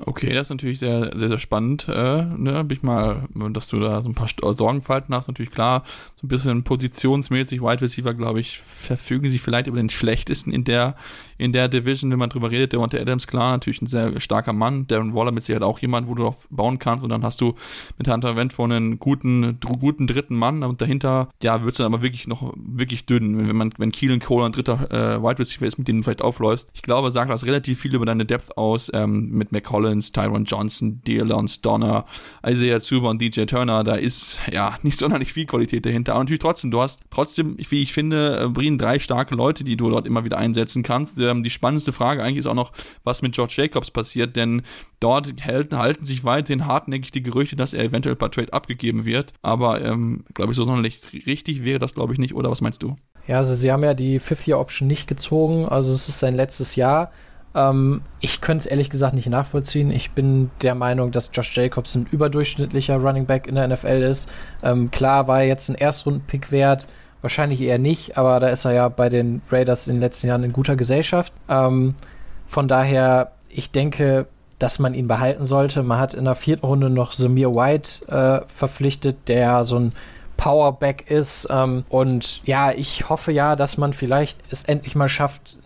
Okay, 0.00 0.32
das 0.32 0.46
ist 0.46 0.50
natürlich 0.50 0.78
sehr, 0.78 1.16
sehr, 1.16 1.28
sehr 1.28 1.38
spannend. 1.38 1.86
Äh, 1.88 2.24
ne? 2.24 2.64
Bin 2.64 2.76
ich 2.76 2.82
mal, 2.82 3.28
dass 3.50 3.68
du 3.68 3.80
da 3.80 4.00
so 4.00 4.08
ein 4.08 4.14
paar 4.14 4.28
Sorgenfalten 4.54 5.14
hast, 5.14 5.28
natürlich 5.28 5.50
klar. 5.50 5.84
So 6.14 6.26
ein 6.26 6.28
bisschen 6.28 6.64
positionsmäßig, 6.64 7.60
Wide 7.60 7.80
Receiver, 7.80 8.14
glaube 8.14 8.40
ich, 8.40 8.60
verfügen 8.60 9.28
sie 9.28 9.38
vielleicht 9.38 9.66
über 9.66 9.78
den 9.78 9.90
schlechtesten 9.90 10.52
in 10.52 10.64
der, 10.64 10.94
in 11.38 11.52
der 11.52 11.68
Division, 11.68 12.10
wenn 12.10 12.18
man 12.18 12.30
drüber 12.30 12.50
redet. 12.50 12.72
Der 12.72 12.80
Monte 12.80 13.00
Adams, 13.00 13.26
klar, 13.26 13.52
natürlich 13.52 13.82
ein 13.82 13.86
sehr 13.86 14.20
starker 14.20 14.52
Mann. 14.52 14.86
Darren 14.86 15.14
Waller 15.14 15.32
mit 15.32 15.42
Sicherheit 15.42 15.62
auch 15.62 15.78
jemand, 15.78 16.08
wo 16.08 16.14
du 16.14 16.24
drauf 16.24 16.46
bauen 16.50 16.78
kannst. 16.78 17.02
Und 17.02 17.10
dann 17.10 17.24
hast 17.24 17.40
du 17.40 17.54
mit 17.96 18.08
Hunter 18.08 18.36
Wendt 18.36 18.58
einen 18.58 18.98
guten, 18.98 19.58
guten 19.60 20.06
dritten 20.06 20.36
Mann. 20.36 20.62
Und 20.62 20.82
dahinter, 20.82 21.28
ja, 21.42 21.62
wird 21.62 21.72
es 21.72 21.78
dann 21.78 21.86
aber 21.86 22.02
wirklich 22.02 22.26
noch 22.26 22.52
wirklich 22.56 23.06
dünn. 23.06 23.48
Wenn 23.48 23.56
man, 23.56 23.72
wenn 23.78 23.92
Keelan 23.92 24.20
Cole 24.20 24.46
ein 24.46 24.52
dritter 24.52 24.90
äh, 24.90 25.22
Wide 25.22 25.38
Receiver 25.38 25.66
ist, 25.66 25.78
mit 25.78 25.88
dem 25.88 25.98
du 25.98 26.02
vielleicht 26.02 26.22
aufläufst. 26.22 26.68
Ich 26.74 26.82
glaube, 26.82 27.10
sagt 27.10 27.30
das 27.30 27.46
relativ 27.46 27.80
viel 27.80 27.94
über 27.94 28.04
deine 28.04 28.26
Depth 28.26 28.56
aus, 28.58 28.90
ähm, 28.92 29.30
mit 29.30 29.50
McCollum 29.50 29.78
Collins, 29.78 30.10
Tyron 30.12 30.44
Johnson, 30.44 31.00
Dealon 31.06 31.48
Donner, 31.62 32.04
Isaiah 32.44 32.80
Zuber 32.80 33.10
und 33.10 33.22
DJ 33.22 33.44
Turner, 33.44 33.84
da 33.84 33.94
ist 33.94 34.40
ja 34.50 34.76
nicht 34.82 34.98
sonderlich 34.98 35.32
viel 35.32 35.46
Qualität 35.46 35.86
dahinter. 35.86 36.12
Aber 36.12 36.24
natürlich 36.24 36.40
trotzdem, 36.40 36.70
du 36.70 36.80
hast 36.80 37.02
trotzdem, 37.10 37.56
wie 37.58 37.82
ich 37.82 37.92
finde, 37.92 38.44
äh, 38.44 38.48
Brien 38.48 38.76
drei 38.76 38.98
starke 38.98 39.34
Leute, 39.34 39.62
die 39.64 39.76
du 39.76 39.88
dort 39.90 40.06
immer 40.06 40.24
wieder 40.24 40.38
einsetzen 40.38 40.82
kannst. 40.82 41.18
Ähm, 41.28 41.42
die 41.42 41.50
spannendste 41.50 41.92
Frage 41.92 42.22
eigentlich 42.22 42.38
ist 42.38 42.46
auch 42.46 42.54
noch, 42.54 42.72
was 43.04 43.22
mit 43.22 43.34
George 43.34 43.54
Jacobs 43.56 43.90
passiert, 43.90 44.36
denn 44.36 44.62
dort 45.00 45.32
halten, 45.44 45.78
halten 45.78 46.04
sich 46.04 46.24
weiterhin 46.24 46.66
hartnäckig 46.66 47.12
die 47.12 47.22
Gerüchte, 47.22 47.56
dass 47.56 47.74
er 47.74 47.84
eventuell 47.84 48.16
per 48.16 48.30
Trade 48.30 48.52
abgegeben 48.52 49.04
wird. 49.04 49.32
Aber 49.42 49.82
ähm, 49.84 50.24
glaube 50.34 50.52
ich, 50.52 50.56
so 50.56 50.64
sonderlich 50.64 51.00
richtig 51.26 51.64
wäre 51.64 51.78
das, 51.78 51.94
glaube 51.94 52.12
ich, 52.12 52.18
nicht. 52.18 52.34
Oder 52.34 52.50
was 52.50 52.60
meinst 52.60 52.82
du? 52.82 52.96
Ja, 53.26 53.36
also 53.36 53.54
sie 53.54 53.70
haben 53.70 53.84
ja 53.84 53.94
die 53.94 54.18
Fifth-Year-Option 54.18 54.88
nicht 54.88 55.06
gezogen. 55.06 55.66
Also 55.68 55.92
es 55.92 56.08
ist 56.08 56.18
sein 56.18 56.34
letztes 56.34 56.76
Jahr. 56.76 57.12
Ähm, 57.54 58.02
ich 58.20 58.40
könnte 58.40 58.62
es 58.62 58.66
ehrlich 58.66 58.90
gesagt 58.90 59.14
nicht 59.14 59.28
nachvollziehen. 59.28 59.90
Ich 59.90 60.12
bin 60.12 60.50
der 60.62 60.74
Meinung, 60.74 61.12
dass 61.12 61.30
Josh 61.32 61.56
Jacobs 61.56 61.94
ein 61.94 62.06
überdurchschnittlicher 62.10 62.96
Running 62.96 63.26
Back 63.26 63.46
in 63.46 63.54
der 63.54 63.68
NFL 63.68 64.02
ist. 64.02 64.28
Ähm, 64.62 64.90
klar 64.90 65.28
war 65.28 65.40
er 65.40 65.48
jetzt 65.48 65.68
ein 65.68 65.74
Erstrunden-Pick 65.74 66.50
wert, 66.52 66.86
wahrscheinlich 67.22 67.60
eher 67.60 67.78
nicht, 67.78 68.16
aber 68.16 68.40
da 68.40 68.48
ist 68.48 68.64
er 68.64 68.72
ja 68.72 68.88
bei 68.88 69.08
den 69.08 69.42
Raiders 69.50 69.88
in 69.88 69.94
den 69.94 70.00
letzten 70.00 70.28
Jahren 70.28 70.44
in 70.44 70.52
guter 70.52 70.76
Gesellschaft. 70.76 71.32
Ähm, 71.48 71.94
von 72.46 72.68
daher, 72.68 73.32
ich 73.48 73.70
denke, 73.70 74.26
dass 74.58 74.78
man 74.78 74.94
ihn 74.94 75.08
behalten 75.08 75.44
sollte. 75.44 75.82
Man 75.82 75.98
hat 75.98 76.14
in 76.14 76.24
der 76.24 76.34
vierten 76.34 76.66
Runde 76.66 76.90
noch 76.90 77.12
Samir 77.12 77.54
White 77.54 78.08
äh, 78.08 78.40
verpflichtet, 78.48 79.28
der 79.28 79.64
so 79.64 79.78
ein 79.78 79.92
Powerback 80.36 81.10
ist. 81.10 81.48
Ähm, 81.50 81.84
und 81.88 82.40
ja, 82.44 82.72
ich 82.72 83.08
hoffe 83.08 83.32
ja, 83.32 83.56
dass 83.56 83.76
man 83.76 83.92
vielleicht 83.92 84.40
es 84.50 84.64
endlich 84.64 84.94
mal 84.94 85.08
schafft, 85.08 85.58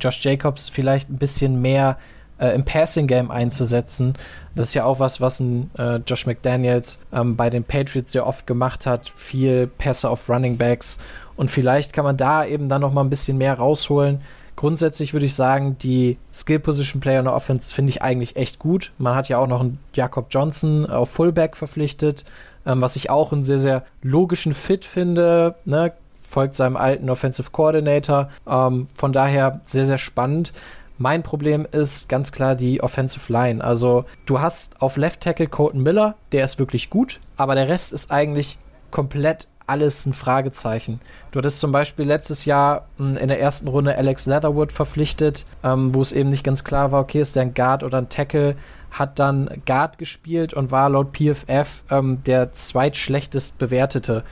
Josh 0.00 0.24
Jacobs 0.24 0.68
vielleicht 0.68 1.10
ein 1.10 1.18
bisschen 1.18 1.60
mehr 1.60 1.98
äh, 2.38 2.54
im 2.54 2.64
Passing-Game 2.64 3.30
einzusetzen. 3.30 4.14
Das 4.54 4.68
ist 4.68 4.74
ja 4.74 4.84
auch 4.84 5.00
was, 5.00 5.20
was 5.20 5.40
ein 5.40 5.70
äh, 5.78 5.96
Josh 6.06 6.26
McDaniels 6.26 6.98
ähm, 7.12 7.36
bei 7.36 7.50
den 7.50 7.64
Patriots 7.64 8.12
sehr 8.12 8.26
oft 8.26 8.46
gemacht 8.46 8.86
hat. 8.86 9.12
Viel 9.14 9.66
Pässe 9.66 10.10
auf 10.10 10.28
Running 10.28 10.56
Backs. 10.56 10.98
Und 11.36 11.50
vielleicht 11.50 11.92
kann 11.92 12.04
man 12.04 12.16
da 12.16 12.44
eben 12.44 12.68
dann 12.68 12.80
noch 12.80 12.92
mal 12.92 13.02
ein 13.02 13.10
bisschen 13.10 13.38
mehr 13.38 13.54
rausholen. 13.54 14.20
Grundsätzlich 14.56 15.12
würde 15.12 15.26
ich 15.26 15.34
sagen, 15.34 15.76
die 15.78 16.18
Skill 16.34 16.58
Position 16.58 17.00
Player 17.00 17.20
in 17.20 17.26
der 17.26 17.34
Offense 17.34 17.72
finde 17.72 17.90
ich 17.90 18.02
eigentlich 18.02 18.34
echt 18.34 18.58
gut. 18.58 18.90
Man 18.98 19.14
hat 19.14 19.28
ja 19.28 19.38
auch 19.38 19.46
noch 19.46 19.60
einen 19.60 19.78
Jakob 19.94 20.26
Johnson 20.30 20.84
auf 20.86 21.10
Fullback 21.10 21.56
verpflichtet 21.56 22.24
ähm, 22.68 22.82
was 22.82 22.96
ich 22.96 23.10
auch 23.10 23.32
einen 23.32 23.44
sehr, 23.44 23.58
sehr 23.58 23.84
logischen 24.02 24.52
Fit 24.52 24.84
finde. 24.84 25.56
Ne? 25.64 25.92
Folgt 26.22 26.54
seinem 26.54 26.76
alten 26.76 27.08
Offensive 27.08 27.50
Coordinator. 27.50 28.28
Ähm, 28.46 28.86
von 28.94 29.12
daher 29.12 29.60
sehr, 29.64 29.86
sehr 29.86 29.98
spannend. 29.98 30.52
Mein 30.98 31.22
Problem 31.22 31.64
ist 31.70 32.08
ganz 32.08 32.32
klar 32.32 32.56
die 32.56 32.82
Offensive 32.82 33.32
Line. 33.32 33.62
Also, 33.62 34.04
du 34.26 34.40
hast 34.40 34.82
auf 34.82 34.96
Left 34.96 35.20
Tackle 35.20 35.46
Colton 35.46 35.82
Miller, 35.82 36.16
der 36.32 36.42
ist 36.42 36.58
wirklich 36.58 36.90
gut, 36.90 37.20
aber 37.36 37.54
der 37.54 37.68
Rest 37.68 37.92
ist 37.92 38.10
eigentlich 38.10 38.58
komplett 38.90 39.46
alles 39.68 40.06
ein 40.06 40.12
Fragezeichen. 40.12 41.00
Du 41.30 41.38
hattest 41.38 41.60
zum 41.60 41.70
Beispiel 41.70 42.04
letztes 42.04 42.46
Jahr 42.46 42.86
hm, 42.96 43.16
in 43.16 43.28
der 43.28 43.40
ersten 43.40 43.68
Runde 43.68 43.96
Alex 43.96 44.26
Leatherwood 44.26 44.72
verpflichtet, 44.72 45.44
ähm, 45.62 45.94
wo 45.94 46.00
es 46.00 46.12
eben 46.12 46.30
nicht 46.30 46.42
ganz 46.42 46.64
klar 46.64 46.90
war, 46.90 47.02
okay, 47.02 47.20
ist 47.20 47.36
der 47.36 47.42
ein 47.42 47.54
Guard 47.54 47.84
oder 47.84 47.98
ein 47.98 48.08
Tackle 48.08 48.56
hat 48.90 49.18
dann 49.18 49.50
Guard 49.66 49.98
gespielt 49.98 50.54
und 50.54 50.70
war 50.70 50.88
laut 50.88 51.16
PFF 51.16 51.84
ähm, 51.90 52.24
der 52.24 52.54
zweitschlechtest 52.54 53.58
bewertete 53.58 54.24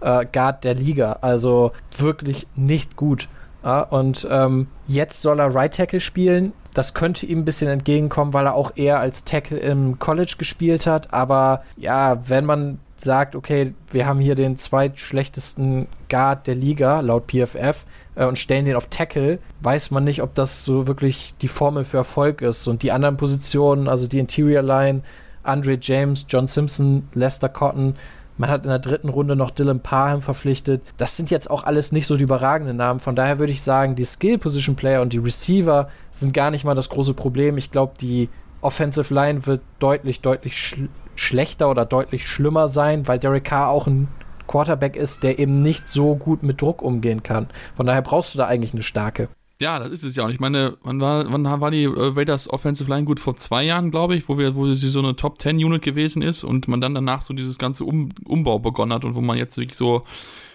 äh, 0.00 0.26
Guard 0.30 0.64
der 0.64 0.74
Liga. 0.74 1.18
Also 1.22 1.72
wirklich 1.96 2.46
nicht 2.54 2.96
gut. 2.96 3.28
Ja, 3.64 3.82
und 3.82 4.26
ähm, 4.30 4.66
jetzt 4.86 5.22
soll 5.22 5.40
er 5.40 5.54
Right 5.54 5.74
Tackle 5.74 6.00
spielen. 6.00 6.52
Das 6.74 6.94
könnte 6.94 7.26
ihm 7.26 7.40
ein 7.40 7.44
bisschen 7.44 7.68
entgegenkommen, 7.68 8.32
weil 8.32 8.46
er 8.46 8.54
auch 8.54 8.72
eher 8.76 8.98
als 8.98 9.24
Tackle 9.24 9.58
im 9.58 9.98
College 9.98 10.34
gespielt 10.38 10.86
hat. 10.86 11.12
Aber 11.12 11.62
ja, 11.76 12.28
wenn 12.28 12.44
man 12.44 12.78
sagt, 12.96 13.36
okay, 13.36 13.74
wir 13.90 14.06
haben 14.06 14.20
hier 14.20 14.34
den 14.34 14.56
zweitschlechtesten 14.56 15.88
Guard 16.08 16.46
der 16.46 16.54
Liga, 16.54 17.00
laut 17.00 17.26
PFF, 17.26 17.84
äh, 18.14 18.24
und 18.24 18.38
stellen 18.38 18.64
den 18.64 18.76
auf 18.76 18.86
Tackle, 18.88 19.38
weiß 19.60 19.90
man 19.90 20.04
nicht, 20.04 20.22
ob 20.22 20.34
das 20.34 20.64
so 20.64 20.86
wirklich 20.86 21.34
die 21.40 21.48
Formel 21.48 21.84
für 21.84 21.98
Erfolg 21.98 22.42
ist. 22.42 22.66
Und 22.68 22.82
die 22.82 22.92
anderen 22.92 23.16
Positionen, 23.16 23.88
also 23.88 24.08
die 24.08 24.18
Interior 24.18 24.62
Line, 24.62 25.02
Andre 25.42 25.76
James, 25.80 26.26
John 26.28 26.46
Simpson, 26.46 27.08
Lester 27.14 27.48
Cotton, 27.48 27.96
man 28.42 28.50
hat 28.50 28.64
in 28.64 28.70
der 28.70 28.80
dritten 28.80 29.08
Runde 29.08 29.36
noch 29.36 29.52
Dylan 29.52 29.78
Parham 29.78 30.20
verpflichtet. 30.20 30.82
Das 30.96 31.16
sind 31.16 31.30
jetzt 31.30 31.48
auch 31.48 31.62
alles 31.62 31.92
nicht 31.92 32.08
so 32.08 32.16
die 32.16 32.24
überragenden 32.24 32.76
Namen. 32.76 32.98
Von 32.98 33.14
daher 33.14 33.38
würde 33.38 33.52
ich 33.52 33.62
sagen, 33.62 33.94
die 33.94 34.04
Skill 34.04 34.36
Position 34.36 34.74
Player 34.74 35.00
und 35.00 35.12
die 35.12 35.18
Receiver 35.18 35.88
sind 36.10 36.34
gar 36.34 36.50
nicht 36.50 36.64
mal 36.64 36.74
das 36.74 36.88
große 36.88 37.14
Problem. 37.14 37.56
Ich 37.56 37.70
glaube, 37.70 37.92
die 38.00 38.28
Offensive 38.60 39.14
Line 39.14 39.46
wird 39.46 39.60
deutlich, 39.78 40.22
deutlich 40.22 40.58
schl 40.58 40.88
schlechter 41.14 41.70
oder 41.70 41.84
deutlich 41.84 42.26
schlimmer 42.26 42.66
sein, 42.66 43.06
weil 43.06 43.20
Derek 43.20 43.44
Carr 43.44 43.68
auch 43.68 43.86
ein 43.86 44.08
Quarterback 44.48 44.96
ist, 44.96 45.22
der 45.22 45.38
eben 45.38 45.62
nicht 45.62 45.88
so 45.88 46.16
gut 46.16 46.42
mit 46.42 46.60
Druck 46.60 46.82
umgehen 46.82 47.22
kann. 47.22 47.46
Von 47.76 47.86
daher 47.86 48.02
brauchst 48.02 48.34
du 48.34 48.38
da 48.38 48.46
eigentlich 48.46 48.72
eine 48.72 48.82
starke. 48.82 49.28
Ja, 49.62 49.78
das 49.78 49.90
ist 49.90 50.02
es 50.02 50.16
ja. 50.16 50.24
Und 50.24 50.32
ich 50.32 50.40
meine, 50.40 50.76
wann 50.82 51.00
war, 51.00 51.30
wann 51.30 51.44
war 51.44 51.70
die 51.70 51.84
äh, 51.84 51.90
Raiders 51.94 52.50
Offensive 52.50 52.90
Line 52.90 53.04
gut? 53.04 53.20
Vor 53.20 53.36
zwei 53.36 53.62
Jahren, 53.62 53.92
glaube 53.92 54.16
ich, 54.16 54.28
wo 54.28 54.36
wir, 54.36 54.56
wo 54.56 54.66
sie 54.74 54.88
so 54.88 54.98
eine 54.98 55.14
Top 55.14 55.38
10 55.38 55.56
Unit 55.58 55.82
gewesen 55.82 56.20
ist 56.20 56.42
und 56.42 56.66
man 56.66 56.80
dann 56.80 56.96
danach 56.96 57.22
so 57.22 57.32
dieses 57.32 57.58
ganze 57.58 57.84
um 57.84 58.08
Umbau 58.24 58.58
begonnen 58.58 58.92
hat 58.92 59.04
und 59.04 59.14
wo 59.14 59.20
man 59.20 59.38
jetzt 59.38 59.56
wirklich 59.56 59.76
so 59.76 60.02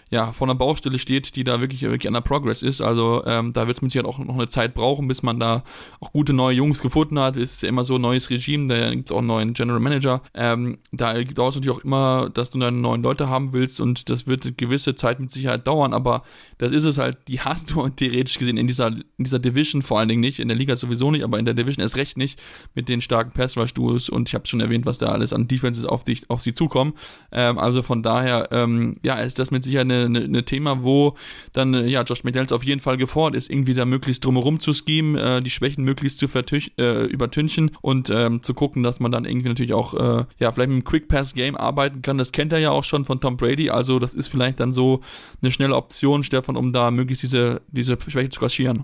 ja, 0.10 0.32
vor 0.32 0.48
einer 0.48 0.56
Baustelle 0.56 1.00
steht, 1.00 1.36
die 1.36 1.44
da 1.44 1.60
wirklich, 1.60 1.82
wirklich 1.82 2.08
an 2.08 2.14
der 2.14 2.22
Progress 2.22 2.62
ist. 2.62 2.82
Also 2.82 3.24
ähm, 3.26 3.54
da 3.54 3.68
wird 3.68 3.78
es 3.78 3.82
mit 3.82 3.92
Sicherheit 3.92 4.10
auch 4.10 4.20
noch 4.20 4.36
eine 4.36 4.48
Zeit 4.48 4.74
brauchen, 4.74 5.08
bis 5.08 5.24
man 5.24 5.40
da 5.40 5.64
auch 6.00 6.14
gute 6.14 6.34
neue 6.34 6.56
Jungs 6.56 6.82
gefunden 6.82 7.20
hat. 7.20 7.36
Ist 7.36 7.62
ja 7.62 7.70
immer 7.70 7.84
so 7.84 7.96
ein 7.96 8.02
neues 8.02 8.30
Regime, 8.30 8.68
da 8.74 8.94
gibt 8.94 9.10
es 9.10 9.14
auch 9.14 9.20
einen 9.20 9.28
neuen 9.28 9.54
General 9.54 9.80
Manager. 9.80 10.22
Ähm, 10.34 10.78
da 10.92 11.14
dauert 11.22 11.52
es 11.52 11.56
natürlich 11.56 11.78
auch 11.78 11.84
immer, 11.84 12.30
dass 12.34 12.52
du 12.52 12.60
dann 12.60 12.82
neuen 12.82 13.02
Leute 13.02 13.30
haben 13.30 13.52
willst 13.52 13.82
und 13.82 14.10
das 14.10 14.28
wird 14.28 14.46
eine 14.46 14.54
gewisse 14.54 14.96
Zeit 14.96 15.20
mit 15.20 15.30
Sicherheit 15.32 15.68
dauern, 15.68 15.94
aber 15.94 16.24
das 16.58 16.72
ist 16.72 16.86
es 16.86 16.98
halt, 16.98 17.18
die 17.28 17.42
hast 17.42 17.72
du 17.72 17.88
theoretisch 17.96 18.40
gesehen 18.40 18.58
in 18.58 18.68
dieser, 18.68 18.88
in 18.88 19.24
dieser 19.24 19.40
Division 19.40 19.82
vor 19.82 20.00
allen 20.00 20.10
Dingen 20.10 20.22
nicht, 20.22 20.40
in 20.40 20.48
der 20.48 20.58
Liga 20.58 20.76
sowieso 20.76 21.12
nicht, 21.12 21.24
aber 21.24 21.40
in 21.40 21.46
der 21.46 21.54
Division 21.54 21.82
erst 21.82 21.98
recht 21.98 22.18
nicht 22.18 22.40
mit 22.76 22.88
den 22.88 23.02
starken 23.02 23.32
Pass-Rush-Duos 23.32 24.10
und 24.10 24.30
ich 24.30 24.36
habe 24.36 24.48
schon 24.48 24.62
erwähnt, 24.62 24.86
was 24.86 24.98
da 24.98 25.08
alles 25.08 25.34
an 25.34 25.48
Defenses 25.48 25.86
auf, 25.86 26.04
dich, 26.04 26.30
auf 26.30 26.42
sie 26.42 26.54
zukommen. 26.54 26.94
Ähm, 27.32 27.58
also 27.58 27.82
von 27.82 28.04
daher, 28.04 28.50
ähm, 28.52 28.98
ja, 29.04 29.16
ist 29.16 29.40
das 29.40 29.52
mit 29.52 29.64
Sicherheit 29.64 29.86
eine 29.86 29.97
eine, 30.06 30.24
eine 30.24 30.46
Thema, 30.46 30.84
wo 30.84 31.16
dann 31.54 31.74
äh, 31.74 31.88
ja 31.88 32.04
Josh 32.04 32.24
McDaniels 32.24 32.52
auf 32.52 32.64
jeden 32.64 32.82
Fall 32.82 32.98
gefordert 32.98 33.38
ist, 33.38 33.50
irgendwie 33.50 33.74
da 33.74 33.86
möglichst 33.86 34.26
drumherum 34.26 34.60
zu 34.60 34.74
schemen, 34.74 35.16
äh, 35.16 35.42
die 35.42 35.50
Schwächen 35.50 35.84
möglichst 35.84 36.20
zu 36.20 36.28
äh, 36.78 37.06
übertünchen 37.06 37.72
und 37.82 38.10
ähm, 38.10 38.42
zu 38.42 38.54
gucken, 38.54 38.84
dass 38.84 39.00
man 39.00 39.12
dann 39.12 39.26
irgendwie 39.26 39.50
natürlich 39.50 39.74
auch 39.74 39.94
äh, 39.94 40.26
ja 40.40 40.52
vielleicht 40.52 40.70
mit 40.70 40.76
einem 40.76 40.84
Quick 40.84 41.08
Pass 41.08 41.34
Game 41.34 41.56
arbeiten 41.56 42.02
kann. 42.02 42.18
Das 42.18 42.32
kennt 42.32 42.54
er 42.54 42.60
ja 42.60 42.72
auch 42.72 42.84
schon 42.84 43.06
von 43.06 43.20
Tom 43.20 43.38
Brady, 43.38 43.70
also 43.70 44.00
das 44.00 44.14
ist 44.14 44.28
vielleicht 44.28 44.60
dann 44.60 44.74
so 44.74 45.02
eine 45.42 45.52
schnelle 45.52 45.76
Option, 45.76 46.24
Stefan, 46.24 46.56
um 46.56 46.74
da 46.74 46.92
möglichst 46.92 47.24
diese 47.24 47.62
diese 47.68 47.98
Schwäche 48.08 48.30
zu 48.30 48.40
kaschieren. 48.40 48.84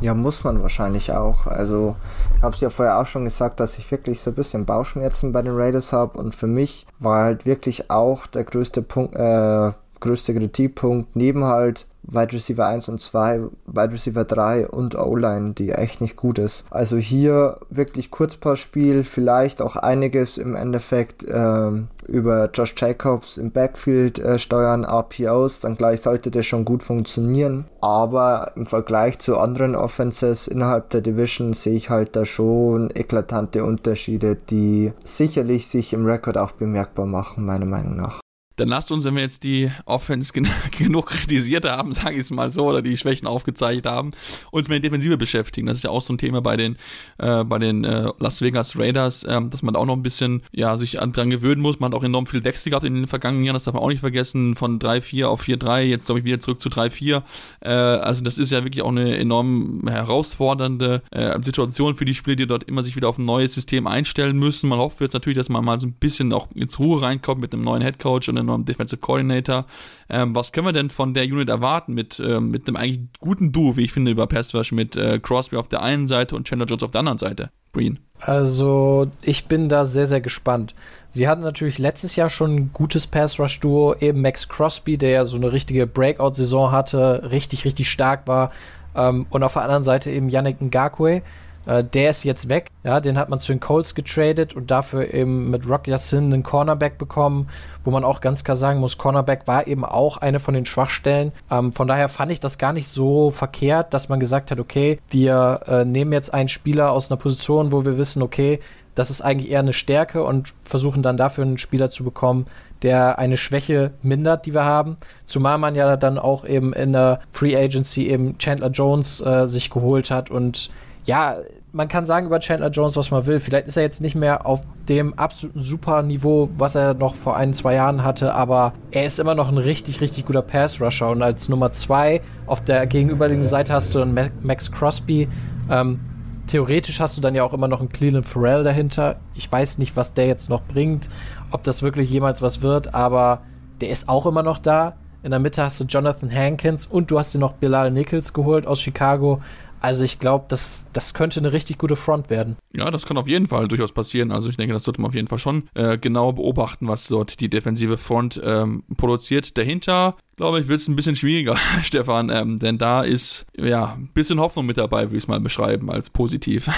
Ja, 0.00 0.14
muss 0.14 0.44
man 0.44 0.62
wahrscheinlich 0.62 1.12
auch. 1.12 1.46
Also, 1.46 1.96
ich 2.36 2.42
habe 2.42 2.54
es 2.54 2.60
ja 2.60 2.70
vorher 2.70 2.98
auch 2.98 3.06
schon 3.06 3.24
gesagt, 3.24 3.60
dass 3.60 3.76
ich 3.76 3.90
wirklich 3.90 4.20
so 4.20 4.30
ein 4.30 4.34
bisschen 4.34 4.64
Bauchschmerzen 4.64 5.32
bei 5.32 5.42
den 5.42 5.54
Raiders 5.54 5.92
habe. 5.92 6.18
Und 6.18 6.34
für 6.34 6.46
mich 6.46 6.86
war 6.98 7.24
halt 7.24 7.44
wirklich 7.44 7.90
auch 7.90 8.26
der 8.26 8.44
größte 8.44 8.82
Punkt, 8.82 9.14
äh, 9.14 9.72
größte 10.00 10.34
Kritikpunkt, 10.34 11.14
neben 11.16 11.44
halt 11.44 11.86
Wide 12.02 12.32
Receiver 12.32 12.66
1 12.66 12.88
und 12.88 13.00
2, 13.00 13.40
Wide 13.66 13.92
Receiver 13.92 14.24
3 14.24 14.68
und 14.68 14.96
O-Line, 14.96 15.52
die 15.52 15.70
echt 15.70 16.00
nicht 16.00 16.16
gut 16.16 16.38
ist. 16.38 16.64
Also 16.70 16.96
hier 16.96 17.58
wirklich 17.68 18.10
Kurzpassspiel, 18.10 19.04
vielleicht 19.04 19.62
auch 19.62 19.76
einiges 19.76 20.38
im 20.38 20.56
Endeffekt 20.56 21.24
äh, 21.24 21.70
über 22.06 22.50
Josh 22.52 22.74
Jacobs 22.76 23.36
im 23.36 23.50
Backfield 23.50 24.18
äh, 24.18 24.38
steuern, 24.38 24.84
RPOs, 24.84 25.60
dann 25.60 25.76
gleich 25.76 26.00
sollte 26.00 26.30
das 26.30 26.46
schon 26.46 26.64
gut 26.64 26.82
funktionieren. 26.82 27.66
Aber 27.80 28.52
im 28.56 28.66
Vergleich 28.66 29.18
zu 29.18 29.38
anderen 29.38 29.76
Offenses 29.76 30.48
innerhalb 30.48 30.90
der 30.90 31.02
Division 31.02 31.52
sehe 31.52 31.74
ich 31.74 31.90
halt 31.90 32.16
da 32.16 32.24
schon 32.24 32.90
eklatante 32.90 33.64
Unterschiede, 33.64 34.36
die 34.36 34.92
sicherlich 35.04 35.68
sich 35.68 35.92
im 35.92 36.06
Rekord 36.06 36.38
auch 36.38 36.52
bemerkbar 36.52 37.06
machen, 37.06 37.44
meiner 37.44 37.66
Meinung 37.66 37.96
nach 37.96 38.20
dann 38.56 38.68
lasst 38.68 38.90
uns, 38.90 39.04
wenn 39.04 39.14
wir 39.14 39.22
jetzt 39.22 39.42
die 39.44 39.70
Offense 39.86 40.32
gen 40.32 40.46
genug 40.78 41.06
kritisiert 41.06 41.64
haben, 41.64 41.92
sage 41.92 42.16
ich 42.16 42.22
es 42.22 42.30
mal 42.30 42.50
so, 42.50 42.66
oder 42.66 42.82
die 42.82 42.96
Schwächen 42.96 43.26
aufgezeigt 43.26 43.86
haben, 43.86 44.12
uns 44.50 44.68
mit 44.68 44.76
der 44.82 44.90
Defensive 44.90 45.16
beschäftigen. 45.16 45.66
Das 45.66 45.78
ist 45.78 45.84
ja 45.84 45.90
auch 45.90 46.02
so 46.02 46.12
ein 46.12 46.18
Thema 46.18 46.42
bei 46.42 46.56
den, 46.56 46.76
äh, 47.18 47.42
bei 47.44 47.58
den 47.58 47.84
äh, 47.84 48.10
Las 48.18 48.42
Vegas 48.42 48.78
Raiders, 48.78 49.22
äh, 49.22 49.40
dass 49.48 49.62
man 49.62 49.74
da 49.74 49.80
auch 49.80 49.86
noch 49.86 49.96
ein 49.96 50.02
bisschen 50.02 50.42
ja, 50.52 50.76
sich 50.76 50.92
dran 50.92 51.30
gewöhnen 51.30 51.62
muss. 51.62 51.80
Man 51.80 51.92
hat 51.92 51.98
auch 51.98 52.04
enorm 52.04 52.26
viel 52.26 52.44
Wechsel 52.44 52.70
gehabt 52.70 52.84
in 52.84 52.94
den 52.94 53.06
vergangenen 53.06 53.44
Jahren, 53.44 53.54
das 53.54 53.64
darf 53.64 53.74
man 53.74 53.82
auch 53.82 53.88
nicht 53.88 54.00
vergessen, 54.00 54.54
von 54.56 54.78
3-4 54.78 55.24
auf 55.24 55.42
4-3, 55.42 55.82
jetzt 55.82 56.06
glaube 56.06 56.18
ich 56.18 56.24
wieder 56.24 56.40
zurück 56.40 56.60
zu 56.60 56.68
3-4. 56.68 57.22
Äh, 57.60 57.70
also 57.70 58.22
das 58.22 58.36
ist 58.36 58.50
ja 58.50 58.62
wirklich 58.64 58.82
auch 58.82 58.90
eine 58.90 59.16
enorm 59.16 59.88
herausfordernde 59.88 61.02
äh, 61.10 61.40
Situation 61.40 61.94
für 61.94 62.04
die 62.04 62.14
Spieler, 62.14 62.36
die 62.36 62.46
dort 62.46 62.64
immer 62.64 62.82
sich 62.82 62.94
wieder 62.94 63.08
auf 63.08 63.18
ein 63.18 63.24
neues 63.24 63.54
System 63.54 63.86
einstellen 63.86 64.38
müssen. 64.38 64.68
Man 64.68 64.78
hofft 64.78 65.00
jetzt 65.00 65.14
natürlich, 65.14 65.38
dass 65.38 65.48
man 65.48 65.64
mal 65.64 65.78
so 65.78 65.86
ein 65.86 65.92
bisschen 65.92 66.32
auch 66.32 66.48
ins 66.54 66.78
Ruhe 66.78 67.00
reinkommt 67.00 67.40
mit 67.40 67.54
einem 67.54 67.62
neuen 67.62 67.82
Headcoach 67.82 68.28
und 68.28 68.36
einem 68.36 68.49
neuen 68.50 68.64
Defensive 68.64 69.00
Coordinator. 69.00 69.66
Ähm, 70.08 70.34
was 70.34 70.52
können 70.52 70.66
wir 70.66 70.72
denn 70.72 70.90
von 70.90 71.14
der 71.14 71.24
Unit 71.24 71.48
erwarten 71.48 71.94
mit, 71.94 72.20
ähm, 72.24 72.50
mit 72.50 72.66
einem 72.66 72.76
eigentlich 72.76 73.00
guten 73.20 73.52
Duo, 73.52 73.76
wie 73.76 73.84
ich 73.84 73.92
finde, 73.92 74.10
über 74.10 74.26
Pass 74.26 74.52
mit 74.72 74.96
äh, 74.96 75.18
Crosby 75.18 75.56
auf 75.56 75.68
der 75.68 75.82
einen 75.82 76.08
Seite 76.08 76.36
und 76.36 76.46
Chandler 76.46 76.66
Jones 76.66 76.82
auf 76.82 76.90
der 76.90 77.00
anderen 77.00 77.18
Seite? 77.18 77.50
Breen. 77.72 77.98
Also, 78.18 79.06
ich 79.22 79.46
bin 79.46 79.68
da 79.68 79.84
sehr, 79.84 80.06
sehr 80.06 80.20
gespannt. 80.20 80.74
Sie 81.08 81.28
hatten 81.28 81.42
natürlich 81.42 81.78
letztes 81.78 82.16
Jahr 82.16 82.28
schon 82.28 82.54
ein 82.54 82.70
gutes 82.72 83.06
Pass-Rush-Duo, 83.06 83.94
eben 84.00 84.20
Max 84.20 84.48
Crosby, 84.48 84.98
der 84.98 85.10
ja 85.10 85.24
so 85.24 85.36
eine 85.36 85.52
richtige 85.52 85.86
Breakout-Saison 85.86 86.72
hatte, 86.72 87.30
richtig, 87.30 87.64
richtig 87.64 87.88
stark 87.88 88.26
war. 88.26 88.50
Ähm, 88.94 89.26
und 89.30 89.42
auf 89.42 89.54
der 89.54 89.62
anderen 89.62 89.84
Seite 89.84 90.10
eben 90.10 90.28
Yannick 90.28 90.60
Ngakwe, 90.60 91.22
äh, 91.66 91.84
der 91.84 92.10
ist 92.10 92.24
jetzt 92.24 92.48
weg. 92.48 92.70
Ja, 92.84 93.00
den 93.00 93.18
hat 93.18 93.28
man 93.28 93.40
zu 93.40 93.52
den 93.52 93.60
Colts 93.60 93.94
getradet 93.94 94.54
und 94.54 94.70
dafür 94.70 95.12
eben 95.12 95.50
mit 95.50 95.68
Rock 95.68 95.86
Yassin 95.86 96.32
einen 96.32 96.42
Cornerback 96.42 96.98
bekommen, 96.98 97.48
wo 97.84 97.90
man 97.90 98.04
auch 98.04 98.20
ganz 98.20 98.44
klar 98.44 98.56
sagen 98.56 98.80
muss, 98.80 98.98
Cornerback 98.98 99.46
war 99.46 99.66
eben 99.66 99.84
auch 99.84 100.16
eine 100.16 100.40
von 100.40 100.54
den 100.54 100.66
Schwachstellen. 100.66 101.32
Ähm, 101.50 101.72
von 101.72 101.88
daher 101.88 102.08
fand 102.08 102.32
ich 102.32 102.40
das 102.40 102.58
gar 102.58 102.72
nicht 102.72 102.88
so 102.88 103.30
verkehrt, 103.30 103.92
dass 103.94 104.08
man 104.08 104.20
gesagt 104.20 104.50
hat, 104.50 104.60
okay, 104.60 104.98
wir 105.10 105.60
äh, 105.66 105.84
nehmen 105.84 106.12
jetzt 106.12 106.32
einen 106.32 106.48
Spieler 106.48 106.92
aus 106.92 107.10
einer 107.10 107.18
Position, 107.18 107.72
wo 107.72 107.84
wir 107.84 107.98
wissen, 107.98 108.22
okay, 108.22 108.60
das 108.94 109.10
ist 109.10 109.22
eigentlich 109.22 109.50
eher 109.50 109.60
eine 109.60 109.72
Stärke 109.72 110.24
und 110.24 110.52
versuchen 110.64 111.02
dann 111.02 111.16
dafür 111.16 111.44
einen 111.44 111.58
Spieler 111.58 111.90
zu 111.90 112.04
bekommen, 112.04 112.46
der 112.82 113.18
eine 113.18 113.36
Schwäche 113.36 113.92
mindert, 114.02 114.46
die 114.46 114.54
wir 114.54 114.64
haben. 114.64 114.96
Zumal 115.26 115.58
man 115.58 115.74
ja 115.74 115.96
dann 115.96 116.18
auch 116.18 116.44
eben 116.44 116.72
in 116.72 116.92
der 116.92 117.20
Free 117.32 117.56
Agency 117.56 118.08
eben 118.08 118.38
Chandler 118.38 118.70
Jones 118.70 119.20
äh, 119.20 119.46
sich 119.46 119.70
geholt 119.70 120.10
hat 120.10 120.30
und 120.30 120.70
ja, 121.06 121.36
man 121.72 121.88
kann 121.88 122.04
sagen 122.06 122.26
über 122.26 122.40
Chandler 122.40 122.70
Jones, 122.70 122.96
was 122.96 123.10
man 123.10 123.26
will. 123.26 123.40
Vielleicht 123.40 123.68
ist 123.68 123.76
er 123.76 123.82
jetzt 123.82 124.00
nicht 124.00 124.14
mehr 124.14 124.46
auf 124.46 124.60
dem 124.88 125.14
absoluten 125.14 125.62
Super-Niveau, 125.62 126.50
was 126.56 126.74
er 126.74 126.94
noch 126.94 127.14
vor 127.14 127.36
ein, 127.36 127.54
zwei 127.54 127.74
Jahren 127.74 128.02
hatte, 128.02 128.34
aber 128.34 128.72
er 128.90 129.06
ist 129.06 129.20
immer 129.20 129.34
noch 129.34 129.48
ein 129.48 129.58
richtig, 129.58 130.00
richtig 130.00 130.26
guter 130.26 130.42
Pass-Rusher. 130.42 131.10
Und 131.10 131.22
als 131.22 131.48
Nummer 131.48 131.70
zwei 131.72 132.22
auf 132.46 132.64
der 132.64 132.86
gegenüberliegenden 132.86 133.48
Seite 133.48 133.72
hast 133.72 133.94
du 133.94 134.02
einen 134.02 134.30
Max 134.42 134.72
Crosby. 134.72 135.28
Ähm, 135.70 136.00
theoretisch 136.46 137.00
hast 137.00 137.16
du 137.16 137.20
dann 137.20 137.34
ja 137.34 137.44
auch 137.44 137.52
immer 137.52 137.68
noch 137.68 137.80
einen 137.80 137.88
Cleveland 137.88 138.26
Farrell 138.26 138.64
dahinter. 138.64 139.16
Ich 139.34 139.50
weiß 139.50 139.78
nicht, 139.78 139.96
was 139.96 140.14
der 140.14 140.26
jetzt 140.26 140.50
noch 140.50 140.62
bringt, 140.62 141.08
ob 141.50 141.62
das 141.62 141.82
wirklich 141.82 142.10
jemals 142.10 142.42
was 142.42 142.62
wird, 142.62 142.94
aber 142.94 143.42
der 143.80 143.90
ist 143.90 144.08
auch 144.08 144.26
immer 144.26 144.42
noch 144.42 144.58
da. 144.58 144.94
In 145.22 145.30
der 145.30 145.40
Mitte 145.40 145.62
hast 145.62 145.78
du 145.78 145.84
Jonathan 145.84 146.34
Hankins 146.34 146.86
und 146.86 147.10
du 147.10 147.18
hast 147.18 147.34
dir 147.34 147.38
noch 147.38 147.52
Bilal 147.52 147.90
Nichols 147.90 148.32
geholt 148.32 148.66
aus 148.66 148.80
Chicago. 148.80 149.40
Also 149.80 150.04
ich 150.04 150.18
glaube, 150.18 150.44
das, 150.48 150.86
das 150.92 151.14
könnte 151.14 151.40
eine 151.40 151.52
richtig 151.52 151.78
gute 151.78 151.96
Front 151.96 152.28
werden. 152.28 152.56
Ja, 152.72 152.90
das 152.90 153.06
kann 153.06 153.16
auf 153.16 153.26
jeden 153.26 153.46
Fall 153.48 153.66
durchaus 153.66 153.92
passieren. 153.92 154.30
Also 154.30 154.50
ich 154.50 154.56
denke, 154.56 154.74
das 154.74 154.84
sollte 154.84 155.00
man 155.00 155.08
auf 155.08 155.14
jeden 155.14 155.28
Fall 155.28 155.38
schon 155.38 155.68
äh, 155.74 155.96
genau 155.96 156.32
beobachten, 156.32 156.86
was 156.86 157.06
dort 157.08 157.40
die 157.40 157.48
defensive 157.48 157.96
Front 157.96 158.40
ähm, 158.44 158.84
produziert. 158.96 159.56
Dahinter, 159.56 160.16
glaube 160.36 160.60
ich, 160.60 160.68
wird 160.68 160.80
es 160.80 160.88
ein 160.88 160.96
bisschen 160.96 161.16
schwieriger, 161.16 161.56
Stefan, 161.82 162.28
ähm, 162.28 162.58
denn 162.58 162.78
da 162.78 163.02
ist 163.02 163.46
ja 163.56 163.94
ein 163.94 164.10
bisschen 164.12 164.38
Hoffnung 164.38 164.66
mit 164.66 164.76
dabei, 164.76 165.04
würde 165.04 165.16
ich 165.16 165.24
es 165.24 165.28
mal 165.28 165.40
beschreiben, 165.40 165.90
als 165.90 166.10
positiv. 166.10 166.68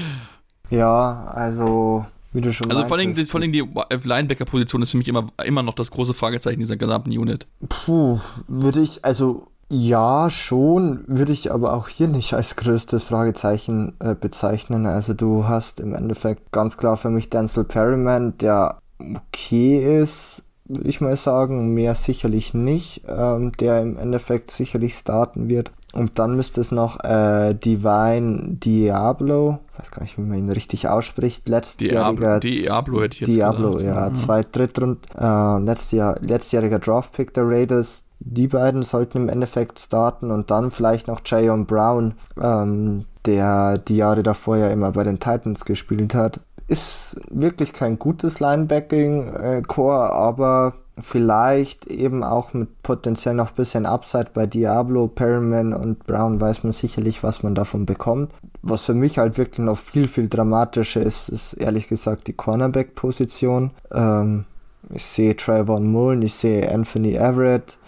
ja, 0.70 1.24
also 1.34 2.06
wie 2.32 2.40
du 2.40 2.52
schon 2.52 2.70
Also 2.70 2.84
vor 2.84 2.96
allem, 2.96 3.16
vor 3.16 3.40
allem 3.40 3.52
die 3.52 3.64
Linebacker-Position 4.04 4.82
ist 4.82 4.92
für 4.92 4.98
mich 4.98 5.08
immer, 5.08 5.32
immer 5.44 5.64
noch 5.64 5.74
das 5.74 5.90
große 5.90 6.14
Fragezeichen 6.14 6.60
dieser 6.60 6.76
gesamten 6.76 7.10
Unit. 7.10 7.48
Puh, 7.68 8.20
würde 8.46 8.80
ich, 8.80 9.04
also 9.04 9.48
ja, 9.72 10.30
schon, 10.30 11.04
würde 11.06 11.30
ich 11.30 11.52
aber 11.52 11.74
auch 11.74 11.88
hier 11.88 12.08
nicht 12.08 12.34
als 12.34 12.56
größtes 12.56 13.04
Fragezeichen 13.04 13.92
äh, 14.00 14.16
bezeichnen. 14.16 14.84
Also 14.84 15.14
du 15.14 15.46
hast 15.46 15.78
im 15.78 15.94
Endeffekt 15.94 16.50
ganz 16.50 16.76
klar 16.76 16.96
für 16.96 17.08
mich 17.08 17.30
Denzel 17.30 17.62
Perryman, 17.62 18.36
der 18.38 18.78
okay 18.98 20.00
ist, 20.02 20.42
würde 20.64 20.88
ich 20.88 21.00
mal 21.00 21.16
sagen, 21.16 21.72
mehr 21.72 21.94
sicherlich 21.94 22.52
nicht, 22.52 23.02
ähm, 23.08 23.52
der 23.60 23.80
im 23.80 23.96
Endeffekt 23.96 24.50
sicherlich 24.50 24.96
starten 24.96 25.48
wird. 25.48 25.70
Und 25.92 26.18
dann 26.18 26.34
müsste 26.34 26.60
es 26.60 26.72
noch 26.72 27.02
äh, 27.04 27.54
Divine 27.54 28.56
Diablo, 28.56 29.60
weiß 29.78 29.92
gar 29.92 30.02
nicht, 30.02 30.18
wie 30.18 30.22
man 30.22 30.38
ihn 30.38 30.50
richtig 30.50 30.88
ausspricht, 30.88 31.48
letztjähriger 31.48 32.40
Diablo, 32.40 32.40
Diablo 32.40 33.02
hätte 33.02 33.14
ich 33.14 33.20
jetzt 33.20 33.34
Diablo, 33.34 33.72
gesagt. 33.74 33.84
ja, 33.84 34.10
mhm. 34.10 34.16
zwei 34.16 34.42
Drittrund, 34.42 35.06
äh, 35.16 35.58
letztjahr, 35.58 36.16
letztjähriger 36.20 36.80
Draftpick 36.80 37.34
der 37.34 37.48
Raiders, 37.48 38.04
die 38.20 38.48
beiden 38.48 38.82
sollten 38.82 39.18
im 39.18 39.28
Endeffekt 39.28 39.78
starten 39.78 40.30
und 40.30 40.50
dann 40.50 40.70
vielleicht 40.70 41.08
noch 41.08 41.20
Jayon 41.24 41.66
Brown, 41.66 42.14
ähm, 42.40 43.06
der 43.26 43.78
die 43.78 43.96
Jahre 43.96 44.22
davor 44.22 44.56
ja 44.56 44.68
immer 44.68 44.92
bei 44.92 45.04
den 45.04 45.20
Titans 45.20 45.64
gespielt 45.64 46.14
hat. 46.14 46.40
Ist 46.68 47.20
wirklich 47.30 47.72
kein 47.72 47.98
gutes 47.98 48.38
Linebacking-Core, 48.38 50.12
aber 50.12 50.74
vielleicht 51.00 51.86
eben 51.86 52.22
auch 52.22 52.52
mit 52.52 52.82
potenziell 52.82 53.34
noch 53.34 53.50
ein 53.50 53.56
bisschen 53.56 53.86
Upside 53.86 54.28
bei 54.34 54.46
Diablo, 54.46 55.08
Perriman 55.08 55.72
und 55.72 56.06
Brown 56.06 56.40
weiß 56.40 56.62
man 56.62 56.72
sicherlich, 56.72 57.22
was 57.22 57.42
man 57.42 57.54
davon 57.54 57.86
bekommt. 57.86 58.32
Was 58.62 58.84
für 58.84 58.94
mich 58.94 59.18
halt 59.18 59.38
wirklich 59.38 59.64
noch 59.64 59.78
viel, 59.78 60.06
viel 60.06 60.28
dramatischer 60.28 61.02
ist, 61.02 61.28
ist 61.30 61.54
ehrlich 61.54 61.88
gesagt 61.88 62.26
die 62.26 62.34
Cornerback-Position. 62.34 63.70
Ähm, 63.92 64.44
ich 64.92 65.04
sehe 65.04 65.36
Trayvon 65.36 65.90
Mullen, 65.90 66.22
ich 66.22 66.34
sehe 66.34 66.70
Anthony 66.70 67.14
Everett, 67.14 67.78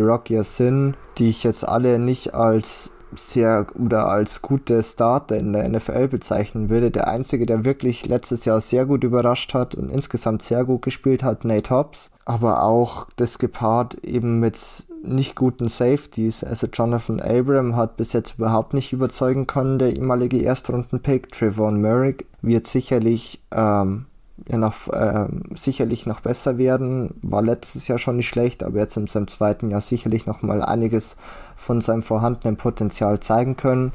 Rock 0.00 0.30
Yassin, 0.30 0.94
die 1.18 1.28
ich 1.28 1.44
jetzt 1.44 1.66
alle 1.66 1.98
nicht 1.98 2.34
als 2.34 2.90
sehr 3.14 3.66
oder 3.74 4.08
als 4.08 4.42
gute 4.42 4.82
Starter 4.82 5.36
in 5.36 5.52
der 5.52 5.68
NFL 5.68 6.08
bezeichnen 6.08 6.68
würde. 6.70 6.90
Der 6.90 7.08
einzige, 7.08 7.46
der 7.46 7.64
wirklich 7.64 8.06
letztes 8.06 8.44
Jahr 8.44 8.60
sehr 8.60 8.86
gut 8.86 9.04
überrascht 9.04 9.54
hat 9.54 9.74
und 9.74 9.90
insgesamt 9.90 10.42
sehr 10.42 10.64
gut 10.64 10.82
gespielt 10.82 11.22
hat, 11.22 11.44
Nate 11.44 11.70
Hobbs. 11.70 12.10
Aber 12.24 12.62
auch 12.62 13.06
das 13.16 13.38
gepaart 13.38 14.04
eben 14.04 14.40
mit 14.40 14.58
nicht 15.02 15.36
guten 15.36 15.68
Safeties. 15.68 16.42
Also 16.42 16.66
Jonathan 16.66 17.20
Abram 17.20 17.76
hat 17.76 17.96
bis 17.96 18.12
jetzt 18.12 18.34
überhaupt 18.38 18.74
nicht 18.74 18.92
überzeugen 18.92 19.46
können, 19.46 19.78
der 19.78 19.94
ehemalige 19.94 20.42
Erstrunden-Pick. 20.42 21.30
Trevon 21.30 21.80
Merrick 21.80 22.26
wird 22.42 22.66
sicherlich 22.66 23.40
ähm, 23.52 24.06
ja 24.48 24.58
noch 24.58 24.88
äh, 24.88 25.26
sicherlich 25.60 26.06
noch 26.06 26.20
besser 26.20 26.58
werden. 26.58 27.14
War 27.22 27.42
letztes 27.42 27.88
Jahr 27.88 27.98
schon 27.98 28.16
nicht 28.16 28.28
schlecht, 28.28 28.62
aber 28.62 28.78
jetzt 28.78 28.96
in 28.96 29.06
seinem 29.06 29.28
zweiten 29.28 29.70
Jahr 29.70 29.80
sicherlich 29.80 30.26
noch 30.26 30.42
mal 30.42 30.62
einiges 30.62 31.16
von 31.54 31.80
seinem 31.80 32.02
vorhandenen 32.02 32.56
Potenzial 32.56 33.20
zeigen 33.20 33.56
können. 33.56 33.92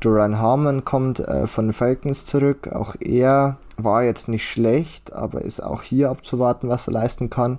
Duran 0.00 0.38
Harmon 0.38 0.84
kommt 0.84 1.20
äh, 1.20 1.46
von 1.46 1.66
den 1.66 1.72
Falcons 1.72 2.24
zurück. 2.24 2.68
Auch 2.72 2.94
er 3.00 3.58
war 3.76 4.04
jetzt 4.04 4.28
nicht 4.28 4.48
schlecht, 4.48 5.12
aber 5.12 5.42
ist 5.42 5.62
auch 5.62 5.82
hier 5.82 6.10
abzuwarten, 6.10 6.68
was 6.68 6.88
er 6.88 6.94
leisten 6.94 7.28
kann. 7.28 7.58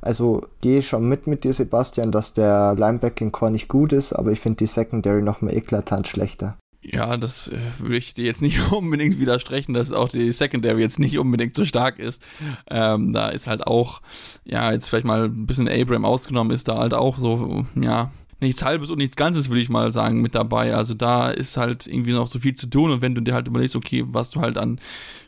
Also 0.00 0.42
gehe 0.60 0.82
schon 0.82 1.08
mit 1.08 1.26
mit 1.26 1.44
dir, 1.44 1.54
Sebastian, 1.54 2.10
dass 2.10 2.32
der 2.32 2.74
Linebacking 2.76 3.30
Core 3.30 3.52
nicht 3.52 3.68
gut 3.68 3.92
ist, 3.92 4.12
aber 4.12 4.32
ich 4.32 4.40
finde 4.40 4.56
die 4.56 4.66
Secondary 4.66 5.22
noch 5.22 5.42
mal 5.42 5.54
eklatant 5.54 6.08
schlechter. 6.08 6.56
Ja, 6.84 7.16
das 7.16 7.46
äh, 7.48 7.58
würde 7.78 7.96
ich 7.96 8.12
dir 8.14 8.24
jetzt 8.24 8.42
nicht 8.42 8.72
unbedingt 8.72 9.20
widersprechen, 9.20 9.72
dass 9.72 9.92
auch 9.92 10.08
die 10.08 10.32
Secondary 10.32 10.80
jetzt 10.80 10.98
nicht 10.98 11.16
unbedingt 11.18 11.54
so 11.54 11.64
stark 11.64 11.98
ist. 12.00 12.26
Ähm, 12.68 13.12
da 13.12 13.28
ist 13.28 13.46
halt 13.46 13.66
auch, 13.66 14.02
ja, 14.44 14.72
jetzt 14.72 14.88
vielleicht 14.88 15.06
mal 15.06 15.24
ein 15.26 15.46
bisschen 15.46 15.68
Abram 15.68 16.04
ausgenommen, 16.04 16.50
ist 16.50 16.66
da 16.66 16.78
halt 16.78 16.92
auch 16.92 17.18
so, 17.18 17.64
ja, 17.80 18.10
nichts 18.42 18.62
Halbes 18.62 18.90
und 18.90 18.98
nichts 18.98 19.16
Ganzes, 19.16 19.48
würde 19.48 19.62
ich 19.62 19.68
mal 19.68 19.92
sagen, 19.92 20.20
mit 20.20 20.34
dabei. 20.34 20.74
Also 20.74 20.94
da 20.94 21.30
ist 21.30 21.56
halt 21.56 21.86
irgendwie 21.86 22.12
noch 22.12 22.26
so 22.26 22.38
viel 22.38 22.54
zu 22.54 22.66
tun 22.66 22.90
und 22.90 23.00
wenn 23.00 23.14
du 23.14 23.20
dir 23.20 23.34
halt 23.34 23.46
überlegst, 23.46 23.76
okay, 23.76 24.04
was 24.06 24.30
du 24.30 24.40
halt 24.40 24.58
an 24.58 24.78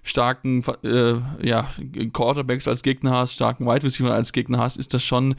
starken 0.05 0.62
äh, 0.83 1.15
ja, 1.43 1.71
Quarterbacks 2.12 2.69
als 2.69 2.83
Gegner 2.83 3.12
hast, 3.12 3.33
starken 3.33 3.67
Wide 3.67 3.85
Receiver 3.85 4.12
als 4.12 4.33
Gegner 4.33 4.59
hast, 4.59 4.77
ist 4.77 4.93
das 4.93 5.03
schon 5.03 5.35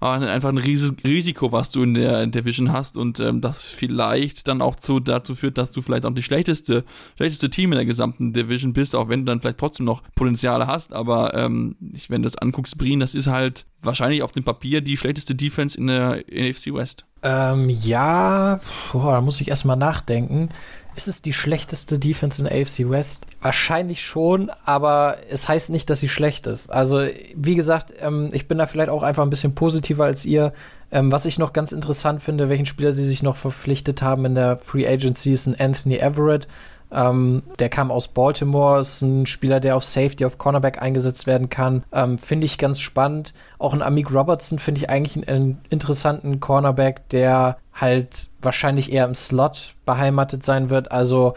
äh, 0.00 0.06
einfach 0.06 0.50
ein 0.50 0.58
Ries 0.58 0.94
Risiko, 1.02 1.50
was 1.50 1.72
du 1.72 1.82
in 1.82 1.94
der 1.94 2.26
Division 2.28 2.72
hast 2.72 2.96
und 2.96 3.18
ähm, 3.18 3.40
das 3.40 3.64
vielleicht 3.64 4.46
dann 4.46 4.62
auch 4.62 4.76
zu, 4.76 5.00
dazu 5.00 5.34
führt, 5.34 5.58
dass 5.58 5.72
du 5.72 5.82
vielleicht 5.82 6.06
auch 6.06 6.14
die 6.14 6.22
schlechteste, 6.22 6.84
schlechteste 7.16 7.50
Team 7.50 7.72
in 7.72 7.78
der 7.78 7.86
gesamten 7.86 8.32
Division 8.32 8.72
bist, 8.72 8.94
auch 8.94 9.08
wenn 9.08 9.20
du 9.20 9.32
dann 9.32 9.40
vielleicht 9.40 9.58
trotzdem 9.58 9.84
noch 9.84 10.02
Potenziale 10.14 10.68
hast, 10.68 10.92
aber 10.92 11.34
ähm, 11.34 11.76
wenn 12.08 12.22
du 12.22 12.28
das 12.28 12.38
anguckst, 12.38 12.78
Brien, 12.78 13.00
das 13.00 13.16
ist 13.16 13.26
halt 13.26 13.66
wahrscheinlich 13.82 14.22
auf 14.22 14.32
dem 14.32 14.44
Papier 14.44 14.80
die 14.80 14.96
schlechteste 14.96 15.34
Defense 15.34 15.76
in 15.76 15.88
der 15.88 16.24
NFC 16.30 16.72
West. 16.72 17.04
Ähm, 17.24 17.70
ja, 17.70 18.60
boah, 18.92 19.14
da 19.14 19.20
muss 19.22 19.40
ich 19.40 19.48
erstmal 19.48 19.78
nachdenken. 19.78 20.50
Ist 20.94 21.08
es 21.08 21.22
die 21.22 21.32
schlechteste 21.32 21.98
Defense 21.98 22.40
in 22.40 22.46
AFC 22.46 22.88
West? 22.88 23.26
Wahrscheinlich 23.40 24.02
schon, 24.04 24.50
aber 24.64 25.16
es 25.30 25.48
heißt 25.48 25.70
nicht, 25.70 25.90
dass 25.90 26.00
sie 26.00 26.08
schlecht 26.08 26.46
ist. 26.46 26.70
Also, 26.70 27.08
wie 27.34 27.56
gesagt, 27.56 27.94
ähm, 27.98 28.28
ich 28.32 28.46
bin 28.46 28.58
da 28.58 28.66
vielleicht 28.66 28.90
auch 28.90 29.02
einfach 29.02 29.24
ein 29.24 29.30
bisschen 29.30 29.54
positiver 29.54 30.04
als 30.04 30.24
ihr. 30.24 30.52
Ähm, 30.92 31.10
was 31.10 31.24
ich 31.26 31.38
noch 31.38 31.52
ganz 31.52 31.72
interessant 31.72 32.22
finde, 32.22 32.48
welchen 32.48 32.66
Spieler 32.66 32.92
sie 32.92 33.04
sich 33.04 33.22
noch 33.22 33.36
verpflichtet 33.36 34.02
haben 34.02 34.26
in 34.26 34.36
der 34.36 34.58
Free 34.58 34.86
Agency, 34.86 35.32
ist 35.32 35.46
ein 35.46 35.58
Anthony 35.58 35.96
Everett. 35.96 36.46
Ähm, 36.94 37.42
der 37.58 37.68
kam 37.68 37.90
aus 37.90 38.08
Baltimore, 38.08 38.80
ist 38.80 39.02
ein 39.02 39.26
Spieler, 39.26 39.58
der 39.58 39.76
auf 39.76 39.84
Safety, 39.84 40.24
auf 40.24 40.38
Cornerback 40.38 40.80
eingesetzt 40.80 41.26
werden 41.26 41.48
kann. 41.48 41.82
Ähm, 41.92 42.18
finde 42.18 42.46
ich 42.46 42.56
ganz 42.56 42.80
spannend. 42.80 43.34
Auch 43.58 43.74
ein 43.74 43.82
Amik 43.82 44.12
Robertson 44.12 44.58
finde 44.58 44.80
ich 44.80 44.90
eigentlich 44.90 45.16
einen, 45.16 45.28
einen, 45.28 45.60
interessanten 45.70 46.38
Cornerback, 46.38 47.08
der 47.08 47.58
halt 47.72 48.28
wahrscheinlich 48.40 48.92
eher 48.92 49.06
im 49.06 49.14
Slot 49.14 49.74
beheimatet 49.84 50.44
sein 50.44 50.70
wird. 50.70 50.92
Also 50.92 51.34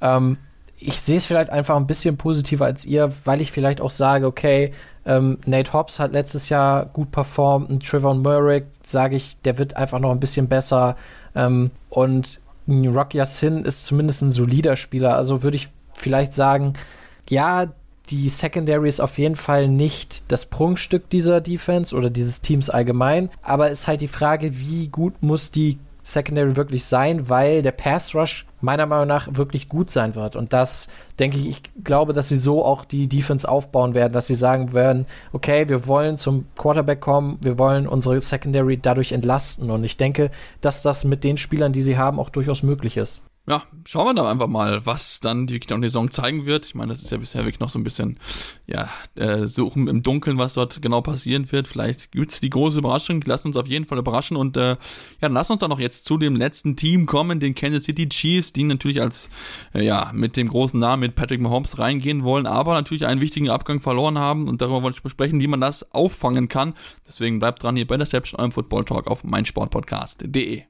ähm, 0.00 0.38
ich 0.78 1.00
sehe 1.00 1.16
es 1.16 1.26
vielleicht 1.26 1.50
einfach 1.50 1.76
ein 1.76 1.86
bisschen 1.86 2.16
positiver 2.16 2.64
als 2.64 2.84
ihr, 2.84 3.12
weil 3.24 3.40
ich 3.40 3.52
vielleicht 3.52 3.80
auch 3.80 3.90
sage, 3.90 4.26
okay, 4.26 4.72
ähm, 5.04 5.38
Nate 5.44 5.72
Hobbs 5.72 5.98
hat 5.98 6.12
letztes 6.12 6.48
Jahr 6.48 6.86
gut 6.86 7.10
performt, 7.10 7.68
und 7.68 7.86
Trevor 7.86 8.14
Murray, 8.14 8.62
sage 8.82 9.16
ich, 9.16 9.40
der 9.40 9.58
wird 9.58 9.76
einfach 9.76 9.98
noch 9.98 10.10
ein 10.10 10.20
bisschen 10.20 10.48
besser. 10.48 10.96
Ähm, 11.34 11.70
und 11.88 12.40
Rock 12.70 13.14
Yassin 13.14 13.64
ist 13.64 13.86
zumindest 13.86 14.22
ein 14.22 14.30
solider 14.30 14.76
Spieler. 14.76 15.16
Also 15.16 15.42
würde 15.42 15.56
ich 15.56 15.68
vielleicht 15.94 16.32
sagen, 16.32 16.74
ja, 17.28 17.72
die 18.08 18.28
Secondary 18.28 18.88
ist 18.88 19.00
auf 19.00 19.18
jeden 19.18 19.36
Fall 19.36 19.68
nicht 19.68 20.32
das 20.32 20.46
Prunkstück 20.46 21.10
dieser 21.10 21.40
Defense 21.40 21.94
oder 21.94 22.10
dieses 22.10 22.40
Teams 22.40 22.70
allgemein. 22.70 23.30
Aber 23.42 23.70
ist 23.70 23.88
halt 23.88 24.00
die 24.00 24.08
Frage, 24.08 24.58
wie 24.58 24.88
gut 24.88 25.22
muss 25.22 25.50
die 25.50 25.78
Secondary 26.02 26.56
wirklich 26.56 26.84
sein, 26.84 27.28
weil 27.28 27.62
der 27.62 27.72
Pass 27.72 28.14
Rush 28.14 28.46
meiner 28.60 28.86
Meinung 28.86 29.06
nach 29.06 29.28
wirklich 29.36 29.68
gut 29.68 29.90
sein 29.90 30.14
wird. 30.14 30.36
Und 30.36 30.52
das 30.52 30.88
denke 31.18 31.38
ich, 31.38 31.48
ich 31.48 31.62
glaube, 31.82 32.12
dass 32.12 32.28
sie 32.28 32.36
so 32.36 32.64
auch 32.64 32.84
die 32.84 33.08
Defense 33.08 33.48
aufbauen 33.48 33.94
werden, 33.94 34.12
dass 34.12 34.26
sie 34.26 34.34
sagen 34.34 34.72
werden, 34.72 35.06
okay, 35.32 35.68
wir 35.68 35.86
wollen 35.86 36.16
zum 36.16 36.46
Quarterback 36.56 37.00
kommen, 37.00 37.38
wir 37.40 37.58
wollen 37.58 37.86
unsere 37.86 38.20
Secondary 38.20 38.78
dadurch 38.78 39.12
entlasten. 39.12 39.70
Und 39.70 39.84
ich 39.84 39.96
denke, 39.96 40.30
dass 40.60 40.82
das 40.82 41.04
mit 41.04 41.24
den 41.24 41.36
Spielern, 41.36 41.72
die 41.72 41.82
sie 41.82 41.96
haben, 41.96 42.18
auch 42.18 42.30
durchaus 42.30 42.62
möglich 42.62 42.96
ist. 42.96 43.22
Ja, 43.50 43.64
schauen 43.84 44.06
wir 44.06 44.14
dann 44.14 44.26
einfach 44.26 44.46
mal, 44.46 44.86
was 44.86 45.18
dann 45.18 45.48
die 45.48 45.58
noch 45.58 45.82
Saison 45.82 46.08
zeigen 46.08 46.46
wird. 46.46 46.66
Ich 46.66 46.76
meine, 46.76 46.92
das 46.92 47.02
ist 47.02 47.10
ja 47.10 47.16
bisher 47.16 47.40
wirklich 47.44 47.58
noch 47.58 47.68
so 47.68 47.80
ein 47.80 47.82
bisschen, 47.84 48.20
ja, 48.68 48.88
äh, 49.16 49.48
suchen 49.48 49.88
im 49.88 50.02
Dunkeln, 50.02 50.38
was 50.38 50.54
dort 50.54 50.80
genau 50.80 51.00
passieren 51.00 51.50
wird. 51.50 51.66
Vielleicht 51.66 52.12
gibt's 52.12 52.40
die 52.40 52.48
große 52.48 52.78
Überraschung, 52.78 53.20
lassen 53.22 53.48
uns 53.48 53.56
auf 53.56 53.66
jeden 53.66 53.86
Fall 53.86 53.98
überraschen 53.98 54.36
und 54.36 54.56
äh, 54.56 54.70
ja, 54.70 54.76
dann 55.22 55.32
lass 55.32 55.50
uns 55.50 55.58
dann 55.58 55.70
noch 55.70 55.80
jetzt 55.80 56.04
zu 56.04 56.16
dem 56.16 56.36
letzten 56.36 56.76
Team 56.76 57.06
kommen, 57.06 57.40
den 57.40 57.56
Kansas 57.56 57.82
City 57.82 58.08
Chiefs, 58.08 58.52
die 58.52 58.62
natürlich 58.62 59.00
als, 59.00 59.30
äh, 59.74 59.84
ja, 59.84 60.12
mit 60.14 60.36
dem 60.36 60.46
großen 60.46 60.78
Namen 60.78 61.00
mit 61.00 61.16
Patrick 61.16 61.40
Mahomes 61.40 61.80
reingehen 61.80 62.22
wollen, 62.22 62.46
aber 62.46 62.74
natürlich 62.74 63.04
einen 63.04 63.20
wichtigen 63.20 63.50
Abgang 63.50 63.80
verloren 63.80 64.16
haben 64.16 64.46
und 64.46 64.62
darüber 64.62 64.84
wollte 64.84 64.98
ich 64.98 65.02
besprechen, 65.02 65.40
wie 65.40 65.48
man 65.48 65.60
das 65.60 65.92
auffangen 65.92 66.46
kann. 66.46 66.74
Deswegen 67.04 67.40
bleibt 67.40 67.64
dran 67.64 67.74
hier 67.74 67.88
bei 67.88 67.96
der 67.96 68.06
Selbst 68.06 68.38
eurem 68.38 68.52
Football 68.52 68.84
Talk 68.84 69.10
auf 69.10 69.24
meinsportpodcast.de. 69.24 70.69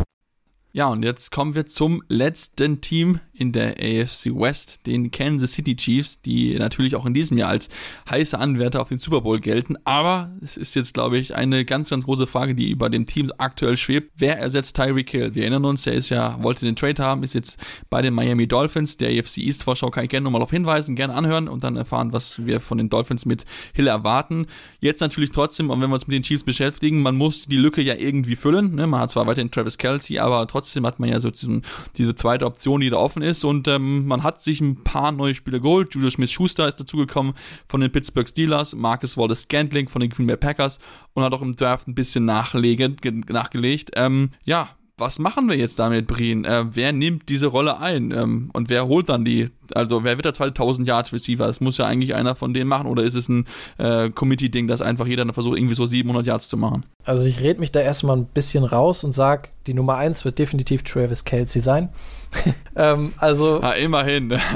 und 0.87 1.03
jetzt 1.03 1.31
kommen 1.31 1.53
wir 1.53 1.65
zum 1.65 2.01
letzten 2.07 2.79
Team 2.79 3.19
in 3.33 3.51
der 3.51 3.71
AFC 3.71 4.27
West, 4.27 4.85
den 4.85 5.11
Kansas 5.11 5.53
City 5.53 5.75
Chiefs, 5.75 6.21
die 6.21 6.57
natürlich 6.57 6.95
auch 6.95 7.05
in 7.05 7.13
diesem 7.13 7.37
Jahr 7.37 7.49
als 7.49 7.67
heiße 8.09 8.37
Anwärter 8.37 8.81
auf 8.81 8.87
den 8.87 8.97
Super 8.97 9.21
Bowl 9.21 9.41
gelten. 9.41 9.75
Aber 9.83 10.31
es 10.41 10.55
ist 10.55 10.75
jetzt, 10.75 10.93
glaube 10.93 11.17
ich, 11.17 11.35
eine 11.35 11.65
ganz, 11.65 11.89
ganz 11.89 12.05
große 12.05 12.25
Frage, 12.25 12.55
die 12.55 12.69
über 12.69 12.89
dem 12.89 13.05
Team 13.05 13.33
aktuell 13.37 13.75
schwebt. 13.75 14.13
Wer 14.15 14.37
ersetzt 14.37 14.77
Tyreek 14.77 15.09
Hill? 15.09 15.35
Wir 15.35 15.43
erinnern 15.43 15.65
uns, 15.65 15.85
er 15.87 15.93
ist 15.93 16.07
ja, 16.07 16.41
wollte 16.41 16.65
den 16.65 16.77
Trade 16.77 17.03
haben, 17.03 17.23
ist 17.23 17.33
jetzt 17.33 17.59
bei 17.89 18.01
den 18.01 18.13
Miami 18.13 18.47
Dolphins. 18.47 18.95
Der 18.95 19.09
AFC 19.09 19.39
East 19.39 19.63
Vorschau 19.63 19.89
kann 19.89 20.05
ich 20.05 20.09
gerne 20.09 20.23
nochmal 20.23 20.41
auf 20.41 20.51
hinweisen, 20.51 20.95
gerne 20.95 21.15
anhören 21.15 21.49
und 21.49 21.65
dann 21.65 21.75
erfahren, 21.75 22.13
was 22.13 22.45
wir 22.45 22.61
von 22.61 22.77
den 22.77 22.87
Dolphins 22.87 23.25
mit 23.25 23.43
Hill 23.73 23.87
erwarten. 23.87 24.45
Jetzt 24.79 25.01
natürlich 25.01 25.31
trotzdem, 25.31 25.69
und 25.69 25.81
wenn 25.81 25.89
wir 25.89 25.95
uns 25.95 26.07
mit 26.07 26.13
den 26.13 26.23
Chiefs 26.23 26.43
beschäftigen, 26.43 27.01
man 27.01 27.17
muss 27.17 27.41
die 27.47 27.57
Lücke 27.57 27.81
ja 27.81 27.95
irgendwie 27.95 28.37
füllen. 28.37 28.75
Ne? 28.75 28.87
Man 28.87 29.01
hat 29.01 29.11
zwar 29.11 29.27
weiterhin 29.27 29.51
Travis 29.51 29.77
Kelsey, 29.77 30.19
aber 30.19 30.47
trotzdem 30.47 30.60
trotzdem 30.61 30.85
hat 30.85 30.99
man 30.99 31.09
ja 31.09 31.19
so 31.19 31.31
diesen, 31.31 31.63
diese 31.97 32.13
zweite 32.13 32.45
Option, 32.45 32.81
die 32.81 32.89
da 32.89 32.97
offen 32.97 33.23
ist. 33.23 33.43
Und 33.43 33.67
ähm, 33.67 34.05
man 34.05 34.23
hat 34.23 34.41
sich 34.41 34.61
ein 34.61 34.83
paar 34.83 35.11
neue 35.11 35.33
Spieler 35.33 35.59
geholt. 35.59 35.95
Julius 35.95 36.13
Smith-Schuster 36.13 36.67
ist 36.67 36.79
dazugekommen 36.79 37.33
von 37.67 37.81
den 37.81 37.91
Pittsburgh 37.91 38.27
Steelers, 38.27 38.75
Marcus 38.75 39.17
Wallace-Scantling 39.17 39.89
von 39.89 40.01
den 40.01 40.11
Green 40.11 40.27
Bay 40.27 40.37
Packers 40.37 40.79
und 41.13 41.23
hat 41.23 41.33
auch 41.33 41.41
im 41.41 41.55
Draft 41.55 41.87
ein 41.87 41.95
bisschen 41.95 42.25
nachgelegt. 42.25 43.03
nachgelegt. 43.29 43.91
Ähm, 43.95 44.29
ja, 44.43 44.69
was 45.01 45.19
machen 45.19 45.49
wir 45.49 45.57
jetzt 45.57 45.79
damit, 45.79 46.07
Brien? 46.07 46.45
Äh, 46.45 46.63
wer 46.71 46.93
nimmt 46.93 47.27
diese 47.27 47.47
Rolle 47.47 47.79
ein? 47.79 48.11
Ähm, 48.11 48.49
und 48.53 48.69
wer 48.69 48.87
holt 48.87 49.09
dann 49.09 49.25
die? 49.25 49.47
Also, 49.73 50.03
wer 50.03 50.15
wird 50.17 50.25
der 50.25 50.33
2000 50.33 50.87
Yard 50.87 51.11
Receiver? 51.11 51.47
Das 51.47 51.59
muss 51.59 51.77
ja 51.77 51.85
eigentlich 51.85 52.15
einer 52.15 52.35
von 52.35 52.53
denen 52.53 52.69
machen. 52.69 52.87
Oder 52.87 53.03
ist 53.03 53.15
es 53.15 53.27
ein 53.27 53.47
äh, 53.77 54.09
Committee-Ding, 54.09 54.67
dass 54.67 54.81
einfach 54.81 55.07
jeder 55.07 55.25
versucht, 55.33 55.57
irgendwie 55.57 55.75
so 55.75 55.85
700 55.85 56.25
Yards 56.25 56.47
zu 56.47 56.55
machen? 56.55 56.85
Also, 57.03 57.27
ich 57.27 57.41
rede 57.41 57.59
mich 57.59 57.71
da 57.71 57.81
erstmal 57.81 58.15
ein 58.15 58.25
bisschen 58.25 58.63
raus 58.63 59.03
und 59.03 59.11
sage, 59.11 59.49
die 59.67 59.73
Nummer 59.73 59.95
1 59.95 60.23
wird 60.23 60.39
definitiv 60.39 60.83
Travis 60.83 61.25
Kelsey 61.25 61.61
sein. 61.61 61.89
ähm, 62.75 63.13
also. 63.17 63.59
Ja, 63.61 63.71
immerhin. 63.71 64.39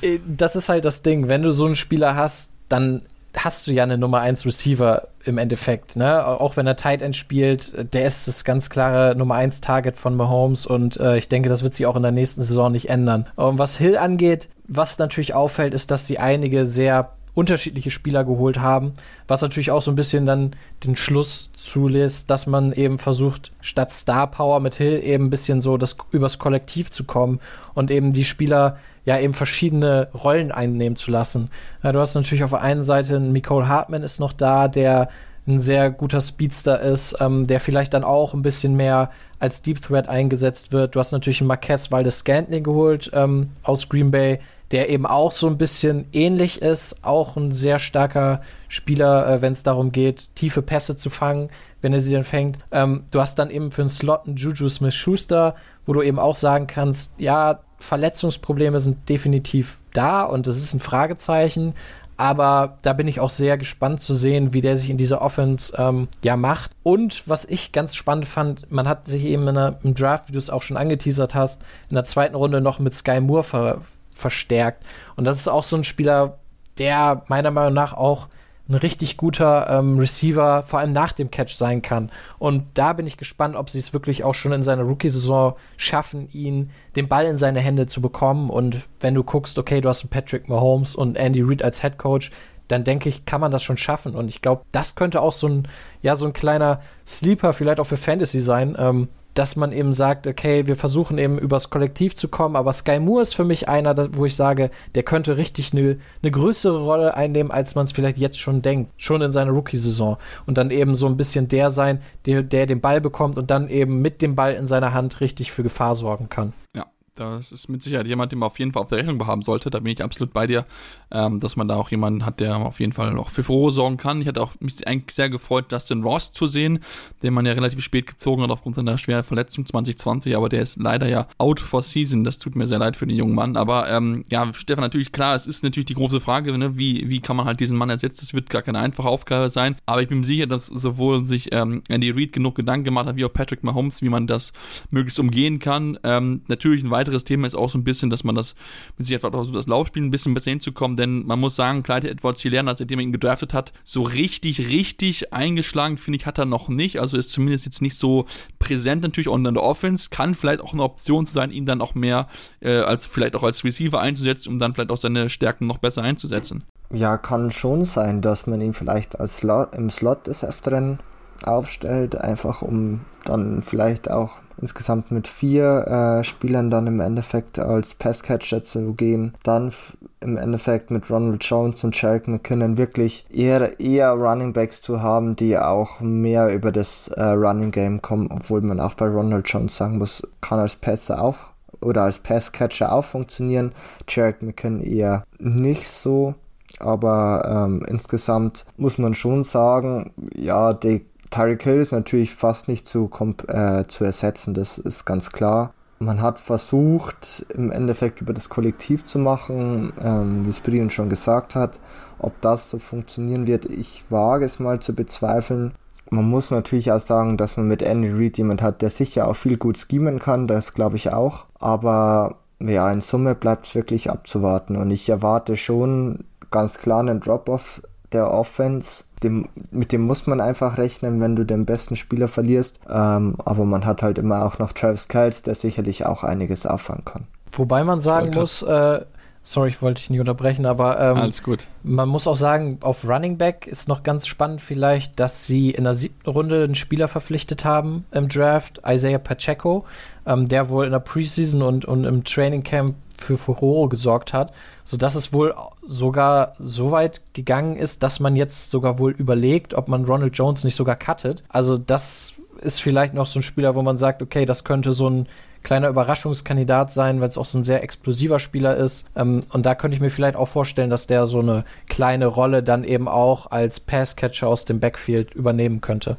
Äh, 0.00 0.18
das 0.26 0.56
ist 0.56 0.68
halt 0.68 0.84
das 0.84 1.02
Ding. 1.02 1.28
Wenn 1.28 1.42
du 1.42 1.50
so 1.50 1.64
einen 1.64 1.76
Spieler 1.76 2.16
hast, 2.16 2.52
dann 2.68 3.02
hast 3.36 3.66
du 3.66 3.72
ja 3.72 3.82
eine 3.82 3.98
Nummer 3.98 4.20
1 4.20 4.44
Receiver 4.44 5.08
im 5.24 5.38
Endeffekt, 5.38 5.96
ne? 5.96 6.26
Auch 6.26 6.56
wenn 6.56 6.66
er 6.66 6.76
Tight 6.76 7.02
End 7.02 7.16
spielt, 7.16 7.94
der 7.94 8.06
ist 8.06 8.28
das 8.28 8.44
ganz 8.44 8.70
klare 8.70 9.14
Nummer 9.16 9.36
1 9.36 9.60
Target 9.60 9.96
von 9.96 10.16
Mahomes 10.16 10.66
und 10.66 10.98
äh, 10.98 11.16
ich 11.16 11.28
denke, 11.28 11.48
das 11.48 11.62
wird 11.62 11.74
sich 11.74 11.86
auch 11.86 11.96
in 11.96 12.02
der 12.02 12.12
nächsten 12.12 12.42
Saison 12.42 12.72
nicht 12.72 12.88
ändern. 12.88 13.26
Und 13.36 13.58
was 13.58 13.78
Hill 13.78 13.96
angeht, 13.96 14.48
was 14.68 14.98
natürlich 14.98 15.34
auffällt, 15.34 15.74
ist, 15.74 15.90
dass 15.90 16.06
sie 16.06 16.18
einige 16.18 16.66
sehr 16.66 17.12
unterschiedliche 17.34 17.90
Spieler 17.90 18.24
geholt 18.24 18.60
haben, 18.60 18.92
was 19.26 19.40
natürlich 19.40 19.70
auch 19.70 19.80
so 19.80 19.90
ein 19.90 19.96
bisschen 19.96 20.26
dann 20.26 20.54
den 20.84 20.96
Schluss 20.96 21.52
zulässt, 21.56 22.30
dass 22.30 22.46
man 22.46 22.72
eben 22.72 22.98
versucht, 22.98 23.52
statt 23.60 23.90
Star 23.90 24.30
Power 24.30 24.60
mit 24.60 24.74
Hill 24.74 25.00
eben 25.02 25.26
ein 25.26 25.30
bisschen 25.30 25.60
so 25.60 25.78
das 25.78 25.96
übers 26.10 26.38
Kollektiv 26.38 26.90
zu 26.90 27.04
kommen 27.04 27.40
und 27.74 27.90
eben 27.90 28.12
die 28.12 28.24
Spieler 28.24 28.76
ja 29.04 29.18
eben 29.18 29.34
verschiedene 29.34 30.08
Rollen 30.14 30.52
einnehmen 30.52 30.96
zu 30.96 31.10
lassen. 31.10 31.50
Ja, 31.82 31.92
du 31.92 32.00
hast 32.00 32.14
natürlich 32.14 32.44
auf 32.44 32.50
der 32.50 32.60
einen 32.60 32.84
Seite 32.84 33.18
Nicole 33.18 33.66
Hartman 33.66 34.02
ist 34.02 34.20
noch 34.20 34.32
da, 34.32 34.68
der 34.68 35.08
ein 35.46 35.58
sehr 35.58 35.90
guter 35.90 36.20
Speedster 36.20 36.80
ist, 36.80 37.16
ähm, 37.20 37.46
der 37.46 37.58
vielleicht 37.58 37.94
dann 37.94 38.04
auch 38.04 38.32
ein 38.32 38.42
bisschen 38.42 38.76
mehr 38.76 39.10
als 39.40 39.60
Deep 39.62 39.82
Threat 39.82 40.08
eingesetzt 40.08 40.72
wird. 40.72 40.94
Du 40.94 41.00
hast 41.00 41.10
natürlich 41.10 41.40
einen 41.40 41.48
Marquez 41.48 41.90
Valdes 41.90 42.18
Scantling 42.18 42.62
geholt 42.62 43.10
ähm, 43.12 43.50
aus 43.64 43.88
Green 43.88 44.12
Bay, 44.12 44.38
der 44.72 44.88
eben 44.88 45.06
auch 45.06 45.32
so 45.32 45.46
ein 45.46 45.58
bisschen 45.58 46.06
ähnlich 46.12 46.62
ist, 46.62 47.04
auch 47.04 47.36
ein 47.36 47.52
sehr 47.52 47.78
starker 47.78 48.40
Spieler, 48.68 49.28
äh, 49.28 49.42
wenn 49.42 49.52
es 49.52 49.62
darum 49.62 49.92
geht, 49.92 50.34
tiefe 50.34 50.62
Pässe 50.62 50.96
zu 50.96 51.10
fangen, 51.10 51.50
wenn 51.82 51.92
er 51.92 52.00
sie 52.00 52.12
dann 52.12 52.24
fängt. 52.24 52.58
Ähm, 52.72 53.04
du 53.10 53.20
hast 53.20 53.38
dann 53.38 53.50
eben 53.50 53.70
für 53.70 53.82
einen 53.82 53.90
Slot 53.90 54.26
einen 54.26 54.36
Juju 54.36 54.68
Smith-Schuster, 54.68 55.54
wo 55.84 55.92
du 55.92 56.02
eben 56.02 56.18
auch 56.18 56.34
sagen 56.34 56.66
kannst, 56.66 57.14
ja, 57.18 57.60
Verletzungsprobleme 57.78 58.80
sind 58.80 59.08
definitiv 59.08 59.78
da 59.92 60.22
und 60.22 60.46
das 60.46 60.56
ist 60.56 60.72
ein 60.72 60.80
Fragezeichen. 60.80 61.74
Aber 62.16 62.78
da 62.82 62.92
bin 62.92 63.08
ich 63.08 63.20
auch 63.20 63.30
sehr 63.30 63.58
gespannt 63.58 64.00
zu 64.00 64.14
sehen, 64.14 64.52
wie 64.52 64.60
der 64.60 64.76
sich 64.76 64.90
in 64.90 64.96
dieser 64.96 65.22
Offense 65.22 65.74
ähm, 65.76 66.08
ja 66.22 66.36
macht. 66.36 66.70
Und 66.82 67.26
was 67.26 67.44
ich 67.46 67.72
ganz 67.72 67.96
spannend 67.96 68.26
fand, 68.26 68.70
man 68.70 68.86
hat 68.86 69.06
sich 69.06 69.24
eben 69.24 69.42
in 69.42 69.48
einer, 69.48 69.78
im 69.82 69.94
Draft, 69.94 70.28
wie 70.28 70.32
du 70.32 70.38
es 70.38 70.50
auch 70.50 70.62
schon 70.62 70.76
angeteasert 70.76 71.34
hast, 71.34 71.62
in 71.88 71.96
der 71.96 72.04
zweiten 72.04 72.36
Runde 72.36 72.60
noch 72.60 72.78
mit 72.78 72.94
Sky 72.94 73.20
Moore 73.20 73.42
ver 73.42 73.80
verstärkt. 74.22 74.84
Und 75.16 75.24
das 75.24 75.36
ist 75.36 75.48
auch 75.48 75.64
so 75.64 75.76
ein 75.76 75.84
Spieler, 75.84 76.38
der 76.78 77.24
meiner 77.28 77.50
Meinung 77.50 77.74
nach 77.74 77.92
auch 77.92 78.28
ein 78.68 78.74
richtig 78.74 79.16
guter 79.16 79.68
ähm, 79.68 79.98
Receiver, 79.98 80.62
vor 80.62 80.78
allem 80.78 80.92
nach 80.92 81.12
dem 81.12 81.30
Catch 81.30 81.54
sein 81.54 81.82
kann. 81.82 82.10
Und 82.38 82.64
da 82.74 82.92
bin 82.92 83.06
ich 83.06 83.16
gespannt, 83.16 83.56
ob 83.56 83.68
sie 83.68 83.78
es 83.78 83.92
wirklich 83.92 84.24
auch 84.24 84.34
schon 84.34 84.52
in 84.52 84.62
seiner 84.62 84.84
Rookie-Saison 84.84 85.56
schaffen, 85.76 86.28
ihn 86.32 86.70
den 86.96 87.08
Ball 87.08 87.26
in 87.26 87.38
seine 87.38 87.60
Hände 87.60 87.86
zu 87.86 88.00
bekommen. 88.00 88.50
Und 88.50 88.80
wenn 89.00 89.14
du 89.14 89.24
guckst, 89.24 89.58
okay, 89.58 89.80
du 89.80 89.88
hast 89.88 90.02
einen 90.02 90.10
Patrick 90.10 90.48
Mahomes 90.48 90.94
und 90.94 91.16
Andy 91.16 91.42
Reid 91.42 91.62
als 91.62 91.82
Head 91.82 91.98
Coach, 91.98 92.30
dann 92.68 92.84
denke 92.84 93.08
ich, 93.08 93.26
kann 93.26 93.40
man 93.40 93.50
das 93.50 93.62
schon 93.62 93.76
schaffen. 93.76 94.14
Und 94.14 94.28
ich 94.28 94.40
glaube, 94.40 94.62
das 94.72 94.94
könnte 94.94 95.20
auch 95.20 95.32
so 95.32 95.48
ein, 95.48 95.68
ja, 96.00 96.16
so 96.16 96.24
ein 96.24 96.32
kleiner 96.32 96.80
Sleeper 97.06 97.52
vielleicht 97.52 97.80
auch 97.80 97.86
für 97.86 97.96
Fantasy 97.96 98.40
sein. 98.40 98.76
Ähm, 98.78 99.08
dass 99.34 99.56
man 99.56 99.72
eben 99.72 99.92
sagt, 99.92 100.26
okay, 100.26 100.66
wir 100.66 100.76
versuchen 100.76 101.18
eben 101.18 101.38
übers 101.38 101.70
Kollektiv 101.70 102.14
zu 102.14 102.28
kommen, 102.28 102.56
aber 102.56 102.72
Sky 102.72 102.98
Moore 102.98 103.22
ist 103.22 103.34
für 103.34 103.44
mich 103.44 103.68
einer, 103.68 103.96
wo 104.16 104.26
ich 104.26 104.36
sage, 104.36 104.70
der 104.94 105.02
könnte 105.02 105.36
richtig 105.36 105.72
eine 105.72 105.98
ne 106.22 106.30
größere 106.30 106.82
Rolle 106.82 107.14
einnehmen, 107.14 107.50
als 107.50 107.74
man 107.74 107.84
es 107.84 107.92
vielleicht 107.92 108.18
jetzt 108.18 108.38
schon 108.38 108.62
denkt, 108.62 108.92
schon 108.96 109.22
in 109.22 109.32
seiner 109.32 109.52
Rookie-Saison 109.52 110.16
und 110.46 110.58
dann 110.58 110.70
eben 110.70 110.96
so 110.96 111.06
ein 111.06 111.16
bisschen 111.16 111.48
der 111.48 111.70
sein, 111.70 112.00
der, 112.26 112.42
der 112.42 112.66
den 112.66 112.80
Ball 112.80 113.00
bekommt 113.00 113.38
und 113.38 113.50
dann 113.50 113.68
eben 113.68 114.02
mit 114.02 114.22
dem 114.22 114.36
Ball 114.36 114.54
in 114.54 114.66
seiner 114.66 114.92
Hand 114.92 115.20
richtig 115.20 115.52
für 115.52 115.62
Gefahr 115.62 115.94
sorgen 115.94 116.28
kann. 116.28 116.52
Ja, 116.74 116.86
das 117.14 117.52
ist 117.52 117.68
mit 117.68 117.82
Sicherheit 117.82 118.06
jemand, 118.06 118.32
den 118.32 118.38
man 118.38 118.46
auf 118.46 118.58
jeden 118.58 118.72
Fall 118.72 118.82
auf 118.82 118.88
der 118.88 118.98
Rechnung 118.98 119.26
haben 119.26 119.42
sollte. 119.42 119.68
Da 119.68 119.80
bin 119.80 119.92
ich 119.92 120.02
absolut 120.02 120.32
bei 120.32 120.46
dir, 120.46 120.64
ähm, 121.10 121.40
dass 121.40 121.56
man 121.56 121.68
da 121.68 121.76
auch 121.76 121.90
jemanden 121.90 122.24
hat, 122.24 122.40
der 122.40 122.56
auf 122.56 122.80
jeden 122.80 122.92
Fall 122.92 123.12
noch 123.12 123.28
für 123.28 123.44
Furore 123.44 123.70
sorgen 123.70 123.98
kann. 123.98 124.22
Ich 124.22 124.28
hatte 124.28 124.40
auch 124.40 124.52
mich 124.60 124.86
eigentlich 124.88 125.14
sehr 125.14 125.28
gefreut, 125.28 125.70
Dustin 125.70 126.02
Ross 126.02 126.32
zu 126.32 126.46
sehen, 126.46 126.78
den 127.22 127.34
man 127.34 127.44
ja 127.44 127.52
relativ 127.52 127.82
spät 127.82 128.06
gezogen 128.06 128.42
hat 128.42 128.50
aufgrund 128.50 128.76
seiner 128.76 128.96
schweren 128.96 129.24
Verletzung 129.24 129.66
2020, 129.66 130.34
aber 130.34 130.48
der 130.48 130.62
ist 130.62 130.80
leider 130.80 131.06
ja 131.06 131.26
out 131.36 131.60
for 131.60 131.82
season. 131.82 132.24
Das 132.24 132.38
tut 132.38 132.56
mir 132.56 132.66
sehr 132.66 132.78
leid 132.78 132.96
für 132.96 133.06
den 133.06 133.16
jungen 133.16 133.34
Mann. 133.34 133.56
Aber 133.56 133.90
ähm, 133.90 134.24
ja, 134.30 134.50
Stefan, 134.54 134.82
natürlich 134.82 135.12
klar, 135.12 135.34
es 135.34 135.46
ist 135.46 135.62
natürlich 135.62 135.86
die 135.86 135.94
große 135.94 136.20
Frage, 136.20 136.56
ne? 136.56 136.78
wie, 136.78 137.10
wie 137.10 137.20
kann 137.20 137.36
man 137.36 137.44
halt 137.44 137.60
diesen 137.60 137.76
Mann 137.76 137.90
ersetzen? 137.90 138.20
Das 138.20 138.32
wird 138.32 138.48
gar 138.48 138.62
keine 138.62 138.78
einfache 138.78 139.08
Aufgabe 139.08 139.50
sein. 139.50 139.76
Aber 139.84 140.00
ich 140.00 140.08
bin 140.08 140.20
mir 140.20 140.26
sicher, 140.26 140.46
dass 140.46 140.66
sowohl 140.66 141.24
sich 141.24 141.52
ähm, 141.52 141.82
Andy 141.88 142.10
Reid 142.10 142.32
genug 142.32 142.54
Gedanken 142.54 142.84
gemacht 142.84 143.06
hat, 143.06 143.16
wie 143.16 143.24
auch 143.26 143.32
Patrick 143.32 143.64
Mahomes, 143.64 144.00
wie 144.00 144.08
man 144.08 144.26
das 144.26 144.54
möglichst 144.90 145.20
umgehen 145.20 145.58
kann. 145.58 145.98
Ähm, 146.04 146.40
natürlich 146.48 146.82
ein 146.82 146.90
weiteres 147.02 147.24
Thema 147.24 147.46
ist 147.46 147.54
auch 147.54 147.68
so 147.68 147.78
ein 147.78 147.84
bisschen, 147.84 148.10
dass 148.10 148.24
man 148.24 148.34
das 148.34 148.54
mit 148.96 149.06
sich 149.06 149.14
einfach 149.14 149.44
so 149.44 149.52
das 149.52 149.66
Laufspiel 149.66 150.02
ein 150.02 150.10
bisschen 150.10 150.34
besser 150.34 150.50
hinzukommen, 150.50 150.96
denn 150.96 151.26
man 151.26 151.40
muss 151.40 151.56
sagen, 151.56 151.82
Clyde 151.82 152.10
Edwards 152.10 152.40
Hilaire, 152.40 152.74
seitdem 152.76 153.00
er 153.00 153.02
ihn 153.02 153.12
gedraftet 153.12 153.52
hat, 153.54 153.72
so 153.84 154.02
richtig, 154.02 154.68
richtig 154.68 155.32
eingeschlagen, 155.32 155.98
finde 155.98 156.18
ich, 156.18 156.26
hat 156.26 156.38
er 156.38 156.44
noch 156.44 156.68
nicht. 156.68 157.00
Also 157.00 157.16
ist 157.16 157.30
zumindest 157.30 157.66
jetzt 157.66 157.82
nicht 157.82 157.96
so 157.96 158.26
präsent 158.58 159.02
natürlich 159.02 159.28
auch 159.28 159.36
in 159.36 159.44
der 159.44 159.62
Offense. 159.62 160.10
Kann 160.10 160.34
vielleicht 160.34 160.60
auch 160.60 160.72
eine 160.72 160.82
Option 160.82 161.26
sein, 161.26 161.50
ihn 161.50 161.66
dann 161.66 161.80
auch 161.80 161.94
mehr 161.94 162.28
äh, 162.60 162.78
als 162.78 163.06
vielleicht 163.06 163.34
auch 163.34 163.42
als 163.42 163.64
Receiver 163.64 164.00
einzusetzen, 164.00 164.50
um 164.50 164.58
dann 164.58 164.74
vielleicht 164.74 164.90
auch 164.90 164.98
seine 164.98 165.30
Stärken 165.30 165.66
noch 165.66 165.78
besser 165.78 166.02
einzusetzen. 166.02 166.64
Ja, 166.92 167.16
kann 167.16 167.50
schon 167.50 167.84
sein, 167.84 168.20
dass 168.20 168.46
man 168.46 168.60
ihn 168.60 168.74
vielleicht 168.74 169.18
als 169.18 169.38
Slot, 169.38 169.74
im 169.74 169.88
Slot 169.88 170.26
des 170.26 170.44
Öfteren 170.44 170.98
aufstellt, 171.46 172.16
einfach 172.16 172.62
um 172.62 173.00
dann 173.24 173.62
vielleicht 173.62 174.10
auch 174.10 174.40
insgesamt 174.60 175.10
mit 175.10 175.28
vier 175.28 175.86
äh, 176.20 176.24
Spielern 176.24 176.70
dann 176.70 176.86
im 176.86 177.00
Endeffekt 177.00 177.58
als 177.58 177.94
Passcatcher 177.94 178.62
zu 178.62 178.94
gehen. 178.94 179.34
Dann 179.42 179.72
im 180.20 180.36
Endeffekt 180.36 180.90
mit 180.90 181.10
Ronald 181.10 181.44
Jones 181.44 181.82
und 181.84 181.96
Sherrick 181.96 182.28
McKinnon 182.28 182.76
wirklich 182.76 183.26
eher, 183.30 183.80
eher 183.80 184.12
Running 184.12 184.52
Backs 184.52 184.80
zu 184.80 185.02
haben, 185.02 185.36
die 185.36 185.58
auch 185.58 186.00
mehr 186.00 186.54
über 186.54 186.70
das 186.70 187.08
äh, 187.08 187.22
Running 187.22 187.72
Game 187.72 188.00
kommen, 188.02 188.30
obwohl 188.30 188.60
man 188.60 188.80
auch 188.80 188.94
bei 188.94 189.08
Ronald 189.08 189.48
Jones 189.48 189.76
sagen 189.76 189.98
muss, 189.98 190.22
kann 190.40 190.60
als 190.60 190.76
Passer 190.76 191.22
auch 191.22 191.36
oder 191.80 192.02
als 192.02 192.20
Passcatcher 192.20 192.92
auch 192.92 193.04
funktionieren. 193.04 193.72
Sherrick 194.08 194.42
McKinnon 194.42 194.82
eher 194.82 195.24
nicht 195.38 195.88
so. 195.88 196.34
Aber 196.78 197.66
ähm, 197.66 197.84
insgesamt 197.86 198.64
muss 198.76 198.98
man 198.98 199.14
schon 199.14 199.42
sagen, 199.42 200.12
ja, 200.34 200.72
die 200.72 201.04
Tyreek 201.32 201.62
Hill 201.62 201.80
ist 201.80 201.92
natürlich 201.92 202.34
fast 202.34 202.68
nicht 202.68 202.86
zu, 202.86 203.10
äh, 203.48 203.84
zu 203.88 204.04
ersetzen, 204.04 204.54
das 204.54 204.78
ist 204.78 205.04
ganz 205.04 205.32
klar. 205.32 205.72
Man 205.98 206.20
hat 206.20 206.38
versucht, 206.40 207.46
im 207.54 207.70
Endeffekt 207.70 208.20
über 208.20 208.32
das 208.32 208.48
Kollektiv 208.48 209.04
zu 209.04 209.18
machen, 209.18 209.92
ähm, 210.04 210.44
wie 210.44 210.50
es 210.50 210.60
Brian 210.60 210.90
schon 210.90 211.08
gesagt 211.08 211.54
hat. 211.54 211.78
Ob 212.18 212.40
das 212.40 212.70
so 212.70 212.78
funktionieren 212.78 213.46
wird, 213.46 213.66
ich 213.66 214.04
wage 214.10 214.44
es 214.44 214.58
mal 214.58 214.80
zu 214.80 214.94
bezweifeln. 214.94 215.72
Man 216.10 216.28
muss 216.28 216.50
natürlich 216.50 216.92
auch 216.92 217.00
sagen, 217.00 217.36
dass 217.36 217.56
man 217.56 217.68
mit 217.68 217.82
Andy 217.82 218.10
Reid 218.10 218.36
jemand 218.36 218.62
hat, 218.62 218.82
der 218.82 218.90
sicher 218.90 219.28
auch 219.28 219.36
viel 219.36 219.56
gut 219.56 219.78
schemen 219.78 220.18
kann, 220.18 220.46
das 220.46 220.74
glaube 220.74 220.96
ich 220.96 221.12
auch. 221.12 221.46
Aber 221.58 222.36
ja, 222.60 222.92
in 222.92 223.00
Summe 223.00 223.34
bleibt 223.34 223.66
es 223.66 223.74
wirklich 223.74 224.10
abzuwarten 224.10 224.76
und 224.76 224.90
ich 224.90 225.08
erwarte 225.08 225.56
schon 225.56 226.24
ganz 226.50 226.78
klar 226.78 227.00
einen 227.00 227.20
Drop-off 227.20 227.80
der 228.14 228.30
Offense 228.30 229.04
dem, 229.22 229.48
mit 229.70 229.92
dem 229.92 230.02
muss 230.02 230.26
man 230.26 230.40
einfach 230.40 230.78
rechnen, 230.78 231.20
wenn 231.20 231.36
du 231.36 231.44
den 231.44 231.64
besten 231.64 231.96
Spieler 231.96 232.28
verlierst. 232.28 232.80
Ähm, 232.88 233.36
aber 233.44 233.64
man 233.64 233.86
hat 233.86 234.02
halt 234.02 234.18
immer 234.18 234.44
auch 234.44 234.58
noch 234.58 234.72
Travis 234.72 235.08
Kells, 235.08 235.42
der 235.42 235.54
sicherlich 235.54 236.06
auch 236.06 236.24
einiges 236.24 236.66
auffangen 236.66 237.04
kann. 237.04 237.26
Wobei 237.52 237.84
man 237.84 238.00
sagen 238.00 238.30
muss, 238.34 238.62
äh, 238.62 239.00
sorry, 239.42 239.68
ich 239.68 239.82
wollte 239.82 240.00
dich 240.00 240.10
nicht 240.10 240.20
unterbrechen, 240.20 240.64
aber 240.64 240.98
ähm, 240.98 241.16
alles 241.18 241.42
gut. 241.42 241.68
Man 241.82 242.08
muss 242.08 242.26
auch 242.26 242.36
sagen, 242.36 242.78
auf 242.80 243.06
Running 243.06 243.36
Back 243.36 243.66
ist 243.66 243.88
noch 243.88 244.02
ganz 244.02 244.26
spannend 244.26 244.62
vielleicht, 244.62 245.20
dass 245.20 245.46
sie 245.46 245.70
in 245.70 245.84
der 245.84 245.94
siebten 245.94 246.30
Runde 246.30 246.64
einen 246.64 246.74
Spieler 246.74 247.08
verpflichtet 247.08 247.64
haben 247.64 248.06
im 248.10 248.28
Draft, 248.28 248.80
Isaiah 248.86 249.18
Pacheco, 249.18 249.84
ähm, 250.26 250.48
der 250.48 250.70
wohl 250.70 250.86
in 250.86 250.92
der 250.92 251.00
Preseason 251.00 251.62
und, 251.62 251.84
und 251.84 252.04
im 252.04 252.24
Training 252.24 252.62
Camp 252.62 252.94
für 253.22 253.38
Furore 253.38 253.88
gesorgt 253.88 254.32
hat, 254.32 254.52
sodass 254.84 255.14
es 255.14 255.32
wohl 255.32 255.54
sogar 255.86 256.54
so 256.58 256.90
weit 256.90 257.20
gegangen 257.32 257.76
ist, 257.76 258.02
dass 258.02 258.20
man 258.20 258.36
jetzt 258.36 258.70
sogar 258.70 258.98
wohl 258.98 259.12
überlegt, 259.12 259.74
ob 259.74 259.88
man 259.88 260.04
Ronald 260.04 260.36
Jones 260.36 260.64
nicht 260.64 260.76
sogar 260.76 260.96
cuttet. 260.96 261.44
Also 261.48 261.78
das 261.78 262.34
ist 262.60 262.80
vielleicht 262.80 263.14
noch 263.14 263.26
so 263.26 263.38
ein 263.38 263.42
Spieler, 263.42 263.74
wo 263.74 263.82
man 263.82 263.98
sagt, 263.98 264.22
okay, 264.22 264.44
das 264.44 264.64
könnte 264.64 264.92
so 264.92 265.08
ein 265.08 265.26
kleiner 265.62 265.88
Überraschungskandidat 265.88 266.92
sein, 266.92 267.20
weil 267.20 267.28
es 267.28 267.38
auch 267.38 267.44
so 267.44 267.58
ein 267.58 267.64
sehr 267.64 267.82
explosiver 267.82 268.38
Spieler 268.38 268.76
ist. 268.76 269.06
Ähm, 269.16 269.44
und 269.52 269.64
da 269.64 269.74
könnte 269.74 269.94
ich 269.94 270.00
mir 270.00 270.10
vielleicht 270.10 270.36
auch 270.36 270.48
vorstellen, 270.48 270.90
dass 270.90 271.06
der 271.06 271.26
so 271.26 271.40
eine 271.40 271.64
kleine 271.88 272.26
Rolle 272.26 272.62
dann 272.62 272.84
eben 272.84 273.08
auch 273.08 273.50
als 273.50 273.80
Passcatcher 273.80 274.48
aus 274.48 274.64
dem 274.64 274.80
Backfield 274.80 275.34
übernehmen 275.34 275.80
könnte 275.80 276.16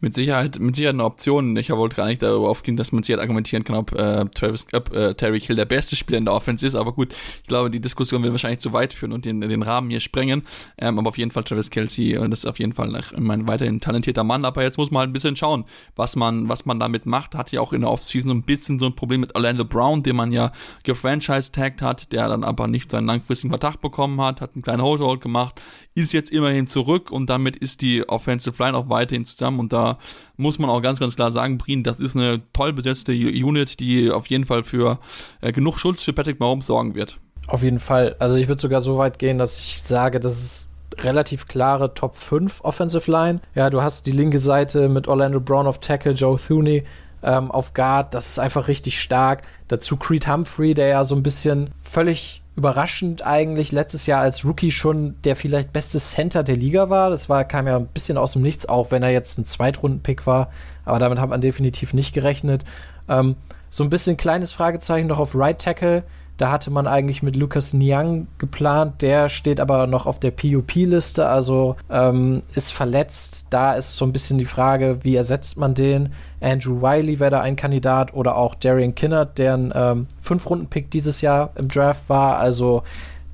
mit 0.00 0.14
Sicherheit, 0.14 0.58
mit 0.58 0.76
Sicherheit 0.76 0.94
eine 0.94 1.04
Option. 1.04 1.56
Ich 1.56 1.70
wollte 1.70 1.96
gar 1.96 2.06
nicht 2.06 2.22
darüber 2.22 2.50
aufgehen, 2.50 2.76
dass 2.76 2.92
man 2.92 3.02
sich 3.02 3.14
halt 3.14 3.22
argumentieren 3.22 3.64
kann, 3.64 3.76
ob 3.76 3.92
äh, 3.92 4.26
Travis, 4.26 4.66
äh, 4.72 5.14
Terry 5.14 5.40
Hill 5.40 5.56
der 5.56 5.64
beste 5.64 5.96
Spieler 5.96 6.18
in 6.18 6.26
der 6.26 6.34
Offense 6.34 6.66
ist. 6.66 6.74
Aber 6.74 6.92
gut, 6.92 7.14
ich 7.42 7.48
glaube, 7.48 7.70
die 7.70 7.80
Diskussion 7.80 8.22
wird 8.22 8.32
wahrscheinlich 8.32 8.60
zu 8.60 8.72
weit 8.72 8.92
führen 8.92 9.12
und 9.12 9.24
den, 9.24 9.40
den 9.40 9.62
Rahmen 9.62 9.88
hier 9.88 10.00
sprengen. 10.00 10.42
Ähm, 10.76 10.98
aber 10.98 11.08
auf 11.08 11.18
jeden 11.18 11.30
Fall 11.30 11.44
Travis 11.44 11.70
Kelsey, 11.70 12.18
und 12.18 12.30
das 12.30 12.40
ist 12.40 12.46
auf 12.46 12.58
jeden 12.58 12.74
Fall 12.74 12.94
ein 12.94 13.48
weiterhin 13.48 13.80
talentierter 13.80 14.24
Mann. 14.24 14.44
Aber 14.44 14.62
jetzt 14.62 14.76
muss 14.76 14.90
man 14.90 15.00
halt 15.00 15.10
ein 15.10 15.12
bisschen 15.14 15.36
schauen, 15.36 15.64
was 15.94 16.14
man, 16.14 16.48
was 16.48 16.66
man 16.66 16.78
damit 16.78 17.06
macht. 17.06 17.34
Hat 17.34 17.50
ja 17.52 17.60
auch 17.60 17.72
in 17.72 17.80
der 17.80 17.90
Offseason 17.90 18.28
so 18.28 18.34
ein 18.34 18.42
bisschen 18.42 18.78
so 18.78 18.86
ein 18.86 18.94
Problem 18.94 19.20
mit 19.22 19.34
Orlando 19.34 19.64
Brown, 19.64 20.02
den 20.02 20.16
man 20.16 20.30
ja 20.30 20.52
gefranchise-tagged 20.84 21.80
hat, 21.80 22.12
der 22.12 22.28
dann 22.28 22.44
aber 22.44 22.68
nicht 22.68 22.90
seinen 22.90 23.06
langfristigen 23.06 23.50
Vertrag 23.50 23.80
bekommen 23.80 24.20
hat, 24.20 24.40
hat 24.40 24.54
einen 24.54 24.62
kleinen 24.62 24.82
Hold 24.82 25.20
gemacht, 25.20 25.60
ist 25.94 26.12
jetzt 26.12 26.30
immerhin 26.30 26.66
zurück 26.66 27.10
und 27.10 27.30
damit 27.30 27.56
ist 27.56 27.80
die 27.80 28.08
Offensive 28.08 28.62
Line 28.62 28.76
auch 28.76 28.88
weiterhin 28.88 29.24
zusammen 29.24 29.60
und 29.60 29.72
da 29.72 29.95
muss 30.36 30.58
man 30.58 30.70
auch 30.70 30.80
ganz, 30.80 30.98
ganz 31.00 31.16
klar 31.16 31.30
sagen, 31.30 31.58
Brien, 31.58 31.82
das 31.82 32.00
ist 32.00 32.16
eine 32.16 32.40
toll 32.52 32.72
besetzte 32.72 33.12
Unit, 33.12 33.80
die 33.80 34.10
auf 34.10 34.26
jeden 34.26 34.44
Fall 34.44 34.64
für 34.64 34.98
äh, 35.40 35.52
genug 35.52 35.78
Schutz 35.78 36.02
für 36.02 36.12
Patrick 36.12 36.40
Mahomes 36.40 36.66
sorgen 36.66 36.94
wird. 36.94 37.18
Auf 37.48 37.62
jeden 37.62 37.78
Fall. 37.78 38.16
Also 38.18 38.36
ich 38.36 38.48
würde 38.48 38.60
sogar 38.60 38.80
so 38.80 38.98
weit 38.98 39.18
gehen, 39.18 39.38
dass 39.38 39.58
ich 39.58 39.82
sage, 39.82 40.20
das 40.20 40.42
ist 40.42 40.70
relativ 41.00 41.46
klare 41.46 41.94
Top 41.94 42.16
5 42.16 42.62
Offensive 42.62 43.10
Line. 43.10 43.40
Ja, 43.54 43.70
du 43.70 43.82
hast 43.82 44.06
die 44.06 44.12
linke 44.12 44.40
Seite 44.40 44.88
mit 44.88 45.08
Orlando 45.08 45.40
Brown 45.40 45.66
auf 45.66 45.78
Tackle, 45.80 46.12
Joe 46.12 46.36
Thuney 46.36 46.84
ähm, 47.22 47.50
auf 47.50 47.74
Guard. 47.74 48.14
Das 48.14 48.30
ist 48.30 48.38
einfach 48.38 48.68
richtig 48.68 49.00
stark. 49.00 49.42
Dazu 49.68 49.96
Creed 49.96 50.26
Humphrey, 50.26 50.74
der 50.74 50.88
ja 50.88 51.04
so 51.04 51.14
ein 51.14 51.22
bisschen 51.22 51.70
völlig 51.82 52.42
überraschend 52.56 53.24
eigentlich 53.24 53.70
letztes 53.70 54.06
Jahr 54.06 54.22
als 54.22 54.44
Rookie 54.44 54.70
schon 54.70 55.14
der 55.24 55.36
vielleicht 55.36 55.72
beste 55.72 55.98
Center 55.98 56.42
der 56.42 56.56
Liga 56.56 56.88
war. 56.88 57.10
Das 57.10 57.28
war, 57.28 57.44
kam 57.44 57.66
ja 57.66 57.76
ein 57.76 57.86
bisschen 57.86 58.16
aus 58.16 58.32
dem 58.32 58.42
Nichts, 58.42 58.66
auch 58.66 58.90
wenn 58.90 59.02
er 59.02 59.10
jetzt 59.10 59.38
ein 59.38 59.44
Zweitrunden-Pick 59.44 60.26
war. 60.26 60.50
Aber 60.84 60.98
damit 60.98 61.20
hat 61.20 61.28
man 61.28 61.42
definitiv 61.42 61.92
nicht 61.92 62.14
gerechnet. 62.14 62.64
Ähm, 63.08 63.36
so 63.68 63.84
ein 63.84 63.90
bisschen 63.90 64.16
kleines 64.16 64.52
Fragezeichen 64.52 65.08
noch 65.08 65.18
auf 65.18 65.34
Right 65.34 65.60
Tackle. 65.60 66.02
Da 66.38 66.50
hatte 66.50 66.70
man 66.70 66.86
eigentlich 66.86 67.22
mit 67.22 67.36
Lucas 67.36 67.72
Niang 67.72 68.26
geplant, 68.36 69.00
der 69.00 69.30
steht 69.30 69.58
aber 69.58 69.86
noch 69.86 70.04
auf 70.04 70.20
der 70.20 70.32
PUP-Liste, 70.32 71.26
also 71.26 71.76
ähm, 71.90 72.42
ist 72.54 72.72
verletzt. 72.72 73.46
Da 73.50 73.72
ist 73.72 73.96
so 73.96 74.04
ein 74.04 74.12
bisschen 74.12 74.38
die 74.38 74.44
Frage, 74.44 74.98
wie 75.02 75.16
ersetzt 75.16 75.56
man 75.56 75.74
den? 75.74 76.12
Andrew 76.40 76.82
Wiley 76.82 77.18
wäre 77.18 77.30
da 77.30 77.40
ein 77.40 77.56
Kandidat 77.56 78.14
oder 78.14 78.36
auch 78.36 78.54
Darian 78.54 78.94
Kinnert, 78.94 79.38
der 79.38 79.54
ein 79.54 79.72
ähm, 79.74 80.06
Fünf-Runden-Pick 80.20 80.90
dieses 80.90 81.20
Jahr 81.20 81.50
im 81.56 81.68
Draft 81.68 82.08
war. 82.08 82.38
Also 82.38 82.82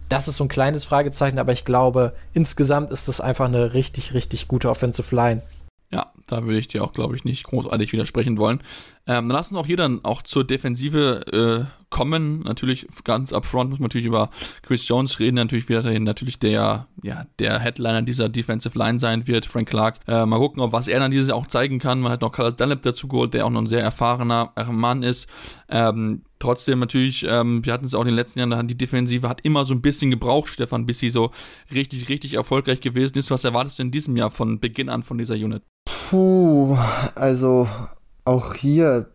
das 0.09 0.29
ist 0.29 0.37
so 0.37 0.45
ein 0.45 0.49
kleines 0.49 0.85
Fragezeichen, 0.85 1.39
aber 1.39 1.53
ich 1.53 1.65
glaube, 1.65 2.13
insgesamt 2.35 2.91
ist 2.91 3.09
das 3.09 3.21
einfach 3.21 3.47
eine 3.47 3.75
richtig, 3.75 4.15
richtig 4.15 4.47
gute 4.47 4.69
Offensive 4.69 5.15
Line. 5.15 5.43
Ja, 5.93 6.11
da 6.26 6.45
würde 6.45 6.59
ich 6.59 6.68
dir 6.68 6.82
auch, 6.82 6.95
glaube 6.95 7.16
ich, 7.16 7.24
nicht 7.24 7.45
großartig 7.45 7.93
widersprechen 7.93 8.38
wollen. 8.38 8.61
Ähm, 9.07 9.28
dann 9.28 9.36
lassen 9.36 9.57
auch 9.57 9.66
hier 9.66 9.76
dann 9.76 10.03
auch 10.05 10.22
zur 10.22 10.43
Defensive 10.45 11.68
äh, 11.70 11.82
kommen. 11.90 12.40
Natürlich 12.40 12.86
ganz 13.05 13.32
upfront 13.32 13.68
muss 13.68 13.78
man 13.78 13.88
natürlich 13.88 14.07
über 14.07 14.30
Chris 14.62 14.88
Jones 14.88 15.18
reden, 15.20 15.34
natürlich 15.34 15.68
wieder 15.68 15.82
natürlich 16.01 16.38
der, 16.38 16.86
ja, 17.03 17.26
der 17.38 17.59
Headliner 17.59 18.01
dieser 18.01 18.30
Defensive 18.30 18.78
Line 18.78 19.01
sein 19.01 19.26
wird, 19.26 19.45
Frank 19.45 19.68
Clark. 19.68 19.99
Äh, 20.09 20.24
mal 20.24 20.38
gucken, 20.38 20.62
ob 20.62 20.72
was 20.72 20.88
er 20.88 21.01
dann 21.01 21.11
dieses 21.11 21.28
Jahr 21.28 21.36
auch 21.36 21.47
zeigen 21.47 21.78
kann. 21.78 22.01
Man 22.01 22.11
hat 22.11 22.22
noch 22.22 22.32
Carlos 22.32 22.57
Dunlap 22.57 22.80
dazu 22.80 23.07
geholt, 23.09 23.34
der 23.34 23.45
auch 23.45 23.51
noch 23.51 23.61
ein 23.61 23.66
sehr 23.66 23.82
erfahrener 23.82 24.53
Mann 24.70 25.03
ist. 25.03 25.28
Ähm, 25.68 26.22
trotzdem 26.38 26.78
natürlich, 26.78 27.26
ähm, 27.28 27.66
wir 27.66 27.74
hatten 27.74 27.84
es 27.84 27.95
auch 27.95 28.01
in 28.01 28.07
den 28.07 28.16
letzten 28.16 28.38
Jahren, 28.38 28.68
die 28.68 28.78
Defensive 28.78 29.28
hat 29.28 29.43
immer 29.43 29.66
so 29.66 29.74
ein 29.74 29.82
bisschen 29.82 30.11
gebraucht, 30.11 30.49
Stefan, 30.49 30.86
bis 30.86 31.01
sie 31.01 31.11
so 31.11 31.32
richtig, 31.74 32.09
richtig 32.09 32.34
erfolgreich 32.34 32.80
gewesen 32.80 33.18
ist. 33.18 33.30
Was 33.30 33.45
erwartest 33.45 33.78
du 33.78 33.82
in 33.82 33.90
diesem 33.90 34.16
Jahr 34.16 34.30
von 34.30 34.59
Beginn 34.59 34.88
an 34.88 35.03
von 35.03 35.18
dieser 35.18 35.34
Unit? 35.34 35.62
Puh, 36.13 36.77
also 37.15 37.67
auch 38.27 38.53
hier 38.53 39.07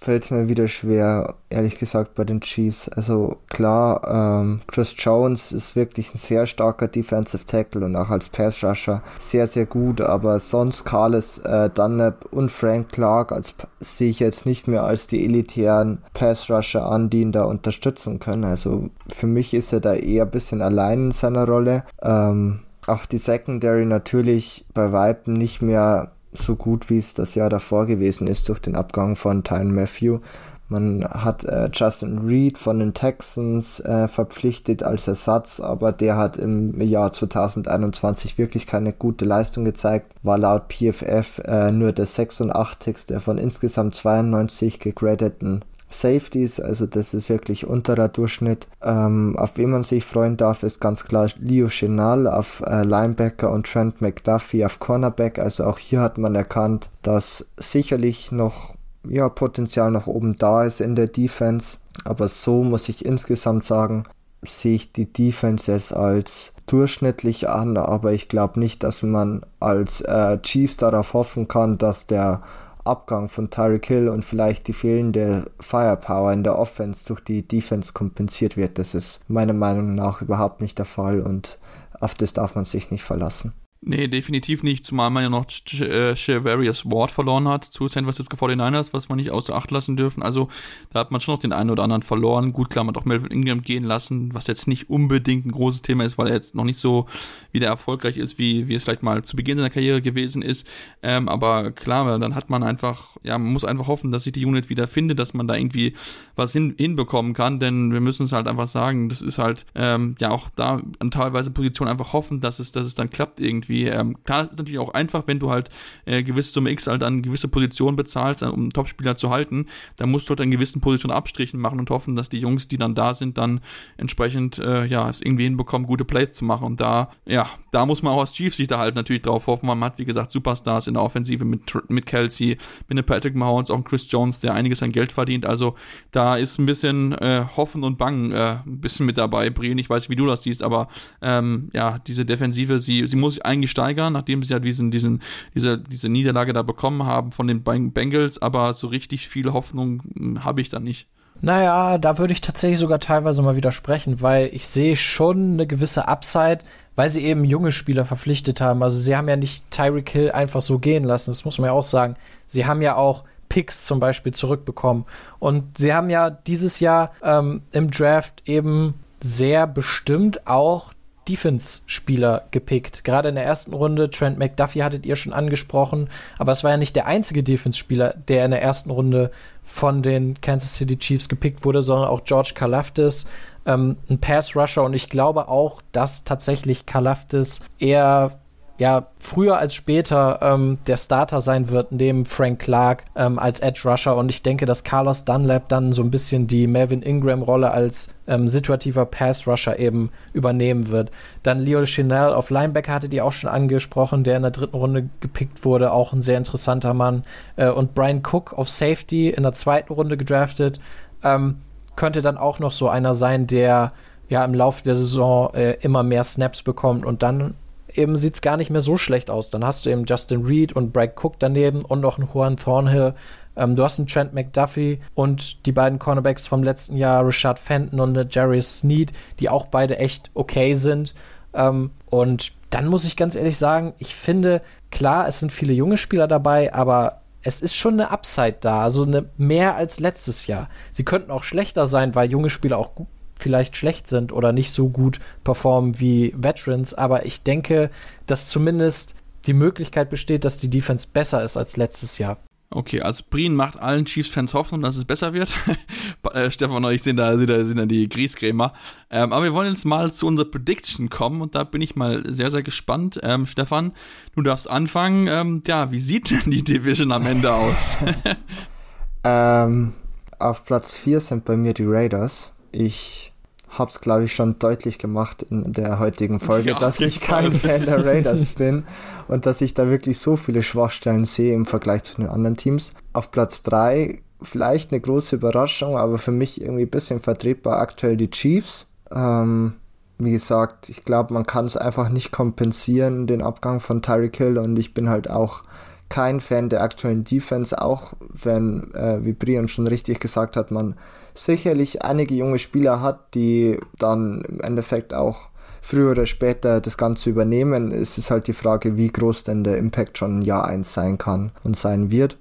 fällt 0.00 0.24
es 0.24 0.30
mir 0.30 0.48
wieder 0.48 0.68
schwer, 0.68 1.34
ehrlich 1.50 1.78
gesagt, 1.78 2.14
bei 2.14 2.24
den 2.24 2.40
Chiefs. 2.40 2.88
Also 2.88 3.36
klar, 3.50 4.40
ähm, 4.40 4.60
Chris 4.66 4.94
Jones 4.96 5.52
ist 5.52 5.76
wirklich 5.76 6.14
ein 6.14 6.16
sehr 6.16 6.46
starker 6.46 6.88
Defensive 6.88 7.44
Tackle 7.44 7.84
und 7.84 7.94
auch 7.94 8.08
als 8.08 8.30
Pass 8.30 8.64
Rusher 8.64 9.02
sehr, 9.18 9.48
sehr 9.48 9.66
gut, 9.66 10.00
aber 10.00 10.40
sonst 10.40 10.84
Carlos 10.86 11.40
äh, 11.40 11.68
Dunlap 11.68 12.24
und 12.32 12.50
Frank 12.50 12.88
Clark 12.88 13.32
als 13.32 13.54
sehe 13.80 14.08
ich 14.08 14.20
jetzt 14.20 14.46
nicht 14.46 14.66
mehr 14.66 14.84
als 14.84 15.06
die 15.06 15.26
elitären 15.26 15.98
Pass 16.14 16.48
Rusher 16.48 16.90
an, 16.90 17.10
die 17.10 17.20
ihn 17.20 17.32
da 17.32 17.44
unterstützen 17.44 18.18
können. 18.18 18.44
Also 18.44 18.88
für 19.10 19.26
mich 19.26 19.52
ist 19.52 19.74
er 19.74 19.80
da 19.80 19.92
eher 19.92 20.24
ein 20.24 20.30
bisschen 20.30 20.62
allein 20.62 21.04
in 21.04 21.12
seiner 21.12 21.46
Rolle. 21.46 21.84
Ähm, 22.00 22.60
auch 22.86 23.04
die 23.04 23.18
Secondary 23.18 23.84
natürlich 23.84 24.64
bei 24.72 24.92
Weitem 24.92 25.34
nicht 25.34 25.60
mehr 25.60 26.12
so 26.36 26.56
gut, 26.56 26.90
wie 26.90 26.98
es 26.98 27.14
das 27.14 27.34
Jahr 27.34 27.48
davor 27.48 27.86
gewesen 27.86 28.26
ist 28.26 28.48
durch 28.48 28.60
den 28.60 28.76
Abgang 28.76 29.16
von 29.16 29.44
Tyron 29.44 29.74
Matthew. 29.74 30.20
Man 30.68 31.04
hat 31.04 31.44
äh, 31.44 31.70
Justin 31.72 32.26
Reed 32.26 32.58
von 32.58 32.80
den 32.80 32.92
Texans 32.92 33.78
äh, 33.80 34.08
verpflichtet 34.08 34.82
als 34.82 35.06
Ersatz, 35.06 35.60
aber 35.60 35.92
der 35.92 36.16
hat 36.16 36.38
im 36.38 36.80
Jahr 36.80 37.12
2021 37.12 38.36
wirklich 38.36 38.66
keine 38.66 38.92
gute 38.92 39.24
Leistung 39.24 39.64
gezeigt. 39.64 40.12
War 40.24 40.38
laut 40.38 40.64
PFF 40.68 41.40
äh, 41.44 41.70
nur 41.70 41.92
der 41.92 42.06
86. 42.06 43.20
von 43.20 43.38
insgesamt 43.38 43.94
92 43.94 44.80
gegradeten 44.80 45.64
Safeties, 45.88 46.60
also 46.60 46.86
das 46.86 47.14
ist 47.14 47.28
wirklich 47.28 47.66
unterer 47.66 48.08
Durchschnitt. 48.08 48.66
Ähm, 48.82 49.36
auf 49.38 49.56
wen 49.56 49.70
man 49.70 49.84
sich 49.84 50.04
freuen 50.04 50.36
darf, 50.36 50.62
ist 50.62 50.80
ganz 50.80 51.04
klar 51.04 51.28
Leo 51.38 51.68
Chenal 51.68 52.26
auf 52.26 52.62
äh, 52.66 52.82
Linebacker 52.82 53.50
und 53.50 53.66
Trent 53.66 54.00
McDuffie 54.00 54.64
auf 54.64 54.80
Cornerback. 54.80 55.38
Also 55.38 55.64
auch 55.64 55.78
hier 55.78 56.00
hat 56.00 56.18
man 56.18 56.34
erkannt, 56.34 56.90
dass 57.02 57.46
sicherlich 57.56 58.32
noch 58.32 58.74
ja, 59.08 59.28
Potenzial 59.28 59.90
nach 59.90 60.06
oben 60.06 60.36
da 60.36 60.64
ist 60.64 60.80
in 60.80 60.96
der 60.96 61.06
Defense. 61.06 61.78
Aber 62.04 62.28
so 62.28 62.64
muss 62.64 62.88
ich 62.88 63.04
insgesamt 63.04 63.64
sagen, 63.64 64.04
sehe 64.42 64.74
ich 64.74 64.92
die 64.92 65.12
Defenses 65.12 65.92
als 65.92 66.52
durchschnittlich 66.66 67.48
an, 67.48 67.76
aber 67.76 68.12
ich 68.12 68.28
glaube 68.28 68.58
nicht, 68.58 68.82
dass 68.82 69.02
man 69.02 69.42
als 69.60 70.00
äh, 70.00 70.38
Chiefs 70.42 70.76
darauf 70.76 71.14
hoffen 71.14 71.48
kann, 71.48 71.78
dass 71.78 72.06
der 72.06 72.42
Abgang 72.86 73.28
von 73.28 73.50
Tyreek 73.50 73.86
Hill 73.86 74.08
und 74.08 74.24
vielleicht 74.24 74.68
die 74.68 74.72
fehlende 74.72 75.50
Firepower 75.60 76.32
in 76.32 76.44
der 76.44 76.58
Offense 76.58 77.04
durch 77.06 77.20
die 77.20 77.46
Defense 77.46 77.92
kompensiert 77.92 78.56
wird. 78.56 78.78
Das 78.78 78.94
ist 78.94 79.28
meiner 79.28 79.52
Meinung 79.52 79.94
nach 79.94 80.22
überhaupt 80.22 80.60
nicht 80.60 80.78
der 80.78 80.84
Fall 80.84 81.20
und 81.20 81.58
auf 82.00 82.14
das 82.14 82.32
darf 82.32 82.54
man 82.54 82.64
sich 82.64 82.90
nicht 82.90 83.04
verlassen. 83.04 83.52
Nee, 83.82 84.08
definitiv 84.08 84.62
nicht, 84.62 84.84
zumal 84.84 85.10
man 85.10 85.22
ja 85.22 85.28
noch 85.28 85.44
äh, 85.80 86.14
Ward 86.14 87.10
verloren 87.10 87.46
hat 87.46 87.64
zu 87.64 87.86
San 87.88 88.04
Francisco 88.04 88.36
49ers, 88.36 88.92
was 88.92 89.08
man 89.08 89.16
nicht 89.18 89.30
außer 89.30 89.54
Acht 89.54 89.70
lassen 89.70 89.96
dürfen. 89.96 90.22
Also 90.22 90.48
da 90.92 91.00
hat 91.00 91.10
man 91.10 91.20
schon 91.20 91.34
noch 91.34 91.40
den 91.40 91.52
einen 91.52 91.70
oder 91.70 91.82
anderen 91.82 92.02
verloren. 92.02 92.52
Gut, 92.52 92.70
klar, 92.70 92.84
man 92.84 92.94
hat 92.94 93.00
auch 93.00 93.06
Melvin 93.06 93.30
Ingram 93.30 93.62
gehen 93.62 93.84
lassen, 93.84 94.34
was 94.34 94.46
jetzt 94.46 94.66
nicht 94.66 94.88
unbedingt 94.88 95.44
ein 95.44 95.52
großes 95.52 95.82
Thema 95.82 96.04
ist, 96.04 96.16
weil 96.16 96.28
er 96.28 96.34
jetzt 96.34 96.54
noch 96.54 96.64
nicht 96.64 96.78
so 96.78 97.06
wieder 97.52 97.68
erfolgreich 97.68 98.16
ist, 98.16 98.38
wie, 98.38 98.66
wie 98.66 98.74
es 98.74 98.84
vielleicht 98.84 99.02
mal 99.02 99.22
zu 99.22 99.36
Beginn 99.36 99.58
seiner 99.58 99.70
Karriere 99.70 100.00
gewesen 100.00 100.42
ist. 100.42 100.66
Ähm, 101.02 101.28
aber 101.28 101.70
klar, 101.70 102.18
dann 102.18 102.34
hat 102.34 102.48
man 102.48 102.62
einfach, 102.62 103.16
ja, 103.22 103.38
man 103.38 103.52
muss 103.52 103.64
einfach 103.64 103.86
hoffen, 103.86 104.10
dass 104.10 104.24
sich 104.24 104.32
die 104.32 104.46
Unit 104.46 104.70
wieder 104.70 104.86
findet, 104.86 105.18
dass 105.18 105.34
man 105.34 105.46
da 105.46 105.54
irgendwie 105.54 105.94
was 106.34 106.50
hin, 106.50 106.74
hinbekommen 106.78 107.34
kann, 107.34 107.60
denn 107.60 107.92
wir 107.92 108.00
müssen 108.00 108.24
es 108.24 108.32
halt 108.32 108.48
einfach 108.48 108.68
sagen, 108.68 109.10
das 109.10 109.22
ist 109.22 109.38
halt 109.38 109.66
ähm, 109.74 110.16
ja 110.18 110.30
auch 110.30 110.48
da 110.56 110.80
an 110.98 111.10
teilweise 111.10 111.50
Positionen 111.50 111.90
einfach 111.90 112.14
hoffen, 112.14 112.40
dass 112.40 112.58
es, 112.58 112.72
dass 112.72 112.86
es 112.86 112.94
dann 112.94 113.10
klappt 113.10 113.38
irgendwie 113.38 113.65
irgendwie. 113.66 113.88
Ähm, 113.88 114.16
klar, 114.24 114.44
es 114.44 114.50
ist 114.50 114.58
natürlich 114.58 114.78
auch 114.78 114.94
einfach, 114.94 115.26
wenn 115.26 115.38
du 115.38 115.50
halt 115.50 115.70
äh, 116.04 116.22
gewisse 116.22 116.52
Summe 116.52 116.70
X 116.70 116.86
halt 116.86 117.02
an 117.02 117.22
gewisse 117.22 117.48
Positionen 117.48 117.96
bezahlst, 117.96 118.42
um 118.42 118.54
einen 118.54 118.70
Topspieler 118.70 119.16
zu 119.16 119.30
halten, 119.30 119.66
dann 119.96 120.10
musst 120.10 120.28
du 120.28 120.30
halt 120.30 120.40
an 120.40 120.50
gewissen 120.50 120.80
Positionen 120.80 121.16
Abstrichen 121.16 121.60
machen 121.60 121.78
und 121.78 121.90
hoffen, 121.90 122.16
dass 122.16 122.28
die 122.28 122.38
Jungs, 122.38 122.68
die 122.68 122.78
dann 122.78 122.94
da 122.94 123.14
sind, 123.14 123.38
dann 123.38 123.60
entsprechend 123.96 124.58
äh, 124.58 124.86
ja 124.86 125.08
es 125.08 125.20
irgendwie 125.20 125.44
hinbekommen, 125.44 125.86
gute 125.86 126.04
Plays 126.04 126.34
zu 126.34 126.44
machen. 126.44 126.64
Und 126.64 126.80
da, 126.80 127.10
ja, 127.24 127.48
da 127.72 127.86
muss 127.86 128.02
man 128.02 128.12
auch 128.12 128.20
als 128.20 128.32
Chiefs 128.32 128.56
sich 128.56 128.68
da 128.68 128.78
halt 128.78 128.94
natürlich 128.94 129.22
drauf 129.22 129.46
hoffen. 129.46 129.66
Man 129.66 129.80
hat, 129.80 129.98
wie 129.98 130.04
gesagt, 130.04 130.30
Superstars 130.30 130.86
in 130.86 130.94
der 130.94 131.02
Offensive 131.02 131.44
mit, 131.44 131.62
mit 131.90 132.06
Kelsey, 132.06 132.58
mit 132.88 133.06
Patrick 133.06 133.34
Mahomes, 133.34 133.70
auch 133.70 133.84
Chris 133.84 134.10
Jones, 134.10 134.40
der 134.40 134.54
einiges 134.54 134.82
an 134.82 134.92
Geld 134.92 135.12
verdient. 135.12 135.46
Also 135.46 135.74
da 136.10 136.36
ist 136.36 136.58
ein 136.58 136.66
bisschen 136.66 137.12
äh, 137.12 137.44
Hoffen 137.56 137.84
und 137.84 137.98
Bangen 137.98 138.32
äh, 138.32 138.56
ein 138.66 138.80
bisschen 138.80 139.06
mit 139.06 139.18
dabei, 139.18 139.50
Brian. 139.50 139.78
Ich 139.78 139.90
weiß, 139.90 140.08
wie 140.08 140.16
du 140.16 140.26
das 140.26 140.42
siehst, 140.42 140.62
aber 140.62 140.88
ähm, 141.20 141.70
ja, 141.72 141.98
diese 141.98 142.24
Defensive, 142.24 142.78
sie, 142.78 143.06
sie 143.06 143.16
muss 143.16 143.38
eigentlich 143.40 143.55
steigern, 143.64 144.12
nachdem 144.12 144.42
sie 144.42 144.52
ja 144.52 144.58
diesen, 144.58 144.90
diesen, 144.90 145.22
diese, 145.54 145.78
diese 145.78 146.08
Niederlage 146.08 146.52
da 146.52 146.62
bekommen 146.62 147.04
haben 147.04 147.32
von 147.32 147.46
den 147.46 147.62
Bengals, 147.62 148.40
aber 148.40 148.74
so 148.74 148.86
richtig 148.86 149.28
viel 149.28 149.52
Hoffnung 149.52 150.02
hm, 150.14 150.44
habe 150.44 150.60
ich 150.60 150.68
da 150.68 150.78
nicht. 150.78 151.08
Naja, 151.40 151.98
da 151.98 152.18
würde 152.18 152.32
ich 152.32 152.40
tatsächlich 152.40 152.78
sogar 152.78 152.98
teilweise 152.98 153.42
mal 153.42 153.56
widersprechen, 153.56 154.22
weil 154.22 154.48
ich 154.52 154.66
sehe 154.66 154.96
schon 154.96 155.54
eine 155.54 155.66
gewisse 155.66 156.08
Upside, 156.08 156.60
weil 156.94 157.10
sie 157.10 157.24
eben 157.24 157.44
junge 157.44 157.72
Spieler 157.72 158.06
verpflichtet 158.06 158.60
haben. 158.60 158.82
Also 158.82 158.96
sie 158.96 159.16
haben 159.16 159.28
ja 159.28 159.36
nicht 159.36 159.70
Tyreek 159.70 160.08
Hill 160.08 160.30
einfach 160.30 160.62
so 160.62 160.78
gehen 160.78 161.04
lassen, 161.04 161.30
das 161.30 161.44
muss 161.44 161.58
man 161.58 161.66
ja 161.66 161.72
auch 161.72 161.84
sagen. 161.84 162.16
Sie 162.46 162.64
haben 162.64 162.80
ja 162.80 162.96
auch 162.96 163.24
Picks 163.48 163.86
zum 163.86 164.00
Beispiel 164.00 164.32
zurückbekommen. 164.32 165.04
Und 165.38 165.78
sie 165.78 165.94
haben 165.94 166.10
ja 166.10 166.30
dieses 166.30 166.80
Jahr 166.80 167.12
ähm, 167.22 167.62
im 167.72 167.90
Draft 167.90 168.42
eben 168.46 168.94
sehr 169.20 169.66
bestimmt 169.66 170.46
auch 170.46 170.92
Defense-Spieler 171.28 172.46
gepickt. 172.50 173.04
Gerade 173.04 173.28
in 173.28 173.34
der 173.34 173.44
ersten 173.44 173.72
Runde, 173.74 174.10
Trent 174.10 174.38
McDuffie 174.38 174.82
hattet 174.82 175.06
ihr 175.06 175.16
schon 175.16 175.32
angesprochen, 175.32 176.08
aber 176.38 176.52
es 176.52 176.64
war 176.64 176.70
ja 176.70 176.76
nicht 176.76 176.96
der 176.96 177.06
einzige 177.06 177.42
Defense-Spieler, 177.42 178.14
der 178.28 178.44
in 178.44 178.50
der 178.52 178.62
ersten 178.62 178.90
Runde 178.90 179.30
von 179.62 180.02
den 180.02 180.40
Kansas 180.40 180.76
City 180.76 180.98
Chiefs 180.98 181.28
gepickt 181.28 181.64
wurde, 181.64 181.82
sondern 181.82 182.08
auch 182.08 182.24
George 182.24 182.52
Kalafdis, 182.54 183.26
ähm, 183.66 183.96
ein 184.08 184.18
Pass-Rusher 184.18 184.84
und 184.84 184.94
ich 184.94 185.08
glaube 185.08 185.48
auch, 185.48 185.82
dass 185.92 186.24
tatsächlich 186.24 186.86
Kalafdis 186.86 187.62
eher 187.78 188.38
ja 188.78 189.06
früher 189.18 189.58
als 189.58 189.74
später 189.74 190.38
ähm, 190.42 190.78
der 190.86 190.96
Starter 190.96 191.40
sein 191.40 191.70
wird, 191.70 191.92
neben 191.92 192.26
Frank 192.26 192.58
Clark 192.58 193.04
ähm, 193.14 193.38
als 193.38 193.60
Edge 193.60 193.88
Rusher. 193.88 194.16
Und 194.16 194.28
ich 194.28 194.42
denke, 194.42 194.66
dass 194.66 194.84
Carlos 194.84 195.24
Dunlap 195.24 195.68
dann 195.68 195.92
so 195.92 196.02
ein 196.02 196.10
bisschen 196.10 196.46
die 196.46 196.66
Melvin 196.66 197.02
Ingram-Rolle 197.02 197.70
als 197.70 198.08
ähm, 198.26 198.48
situativer 198.48 199.06
Pass 199.06 199.46
Rusher 199.46 199.78
eben 199.78 200.10
übernehmen 200.32 200.88
wird. 200.88 201.10
Dann 201.42 201.60
Leo 201.60 201.84
Chanel 201.86 202.34
auf 202.34 202.50
Linebacker 202.50 202.92
hattet 202.92 203.14
ihr 203.14 203.24
auch 203.24 203.32
schon 203.32 203.50
angesprochen, 203.50 204.24
der 204.24 204.36
in 204.36 204.42
der 204.42 204.50
dritten 204.50 204.76
Runde 204.76 205.08
gepickt 205.20 205.64
wurde, 205.64 205.92
auch 205.92 206.12
ein 206.12 206.22
sehr 206.22 206.38
interessanter 206.38 206.92
Mann. 206.92 207.22
Äh, 207.56 207.70
und 207.70 207.94
Brian 207.94 208.22
Cook 208.22 208.52
auf 208.52 208.68
Safety 208.68 209.30
in 209.30 209.42
der 209.42 209.52
zweiten 209.52 209.92
Runde 209.92 210.16
gedraftet. 210.16 210.80
Ähm, 211.22 211.62
könnte 211.96 212.20
dann 212.20 212.36
auch 212.36 212.58
noch 212.58 212.72
so 212.72 212.88
einer 212.88 213.14
sein, 213.14 213.46
der 213.46 213.92
ja 214.28 214.44
im 214.44 214.54
Laufe 214.54 214.84
der 214.84 214.96
Saison 214.96 215.54
äh, 215.54 215.78
immer 215.80 216.02
mehr 216.02 216.24
Snaps 216.24 216.62
bekommt 216.62 217.06
und 217.06 217.22
dann 217.22 217.54
eben 217.96 218.16
sieht 218.16 218.34
es 218.34 218.42
gar 218.42 218.56
nicht 218.56 218.70
mehr 218.70 218.80
so 218.80 218.96
schlecht 218.96 219.30
aus. 219.30 219.50
Dann 219.50 219.64
hast 219.64 219.86
du 219.86 219.90
eben 219.90 220.04
Justin 220.06 220.44
Reed 220.44 220.72
und 220.72 220.92
Brad 220.92 221.22
Cook 221.22 221.34
daneben 221.38 221.82
und 221.82 222.00
noch 222.00 222.18
einen 222.18 222.28
Juan 222.32 222.56
Thornhill. 222.56 223.14
Ähm, 223.56 223.76
du 223.76 223.82
hast 223.82 223.98
einen 223.98 224.08
Trent 224.08 224.34
McDuffie 224.34 225.00
und 225.14 225.66
die 225.66 225.72
beiden 225.72 225.98
Cornerbacks 225.98 226.46
vom 226.46 226.62
letzten 226.62 226.96
Jahr, 226.96 227.26
Richard 227.26 227.58
Fenton 227.58 228.00
und 228.00 228.34
Jerry 228.34 228.60
Sneed, 228.60 229.12
die 229.40 229.48
auch 229.48 229.66
beide 229.66 229.98
echt 229.98 230.30
okay 230.34 230.74
sind. 230.74 231.14
Ähm, 231.54 231.90
und 232.10 232.52
dann 232.70 232.86
muss 232.86 233.04
ich 233.04 233.16
ganz 233.16 233.34
ehrlich 233.34 233.56
sagen, 233.56 233.94
ich 233.98 234.14
finde, 234.14 234.62
klar, 234.90 235.26
es 235.28 235.40
sind 235.40 235.52
viele 235.52 235.72
junge 235.72 235.96
Spieler 235.96 236.28
dabei, 236.28 236.74
aber 236.74 237.20
es 237.42 237.60
ist 237.60 237.76
schon 237.76 237.94
eine 237.94 238.10
Upside 238.10 238.56
da, 238.60 238.82
also 238.82 239.04
eine 239.04 239.26
mehr 239.36 239.76
als 239.76 240.00
letztes 240.00 240.48
Jahr. 240.48 240.68
Sie 240.90 241.04
könnten 241.04 241.30
auch 241.30 241.44
schlechter 241.44 241.86
sein, 241.86 242.14
weil 242.14 242.30
junge 242.30 242.50
Spieler 242.50 242.76
auch 242.76 242.90
vielleicht 243.38 243.76
schlecht 243.76 244.06
sind 244.06 244.32
oder 244.32 244.52
nicht 244.52 244.70
so 244.70 244.88
gut 244.88 245.18
performen 245.44 246.00
wie 246.00 246.34
Veterans, 246.36 246.94
aber 246.94 247.26
ich 247.26 247.42
denke, 247.42 247.90
dass 248.26 248.48
zumindest 248.48 249.14
die 249.46 249.52
Möglichkeit 249.52 250.10
besteht, 250.10 250.44
dass 250.44 250.58
die 250.58 250.70
Defense 250.70 251.06
besser 251.12 251.42
ist 251.44 251.56
als 251.56 251.76
letztes 251.76 252.18
Jahr. 252.18 252.38
Okay, 252.70 253.00
also 253.00 253.22
Brien 253.30 253.54
macht 253.54 253.78
allen 253.78 254.04
Chiefs-Fans 254.04 254.52
Hoffnung, 254.52 254.82
dass 254.82 254.96
es 254.96 255.04
besser 255.04 255.32
wird. 255.32 255.54
äh, 256.32 256.50
Stefan 256.50 256.84
und 256.84 256.92
ich 256.92 257.02
sind 257.02 257.16
da, 257.16 257.38
sind 257.38 257.48
da, 257.48 257.64
sind 257.64 257.78
da 257.78 257.86
die 257.86 258.08
Griesgrämer. 258.08 258.72
Ähm, 259.08 259.32
aber 259.32 259.44
wir 259.44 259.52
wollen 259.54 259.72
jetzt 259.72 259.84
mal 259.84 260.12
zu 260.12 260.26
unserer 260.26 260.50
Prediction 260.50 261.08
kommen 261.08 261.42
und 261.42 261.54
da 261.54 261.62
bin 261.62 261.80
ich 261.80 261.94
mal 261.94 262.24
sehr, 262.26 262.50
sehr 262.50 262.64
gespannt. 262.64 263.20
Ähm, 263.22 263.46
Stefan, 263.46 263.92
du 264.34 264.42
darfst 264.42 264.68
anfangen. 264.68 265.28
Ähm, 265.28 265.62
ja, 265.66 265.92
wie 265.92 266.00
sieht 266.00 266.30
denn 266.30 266.50
die 266.50 266.64
Division 266.64 267.12
am 267.12 267.24
Ende 267.26 267.54
aus? 267.54 267.96
ähm, 269.24 269.92
auf 270.38 270.66
Platz 270.66 270.96
4 270.96 271.20
sind 271.20 271.44
bei 271.44 271.56
mir 271.56 271.72
die 271.72 271.86
Raiders. 271.86 272.52
Ich 272.78 273.32
habe 273.70 273.90
es, 273.90 274.00
glaube 274.00 274.24
ich, 274.24 274.34
schon 274.34 274.58
deutlich 274.58 274.98
gemacht 274.98 275.42
in 275.48 275.72
der 275.72 275.98
heutigen 275.98 276.40
Folge, 276.40 276.70
ja, 276.70 276.78
dass 276.78 277.00
ich 277.00 277.20
kein 277.20 277.52
Fan 277.52 277.86
der 277.86 278.04
Raiders 278.04 278.46
bin 278.54 278.84
und 279.28 279.46
dass 279.46 279.60
ich 279.60 279.74
da 279.74 279.88
wirklich 279.88 280.18
so 280.18 280.36
viele 280.36 280.62
Schwachstellen 280.62 281.24
sehe 281.24 281.54
im 281.54 281.64
Vergleich 281.64 282.04
zu 282.04 282.16
den 282.16 282.28
anderen 282.28 282.56
Teams. 282.56 282.92
Auf 283.12 283.30
Platz 283.30 283.62
3 283.62 284.20
vielleicht 284.42 284.92
eine 284.92 285.00
große 285.00 285.36
Überraschung, 285.36 285.96
aber 285.96 286.18
für 286.18 286.32
mich 286.32 286.60
irgendwie 286.60 286.82
ein 286.82 286.90
bisschen 286.90 287.20
vertretbar 287.20 287.80
aktuell 287.80 288.16
die 288.16 288.30
Chiefs. 288.30 288.86
Ähm, 289.10 289.74
wie 290.18 290.32
gesagt, 290.32 290.90
ich 290.90 291.04
glaube, 291.04 291.32
man 291.32 291.46
kann 291.46 291.64
es 291.64 291.76
einfach 291.76 292.10
nicht 292.10 292.32
kompensieren, 292.32 293.26
den 293.26 293.42
Abgang 293.42 293.80
von 293.80 294.02
Tyreek 294.02 294.36
Hill 294.36 294.58
und 294.58 294.78
ich 294.78 294.92
bin 294.92 295.08
halt 295.08 295.30
auch 295.30 295.62
kein 296.08 296.40
Fan 296.40 296.68
der 296.68 296.82
aktuellen 296.82 297.24
Defense, 297.24 297.80
auch 297.80 298.12
wenn, 298.20 298.92
äh, 298.94 299.24
wie 299.24 299.32
Brian 299.32 299.66
schon 299.68 299.86
richtig 299.86 300.20
gesagt 300.20 300.56
hat, 300.56 300.70
man 300.70 300.94
sicherlich 301.36 302.02
einige 302.02 302.34
junge 302.34 302.58
Spieler 302.58 303.00
hat, 303.00 303.34
die 303.34 303.78
dann 303.98 304.42
im 304.42 304.60
Endeffekt 304.60 305.14
auch 305.14 305.48
früher 305.80 306.10
oder 306.10 306.26
später 306.26 306.80
das 306.80 306.98
Ganze 306.98 307.30
übernehmen. 307.30 307.92
Es 307.92 308.18
ist 308.18 308.30
halt 308.30 308.48
die 308.48 308.52
Frage, 308.52 308.96
wie 308.96 309.08
groß 309.08 309.44
denn 309.44 309.62
der 309.62 309.78
Impact 309.78 310.18
schon 310.18 310.40
ein 310.40 310.42
Jahr 310.42 310.66
1 310.66 310.92
sein 310.92 311.16
kann 311.16 311.52
und 311.62 311.76
sein 311.76 312.10
wird. 312.10 312.38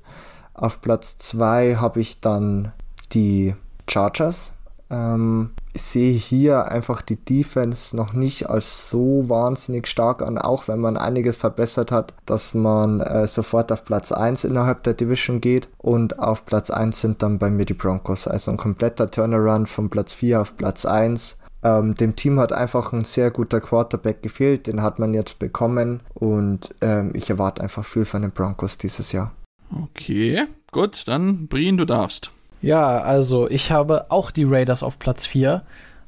Auf 0.54 0.82
Platz 0.82 1.18
2 1.20 1.76
habe 1.76 2.00
ich 2.00 2.22
dann 2.22 2.72
die 3.14 3.54
Chargers 3.88 4.55
ähm, 4.90 5.52
ich 5.74 5.82
sehe 5.82 6.14
hier 6.14 6.72
einfach 6.72 7.02
die 7.02 7.18
Defense 7.18 7.96
noch 7.96 8.14
nicht 8.14 8.50
als 8.50 8.90
so 8.90 9.30
wahnsinnig 9.30 9.88
stark 9.88 10.22
an, 10.22 10.38
auch 10.38 10.68
wenn 10.68 10.80
man 10.80 10.98
einiges 10.98 11.36
verbessert 11.36 11.92
hat, 11.92 12.14
dass 12.26 12.54
man 12.54 13.02
äh, 13.02 13.28
sofort 13.28 13.72
auf 13.72 13.84
Platz 13.84 14.12
1 14.12 14.44
innerhalb 14.44 14.84
der 14.84 14.94
Division 14.94 15.42
geht 15.42 15.68
und 15.78 16.20
auf 16.20 16.46
Platz 16.46 16.70
1 16.70 17.02
sind 17.02 17.22
dann 17.22 17.40
bei 17.40 17.50
mir 17.50 17.66
die 17.66 17.74
Broncos. 17.74 18.28
Also 18.28 18.52
ein 18.52 18.58
kompletter 18.58 19.10
Turnaround 19.10 19.68
von 19.68 19.90
Platz 19.90 20.14
4 20.14 20.42
auf 20.42 20.58
Platz 20.58 20.86
1. 20.86 21.38
Ähm, 21.64 21.96
dem 21.96 22.16
Team 22.16 22.40
hat 22.40 22.54
einfach 22.54 22.94
ein 22.94 23.06
sehr 23.06 23.32
guter 23.32 23.60
Quarterback 23.60 24.22
gefehlt, 24.22 24.68
den 24.68 24.84
hat 24.84 25.00
man 25.00 25.14
jetzt 25.14 25.40
bekommen 25.40 26.02
und 26.14 26.76
ähm, 26.82 27.12
ich 27.16 27.30
erwarte 27.30 27.64
einfach 27.64 27.84
viel 27.84 28.06
von 28.06 28.22
den 28.22 28.32
Broncos 28.32 28.78
dieses 28.78 29.12
Jahr. 29.12 29.32
Okay, 29.72 30.44
gut, 30.72 31.08
dann 31.08 31.48
Brien, 31.48 31.78
du 31.78 31.86
darfst. 31.86 32.32
Ja, 32.66 32.98
also 32.98 33.48
ich 33.48 33.72
habe 33.72 34.08
auch 34.10 34.32
die 34.32 34.44
Raiders 34.44 34.82
auf 34.82 34.98
Platz 34.98 35.28
4. 35.28 35.62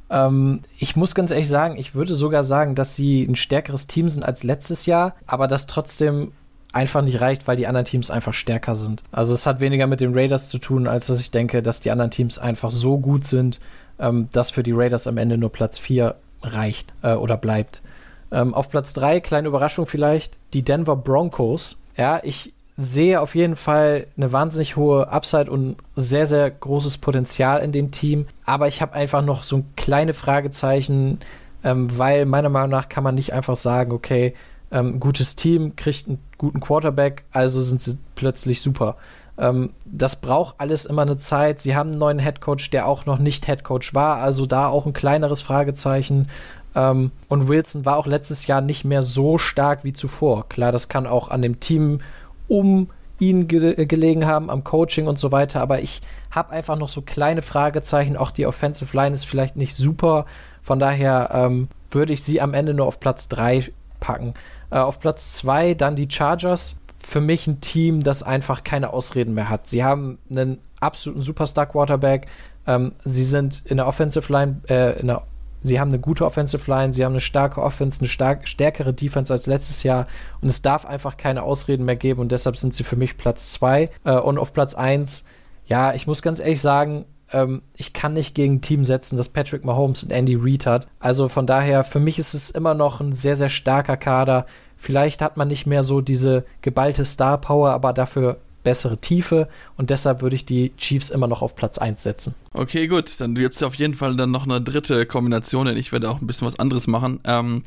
Ähm, 0.10 0.62
ich 0.80 0.95
muss 0.95 1.14
ganz 1.14 1.30
ehrlich 1.30 1.47
sagen, 1.47 1.78
ich 1.78 1.93
würde 1.93 2.16
sogar 2.16 2.43
sagen, 2.43 2.74
dass 2.74 2.95
sie 2.95 3.24
ein 3.26 3.36
stärkeres 3.36 3.86
Team 3.86 4.10
sind 4.10 4.26
als 4.26 4.43
letztes 4.43 4.88
Jahr, 4.88 5.14
aber 5.28 5.47
das 5.47 5.68
trotzdem 5.68 6.32
einfach 6.74 7.03
nicht 7.03 7.22
reicht, 7.22 7.47
weil 7.47 7.58
die 7.58 7.68
anderen 7.68 7.86
Teams 7.86 8.10
einfach 8.10 8.34
stärker 8.34 8.74
sind. 8.74 9.03
Also 9.12 9.36
es 9.36 9.45
hat 9.45 9.60
weniger 9.60 9.86
mit 9.86 10.01
den 10.01 10.16
Raiders 10.16 10.49
zu 10.49 10.58
tun, 10.58 10.88
als 10.88 11.05
dass 11.05 11.20
ich 11.20 11.30
denke, 11.30 11.62
dass 11.62 11.80
die 11.80 11.91
anderen 11.91 12.10
Teams 12.10 12.39
einfach 12.39 12.72
so 12.72 12.97
gut 12.97 13.24
sind, 13.24 13.60
ähm, 13.99 14.28
dass 14.32 14.49
für 14.49 14.64
die 14.64 14.74
Raiders 14.74 15.05
am 15.05 15.18
Ende 15.18 15.38
nur 15.38 15.51
Platz 15.51 15.78
4 15.78 16.16
reicht 16.41 16.95
äh, 17.03 17.14
oder 17.14 17.38
bleibt. 17.38 17.84
Ähm, 18.32 18.55
auf 18.55 18.70
Platz 18.70 18.93
3, 18.93 19.20
kleine 19.20 19.49
Überraschung 19.49 19.86
vielleicht, 19.86 20.39
die 20.55 20.64
Denver 20.64 20.95
Broncos. 20.95 21.80
Ja, 21.95 22.20
ich 22.24 22.53
sehe 22.78 23.19
auf 23.19 23.34
jeden 23.34 23.55
Fall 23.55 24.05
eine 24.15 24.32
wahnsinnig 24.32 24.75
hohe 24.75 25.09
Upside 25.09 25.49
und 25.49 25.78
sehr, 25.95 26.28
sehr 26.28 26.49
großes 26.49 26.99
Potenzial 26.99 27.61
in 27.61 27.71
dem 27.71 27.89
Team. 27.89 28.28
Aber 28.45 28.67
ich 28.67 28.82
habe 28.84 28.93
einfach 28.93 29.23
noch 29.23 29.41
so 29.41 29.57
ein 29.57 29.65
kleine 29.75 30.13
Fragezeichen, 30.13 31.19
ähm, 31.63 31.97
weil 31.97 32.25
meiner 32.25 32.49
Meinung 32.49 32.69
nach 32.69 32.88
kann 32.88 33.03
man 33.03 33.15
nicht 33.15 33.34
einfach 33.34 33.55
sagen, 33.55 33.91
okay, 33.91 34.36
ähm, 34.71 34.99
gutes 34.99 35.36
Team 35.36 35.75
kriegt 35.75 36.07
einen 36.07 36.19
guten 36.38 36.59
Quarterback, 36.59 37.23
also 37.32 37.61
sind 37.61 37.82
sie 37.82 37.97
plötzlich 38.15 38.61
super. 38.61 38.97
Ähm, 39.39 39.71
das 39.86 40.17
braucht 40.17 40.55
alles 40.59 40.86
immer 40.86 41.01
eine 41.01 41.17
Zeit. 41.17 41.59
Sie 41.61 41.75
haben 41.75 41.91
einen 41.91 41.99
neuen 41.99 42.19
Headcoach, 42.19 42.69
der 42.71 42.86
auch 42.86 43.07
noch 43.07 43.17
nicht 43.17 43.47
Headcoach 43.47 43.93
war, 43.93 44.17
also 44.17 44.45
da 44.45 44.67
auch 44.67 44.86
ein 44.86 44.93
kleineres 44.93 45.41
Fragezeichen. 45.41 46.28
Ähm, 46.75 47.11
und 47.28 47.47
Wilson 47.47 47.86
war 47.86 47.97
auch 47.97 48.05
letztes 48.05 48.45
Jahr 48.45 48.61
nicht 48.61 48.86
mehr 48.86 49.01
so 49.01 49.39
stark 49.39 49.84
wie 49.84 49.93
zuvor. 49.93 50.47
Klar, 50.47 50.71
das 50.71 50.89
kann 50.89 51.07
auch 51.07 51.30
an 51.30 51.41
dem 51.41 51.59
Team 51.59 52.01
um 52.48 52.89
ihn 53.20 53.48
ge 53.48 53.86
gelegen 53.86 54.26
haben, 54.26 54.50
am 54.50 54.64
Coaching 54.64 55.08
und 55.08 55.18
so 55.18 55.32
weiter. 55.32 55.62
Aber 55.62 55.82
ich 55.82 56.02
habe 56.32 56.52
einfach 56.52 56.78
noch 56.78 56.89
so 56.89 57.02
kleine 57.02 57.41
Fragezeichen. 57.41 58.18
Auch 58.18 58.32
die 58.32 58.45
Offensive 58.45 58.95
Line 58.95 59.14
ist 59.14 59.26
vielleicht 59.26 59.56
nicht 59.56 59.76
super. 59.76 60.26
Von 60.62 60.80
daher 60.80 61.30
ähm, 61.34 61.70
würde 61.89 62.14
ich 62.14 62.24
sie 62.24 62.41
am 62.41 62.54
Ende 62.54 62.74
nur 62.74 62.86
auf 62.86 63.00
Platz 63.00 63.28
3 63.30 63.72
packen. 64.00 64.34
Äh, 64.70 64.78
auf 64.78 65.00
Platz 65.00 65.34
2 65.38 65.74
dann 65.74 65.95
die 65.95 66.10
Chargers. 66.10 66.82
Für 67.00 67.22
mich 67.22 67.48
ein 67.48 67.62
Team, 67.62 68.02
das 68.02 68.22
einfach 68.24 68.64
keine 68.64 68.91
Ausreden 68.91 69.34
mehr 69.34 69.50
hat. 69.50 69.68
Sie 69.68 69.84
haben 69.84 70.18
einen 70.30 70.60
absoluten 70.80 71.22
Superstar-Quarterback. 71.22 72.28
Ähm, 72.66 72.93
sie 73.04 73.24
sind 73.24 73.64
in 73.66 73.78
der 73.78 73.88
Offensive 73.88 74.32
Line, 74.32 74.62
äh, 74.70 75.00
in 75.00 75.08
der 75.08 75.24
Sie 75.68 75.80
haben 75.80 75.89
eine 75.89 75.99
gute 75.99 76.26
Offensive 76.26 76.70
Line, 76.70 76.93
sie 76.93 77.05
haben 77.05 77.13
eine 77.13 77.20
starke 77.20 77.61
Offense, 77.61 77.99
eine 77.99 78.07
stark, 78.07 78.47
stärkere 78.47 78.93
Defense 78.93 79.32
als 79.32 79.47
letztes 79.47 79.84
Jahr 79.84 80.07
und 80.41 80.49
es 80.49 80.61
darf 80.61 80.86
einfach 80.86 81.18
keine 81.18 81.43
Ausreden 81.43 81.86
mehr 81.86 81.95
geben 81.95 82.22
und 82.22 82.32
deshalb 82.32 82.57
sind 82.57 82.74
sie 82.74 82.84
für 82.84 82.95
mich 82.95 83.18
Platz 83.18 83.51
2 83.53 83.89
äh, 84.03 84.11
und 84.13 84.38
auf 84.38 84.53
Platz 84.53 84.74
1, 84.74 85.26
ja, 85.65 85.93
ich 85.93 86.07
muss 86.07 86.22
ganz 86.22 86.39
ehrlich 86.39 86.61
sagen, 86.61 87.05
ähm, 87.32 87.61
ich 87.76 87.93
kann 87.93 88.13
nicht 88.13 88.36
gegen 88.36 88.55
ein 88.55 88.61
Team 88.61 88.84
setzen, 88.86 89.18
das 89.18 89.30
Patrick 89.30 89.65
Mahomes 89.65 90.03
und 90.03 90.11
Andy 90.11 90.38
Reid 90.39 90.65
hat. 90.65 90.88
Also 90.99 91.28
von 91.30 91.45
daher, 91.45 91.84
für 91.84 91.99
mich 91.99 92.20
ist 92.20 92.34
es 92.34 92.49
immer 92.49 92.74
noch 92.74 93.01
ein 93.01 93.13
sehr, 93.13 93.36
sehr 93.36 93.49
starker 93.49 93.97
Kader. 93.97 94.45
Vielleicht 94.76 95.22
hat 95.22 95.38
man 95.38 95.47
nicht 95.47 95.65
mehr 95.65 95.84
so 95.84 96.01
diese 96.01 96.45
geballte 96.61 97.03
Star 97.03 97.39
Power, 97.39 97.72
aber 97.72 97.93
dafür 97.93 98.38
bessere 98.68 98.97
Tiefe 98.97 99.47
und 99.78 99.91
deshalb 99.91 100.22
würde 100.22 100.36
ich 100.36 100.45
die 100.45 100.76
Chiefs 100.76 101.09
immer 101.09 101.28
noch 101.28 101.41
auf 101.41 101.55
Platz 101.55 101.78
1 101.78 102.03
setzen. 102.03 102.36
Okay, 102.51 102.88
gut, 102.88 103.22
dann 103.22 103.34
gibt 103.34 103.55
es 103.55 103.63
auf 103.63 103.76
jeden 103.76 103.93
Fall 103.93 104.18
dann 104.18 104.30
noch 104.30 104.43
eine 104.43 104.59
dritte 104.59 105.05
Kombination, 105.05 105.68
denn 105.68 105.78
ich 105.78 105.93
werde 105.93 106.09
auch 106.09 106.20
ein 106.20 106.28
bisschen 106.28 106.45
was 106.45 106.59
anderes 106.59 106.86
machen. 106.86 107.22
Ähm, 107.24 107.63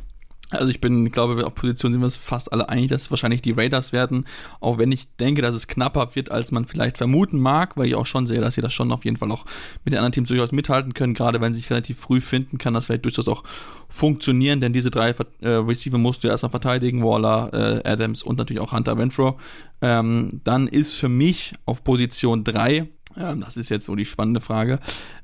also 0.50 0.68
ich 0.68 0.80
bin, 0.80 1.10
glaube, 1.12 1.46
auf 1.46 1.54
Position 1.54 1.92
sind 1.92 2.00
wir 2.00 2.06
uns 2.06 2.16
fast 2.16 2.52
alle 2.52 2.68
einig, 2.68 2.88
dass 2.88 3.02
es 3.02 3.10
wahrscheinlich 3.10 3.42
die 3.42 3.52
Raiders 3.52 3.92
werden, 3.92 4.26
auch 4.60 4.78
wenn 4.78 4.90
ich 4.90 5.14
denke, 5.16 5.42
dass 5.42 5.54
es 5.54 5.68
knapper 5.68 6.14
wird, 6.14 6.30
als 6.30 6.50
man 6.50 6.66
vielleicht 6.66 6.98
vermuten 6.98 7.38
mag, 7.38 7.76
weil 7.76 7.86
ich 7.86 7.94
auch 7.94 8.06
schon 8.06 8.26
sehe, 8.26 8.40
dass 8.40 8.54
sie 8.54 8.60
das 8.60 8.72
schon 8.72 8.90
auf 8.90 9.04
jeden 9.04 9.16
Fall 9.16 9.30
auch 9.30 9.44
mit 9.84 9.92
den 9.92 9.98
anderen 9.98 10.12
Teams 10.12 10.28
durchaus 10.28 10.52
mithalten 10.52 10.92
können, 10.94 11.14
gerade 11.14 11.40
wenn 11.40 11.54
sie 11.54 11.60
sich 11.60 11.70
relativ 11.70 11.98
früh 11.98 12.20
finden, 12.20 12.58
kann 12.58 12.74
das 12.74 12.86
vielleicht 12.86 13.04
durchaus 13.04 13.28
auch 13.28 13.44
funktionieren, 13.88 14.60
denn 14.60 14.72
diese 14.72 14.90
drei 14.90 15.10
äh, 15.40 15.48
Receiver 15.48 15.98
musst 15.98 16.24
du 16.24 16.28
erstmal 16.28 16.50
verteidigen, 16.50 17.04
Waller, 17.04 17.50
äh, 17.52 17.88
Adams 17.88 18.22
und 18.22 18.38
natürlich 18.38 18.60
auch 18.60 18.72
Hunter 18.72 18.98
Renfro. 18.98 19.38
Ähm, 19.82 20.40
dann 20.44 20.66
ist 20.66 20.96
für 20.96 21.08
mich 21.08 21.52
auf 21.64 21.84
Position 21.84 22.44
drei 22.44 22.88
das 23.14 23.56
ist 23.56 23.68
jetzt 23.68 23.86
so 23.86 23.96
die 23.96 24.06
spannende 24.06 24.40
Frage. 24.40 24.78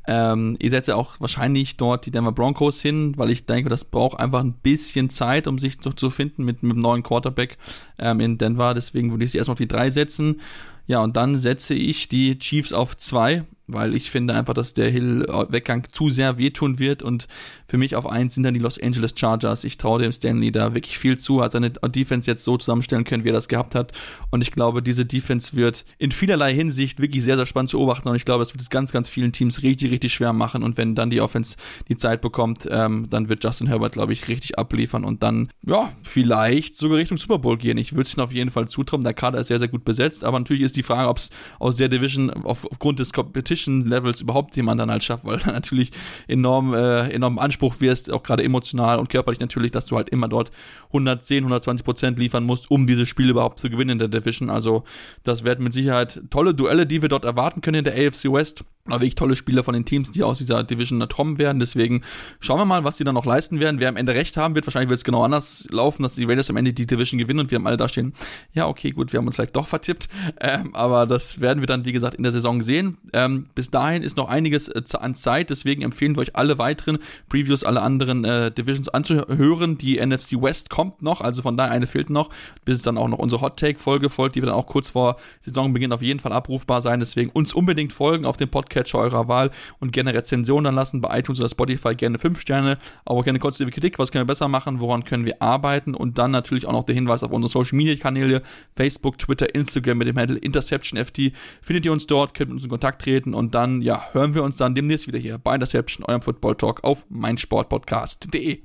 Ähm, 0.07 0.57
ich 0.59 0.70
setze 0.70 0.97
auch 0.97 1.20
wahrscheinlich 1.20 1.76
dort 1.76 2.07
die 2.07 2.11
Denver 2.11 2.32
Broncos 2.32 2.80
hin, 2.80 3.14
weil 3.16 3.30
ich 3.30 3.47
denke, 3.47 3.70
das 3.70 3.84
braucht 3.84 4.18
einfach 4.18 4.41
ein 4.41 4.55
bisschen 4.55 5.11
Zeit, 5.11 5.47
um 5.47 5.59
sich 5.59 5.80
zu, 5.80 5.91
zu 5.91 6.11
finden 6.11 6.45
mit, 6.45 6.62
mit 6.62 6.72
einem 6.72 6.80
neuen 6.80 7.03
Quarterback 7.03 7.59
ähm, 7.99 8.20
in 8.20 8.39
Denver. 8.39 8.74
Deswegen 8.74 9.11
würde 9.11 9.24
ich 9.24 9.32
sie 9.32 9.39
erstmal 9.39 9.55
auf 9.55 9.59
die 9.59 9.68
drei 9.68 9.91
setzen. 9.91 10.41
Ja, 10.87 11.03
und 11.03 11.16
dann 11.16 11.37
setze 11.37 11.74
ich 11.74 12.09
die 12.09 12.39
Chiefs 12.39 12.72
auf 12.72 12.97
zwei 12.97 13.45
weil 13.67 13.95
ich 13.95 14.11
finde 14.11 14.35
einfach, 14.35 14.55
dass 14.55 14.75
der 14.75 14.91
Hill-Weggang 14.91 15.85
zu 15.91 16.09
sehr 16.09 16.39
wehtun 16.39 16.79
wird 16.79 17.03
und 17.03 17.27
für 17.69 17.79
mich 17.79 17.97
auf 17.97 18.09
eins 18.09 18.35
sind 18.35 18.45
dann 18.45 18.55
die 18.55 18.61
Los 18.61 18.81
Angeles 18.81 19.14
Chargers. 19.17 19.64
Ich 19.64 19.77
traue 19.77 20.01
dem 20.01 20.12
Stanley 20.12 20.53
da 20.53 20.75
wirklich 20.75 20.99
viel 20.99 21.19
zu, 21.19 21.43
hat 21.43 21.53
seine 21.53 21.71
Defense 21.71 22.31
jetzt 22.31 22.45
so 22.45 22.57
zusammenstellen 22.57 23.05
können, 23.05 23.25
wie 23.25 23.31
er 23.31 23.33
das 23.33 23.49
gehabt 23.49 23.75
hat. 23.75 23.93
Und 24.31 24.43
ich 24.43 24.53
glaube, 24.53 24.83
diese 24.83 25.05
Defense 25.05 25.57
wird 25.57 25.85
in 25.99 26.12
vielerlei 26.12 26.55
Hinsicht 26.55 27.01
wirklich 27.01 27.25
sehr, 27.25 27.37
sehr 27.37 27.47
spannend 27.47 27.71
zu 27.71 27.79
beobachten. 27.79 28.09
Und 28.09 28.17
ich 28.17 28.25
glaube, 28.25 28.43
es 28.43 28.53
wird 28.55 28.61
es 28.61 28.71
ganz, 28.71 28.93
ganz 28.93 29.09
vielen 29.09 29.33
Teams 29.33 29.62
richtig, 29.62 29.91
richtig 29.91 30.14
schwer 30.14 30.33
machen. 30.33 30.62
Und 30.62 30.77
wenn 30.77 30.95
dann 30.95 31.11
die 31.11 31.21
Offense 31.21 31.57
die 31.89 31.97
Zeit 31.97 32.21
bekommt, 32.21 32.69
ähm, 32.71 33.09
dann 33.11 33.29
wird 33.29 33.43
Justin 33.43 33.67
Herbert, 33.67 33.95
glaube 33.95 34.12
ich, 34.12 34.29
richtig 34.29 34.59
abliefern 34.59 35.05
und 35.05 35.23
dann, 35.23 35.51
ja, 35.67 35.93
vielleicht 36.03 36.77
sogar 36.77 36.99
Richtung 36.99 37.19
Super 37.19 37.39
Bowl 37.39 37.57
gehen. 37.57 37.79
Ich 37.79 37.93
würde 37.93 38.03
es 38.03 38.17
ihm 38.17 38.21
auf 38.21 38.33
jeden 38.33 38.51
Fall 38.51 38.69
zutrauen, 38.69 39.03
der 39.03 39.14
Kader 39.14 39.41
ist 39.41 39.49
sehr, 39.49 39.59
sehr 39.59 39.69
gut 39.69 39.85
besetzt, 39.85 40.23
aber 40.23 40.39
natürlich 40.39 40.62
ist 40.62 40.77
die 40.77 40.83
Frage, 40.83 41.09
ob 41.09 41.19
es 41.19 41.31
aus 41.59 41.77
der 41.77 41.89
Division 41.89 42.31
auf, 42.31 42.64
aufgrund 42.71 43.01
des 43.01 43.12
Competition 43.12 43.56
Competition-Levels 43.57 44.21
überhaupt 44.21 44.57
jemand 44.57 44.81
dann 44.81 44.91
halt 44.91 45.03
schafft, 45.03 45.25
weil 45.25 45.39
du 45.39 45.47
natürlich 45.51 45.91
enorm, 46.29 46.75
äh, 46.75 47.09
enorm 47.09 47.39
Anspruch 47.39 47.81
wirst, 47.81 48.13
auch 48.13 48.23
gerade 48.23 48.45
emotional 48.45 48.99
und 48.99 49.09
körperlich 49.09 49.41
natürlich, 49.41 49.73
dass 49.73 49.87
du 49.87 49.97
halt 49.97 50.09
immer 50.11 50.29
dort 50.29 50.51
110, 50.89 51.39
120 51.39 51.85
Prozent 51.85 52.19
liefern 52.19 52.45
musst, 52.45 52.71
um 52.71 52.87
diese 52.87 53.07
Spiele 53.07 53.31
überhaupt 53.31 53.59
zu 53.59 53.71
gewinnen 53.71 53.91
in 53.91 53.99
der 53.99 54.09
Division. 54.09 54.51
Also 54.51 54.85
das 55.25 55.45
werden 55.45 55.65
mit 55.65 55.73
Sicherheit 55.73 56.23
tolle 56.31 56.55
Duelle, 56.55 56.87
die 56.87 57.03
wir 57.03 57.09
dort 57.09 57.25
erwarten 57.25 57.61
können 57.61 57.79
in 57.79 57.85
der 57.85 57.95
AFC 57.95 58.33
West. 58.33 58.65
Aber 58.87 59.01
wirklich 59.01 59.14
tolle 59.14 59.37
Spieler 59.37 59.64
von 59.64 59.74
den 59.74 59.84
Teams, 59.84 60.11
die 60.11 60.22
aus 60.22 60.39
dieser 60.39 60.62
Division 60.64 61.07
kommen 61.09 61.39
werden. 61.39 61.59
Deswegen 61.61 62.03
schauen 62.41 62.59
wir 62.59 62.64
mal, 62.64 62.84
was 62.84 62.97
sie 62.97 63.05
dann 63.05 63.14
noch 63.14 63.26
leisten 63.26 63.61
werden. 63.61 63.80
Wer 63.80 63.89
am 63.89 63.97
Ende 63.97 64.14
recht 64.14 64.37
haben 64.37 64.55
wird, 64.55 64.66
wahrscheinlich 64.66 64.91
wird 64.91 64.99
es 64.99 65.05
genau 65.05 65.24
anders 65.24 65.66
laufen, 65.70 66.03
dass 66.03 66.14
die 66.14 66.24
Raiders 66.24 66.51
am 66.51 66.57
Ende 66.57 66.72
die 66.72 66.87
Division 66.87 67.18
gewinnen 67.18 67.41
und 67.41 67.51
wir 67.51 67.59
haben 67.59 67.66
alle 67.66 67.76
da 67.76 67.89
stehen. 67.89 68.12
Ja, 68.53 68.66
okay, 68.66 68.91
gut, 68.91 69.12
wir 69.12 69.18
haben 69.18 69.26
uns 69.26 69.37
vielleicht 69.37 69.57
doch 69.57 69.68
vertippt. 69.68 70.09
Ähm, 70.41 70.74
aber 70.74 71.07
das 71.07 71.41
werden 71.41 71.61
wir 71.61 71.66
dann, 71.66 71.84
wie 71.84 71.93
gesagt, 71.93 72.14
in 72.14 72.22
der 72.22 72.32
Saison 72.32 72.62
sehen. 72.62 72.99
Ähm, 73.12 73.47
bis 73.55 73.70
dahin 73.70 74.03
ist 74.03 74.16
noch 74.16 74.28
einiges 74.28 74.68
äh, 74.68 74.82
an 74.99 75.14
Zeit. 75.14 75.51
Deswegen 75.51 75.82
empfehlen 75.82 76.16
wir 76.16 76.20
euch 76.20 76.37
alle 76.37 76.59
weiteren 76.59 76.99
Previews, 77.28 77.64
alle 77.64 77.82
anderen 77.82 78.24
äh, 78.24 78.51
Divisions 78.51 78.89
anzuhören. 78.89 79.78
Die 79.78 80.05
NFC 80.05 80.41
West 80.41 80.70
kommt 80.70 81.03
noch, 81.03 81.20
also 81.20 81.43
von 81.43 81.57
daher 81.57 81.72
eine 81.72 81.87
fehlt 81.87 82.11
noch, 82.11 82.30
bis 82.64 82.76
es 82.76 82.82
dann 82.82 82.99
auch 82.99 83.09
noch 83.09 83.18
unsere 83.18 83.41
Hot 83.41 83.59
Take 83.59 83.78
Folge 83.78 84.11
folgt, 84.11 84.37
die 84.37 84.43
wird 84.43 84.51
dann 84.51 84.59
auch 84.59 84.66
kurz 84.66 84.91
vor 84.91 85.16
Saisonbeginn 85.41 85.93
auf 85.93 86.03
jeden 86.03 86.20
Fall 86.20 86.32
abrufbar 86.32 86.82
sein. 86.82 87.01
Deswegen 87.01 87.30
uns 87.30 87.55
unbedingt 87.55 87.93
folgen 87.93 88.26
auf 88.26 88.37
dem 88.37 88.49
Podcast 88.49 88.76
Podcatcher 88.77 88.99
eurer 88.99 89.29
Wahl 89.29 89.51
und 89.81 89.93
gerne 89.93 90.12
Rezensionen 90.12 90.64
dann 90.64 90.74
lassen. 90.74 91.01
Bei 91.01 91.18
iTunes 91.18 91.41
oder 91.41 91.49
Spotify 91.49 91.95
gerne 91.95 92.18
5 92.18 92.41
Sterne, 92.41 92.79
aber 93.05 93.18
auch 93.18 93.24
gerne 93.24 93.39
konstruktive 93.39 93.72
Kritik. 93.72 93.99
Was 93.99 94.12
können 94.12 94.22
wir 94.22 94.27
besser 94.27 94.49
machen? 94.49 94.81
Woran 94.81 95.05
können 95.05 95.24
wir 95.24 95.41
arbeiten? 95.41 95.95
Und 95.95 96.18
dann 96.18 96.31
natürlich 96.31 96.66
auch 96.66 96.72
noch 96.72 96.85
der 96.85 96.95
Hinweis 96.95 97.24
auf 97.24 97.33
unsere 97.33 97.51
Social 97.51 97.77
Media 97.77 97.97
Kanäle: 97.97 98.43
Facebook, 98.77 99.18
Twitter, 99.18 99.55
Instagram 99.55 99.99
mit 99.99 100.09
dem 100.09 100.18
Handle 100.18 100.37
InterceptionFT. 100.37 101.33
Findet 101.62 101.87
ihr 101.87 101.93
uns 101.93 102.07
dort, 102.07 102.35
könnt 102.35 102.51
mit 102.51 102.57
uns 102.57 102.64
in 102.64 102.70
Kontakt 102.70 103.03
treten 103.03 103.35
und 103.35 103.55
dann, 103.55 103.81
ja, 103.81 104.03
hören 104.12 104.35
wir 104.35 104.43
uns 104.43 104.57
dann 104.57 104.74
demnächst 104.74 105.07
wieder 105.07 105.18
hier 105.18 105.39
bei 105.39 105.55
Interception, 105.55 106.05
eurem 106.07 106.22
Football 106.22 106.57
Talk 106.57 106.85
auf 106.85 107.07
meinsportpodcast.de. 107.09 108.61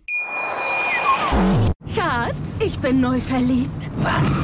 Schatz, 1.95 2.59
ich 2.59 2.77
bin 2.79 2.99
neu 2.99 3.19
verliebt. 3.21 3.89
Was? 3.97 4.43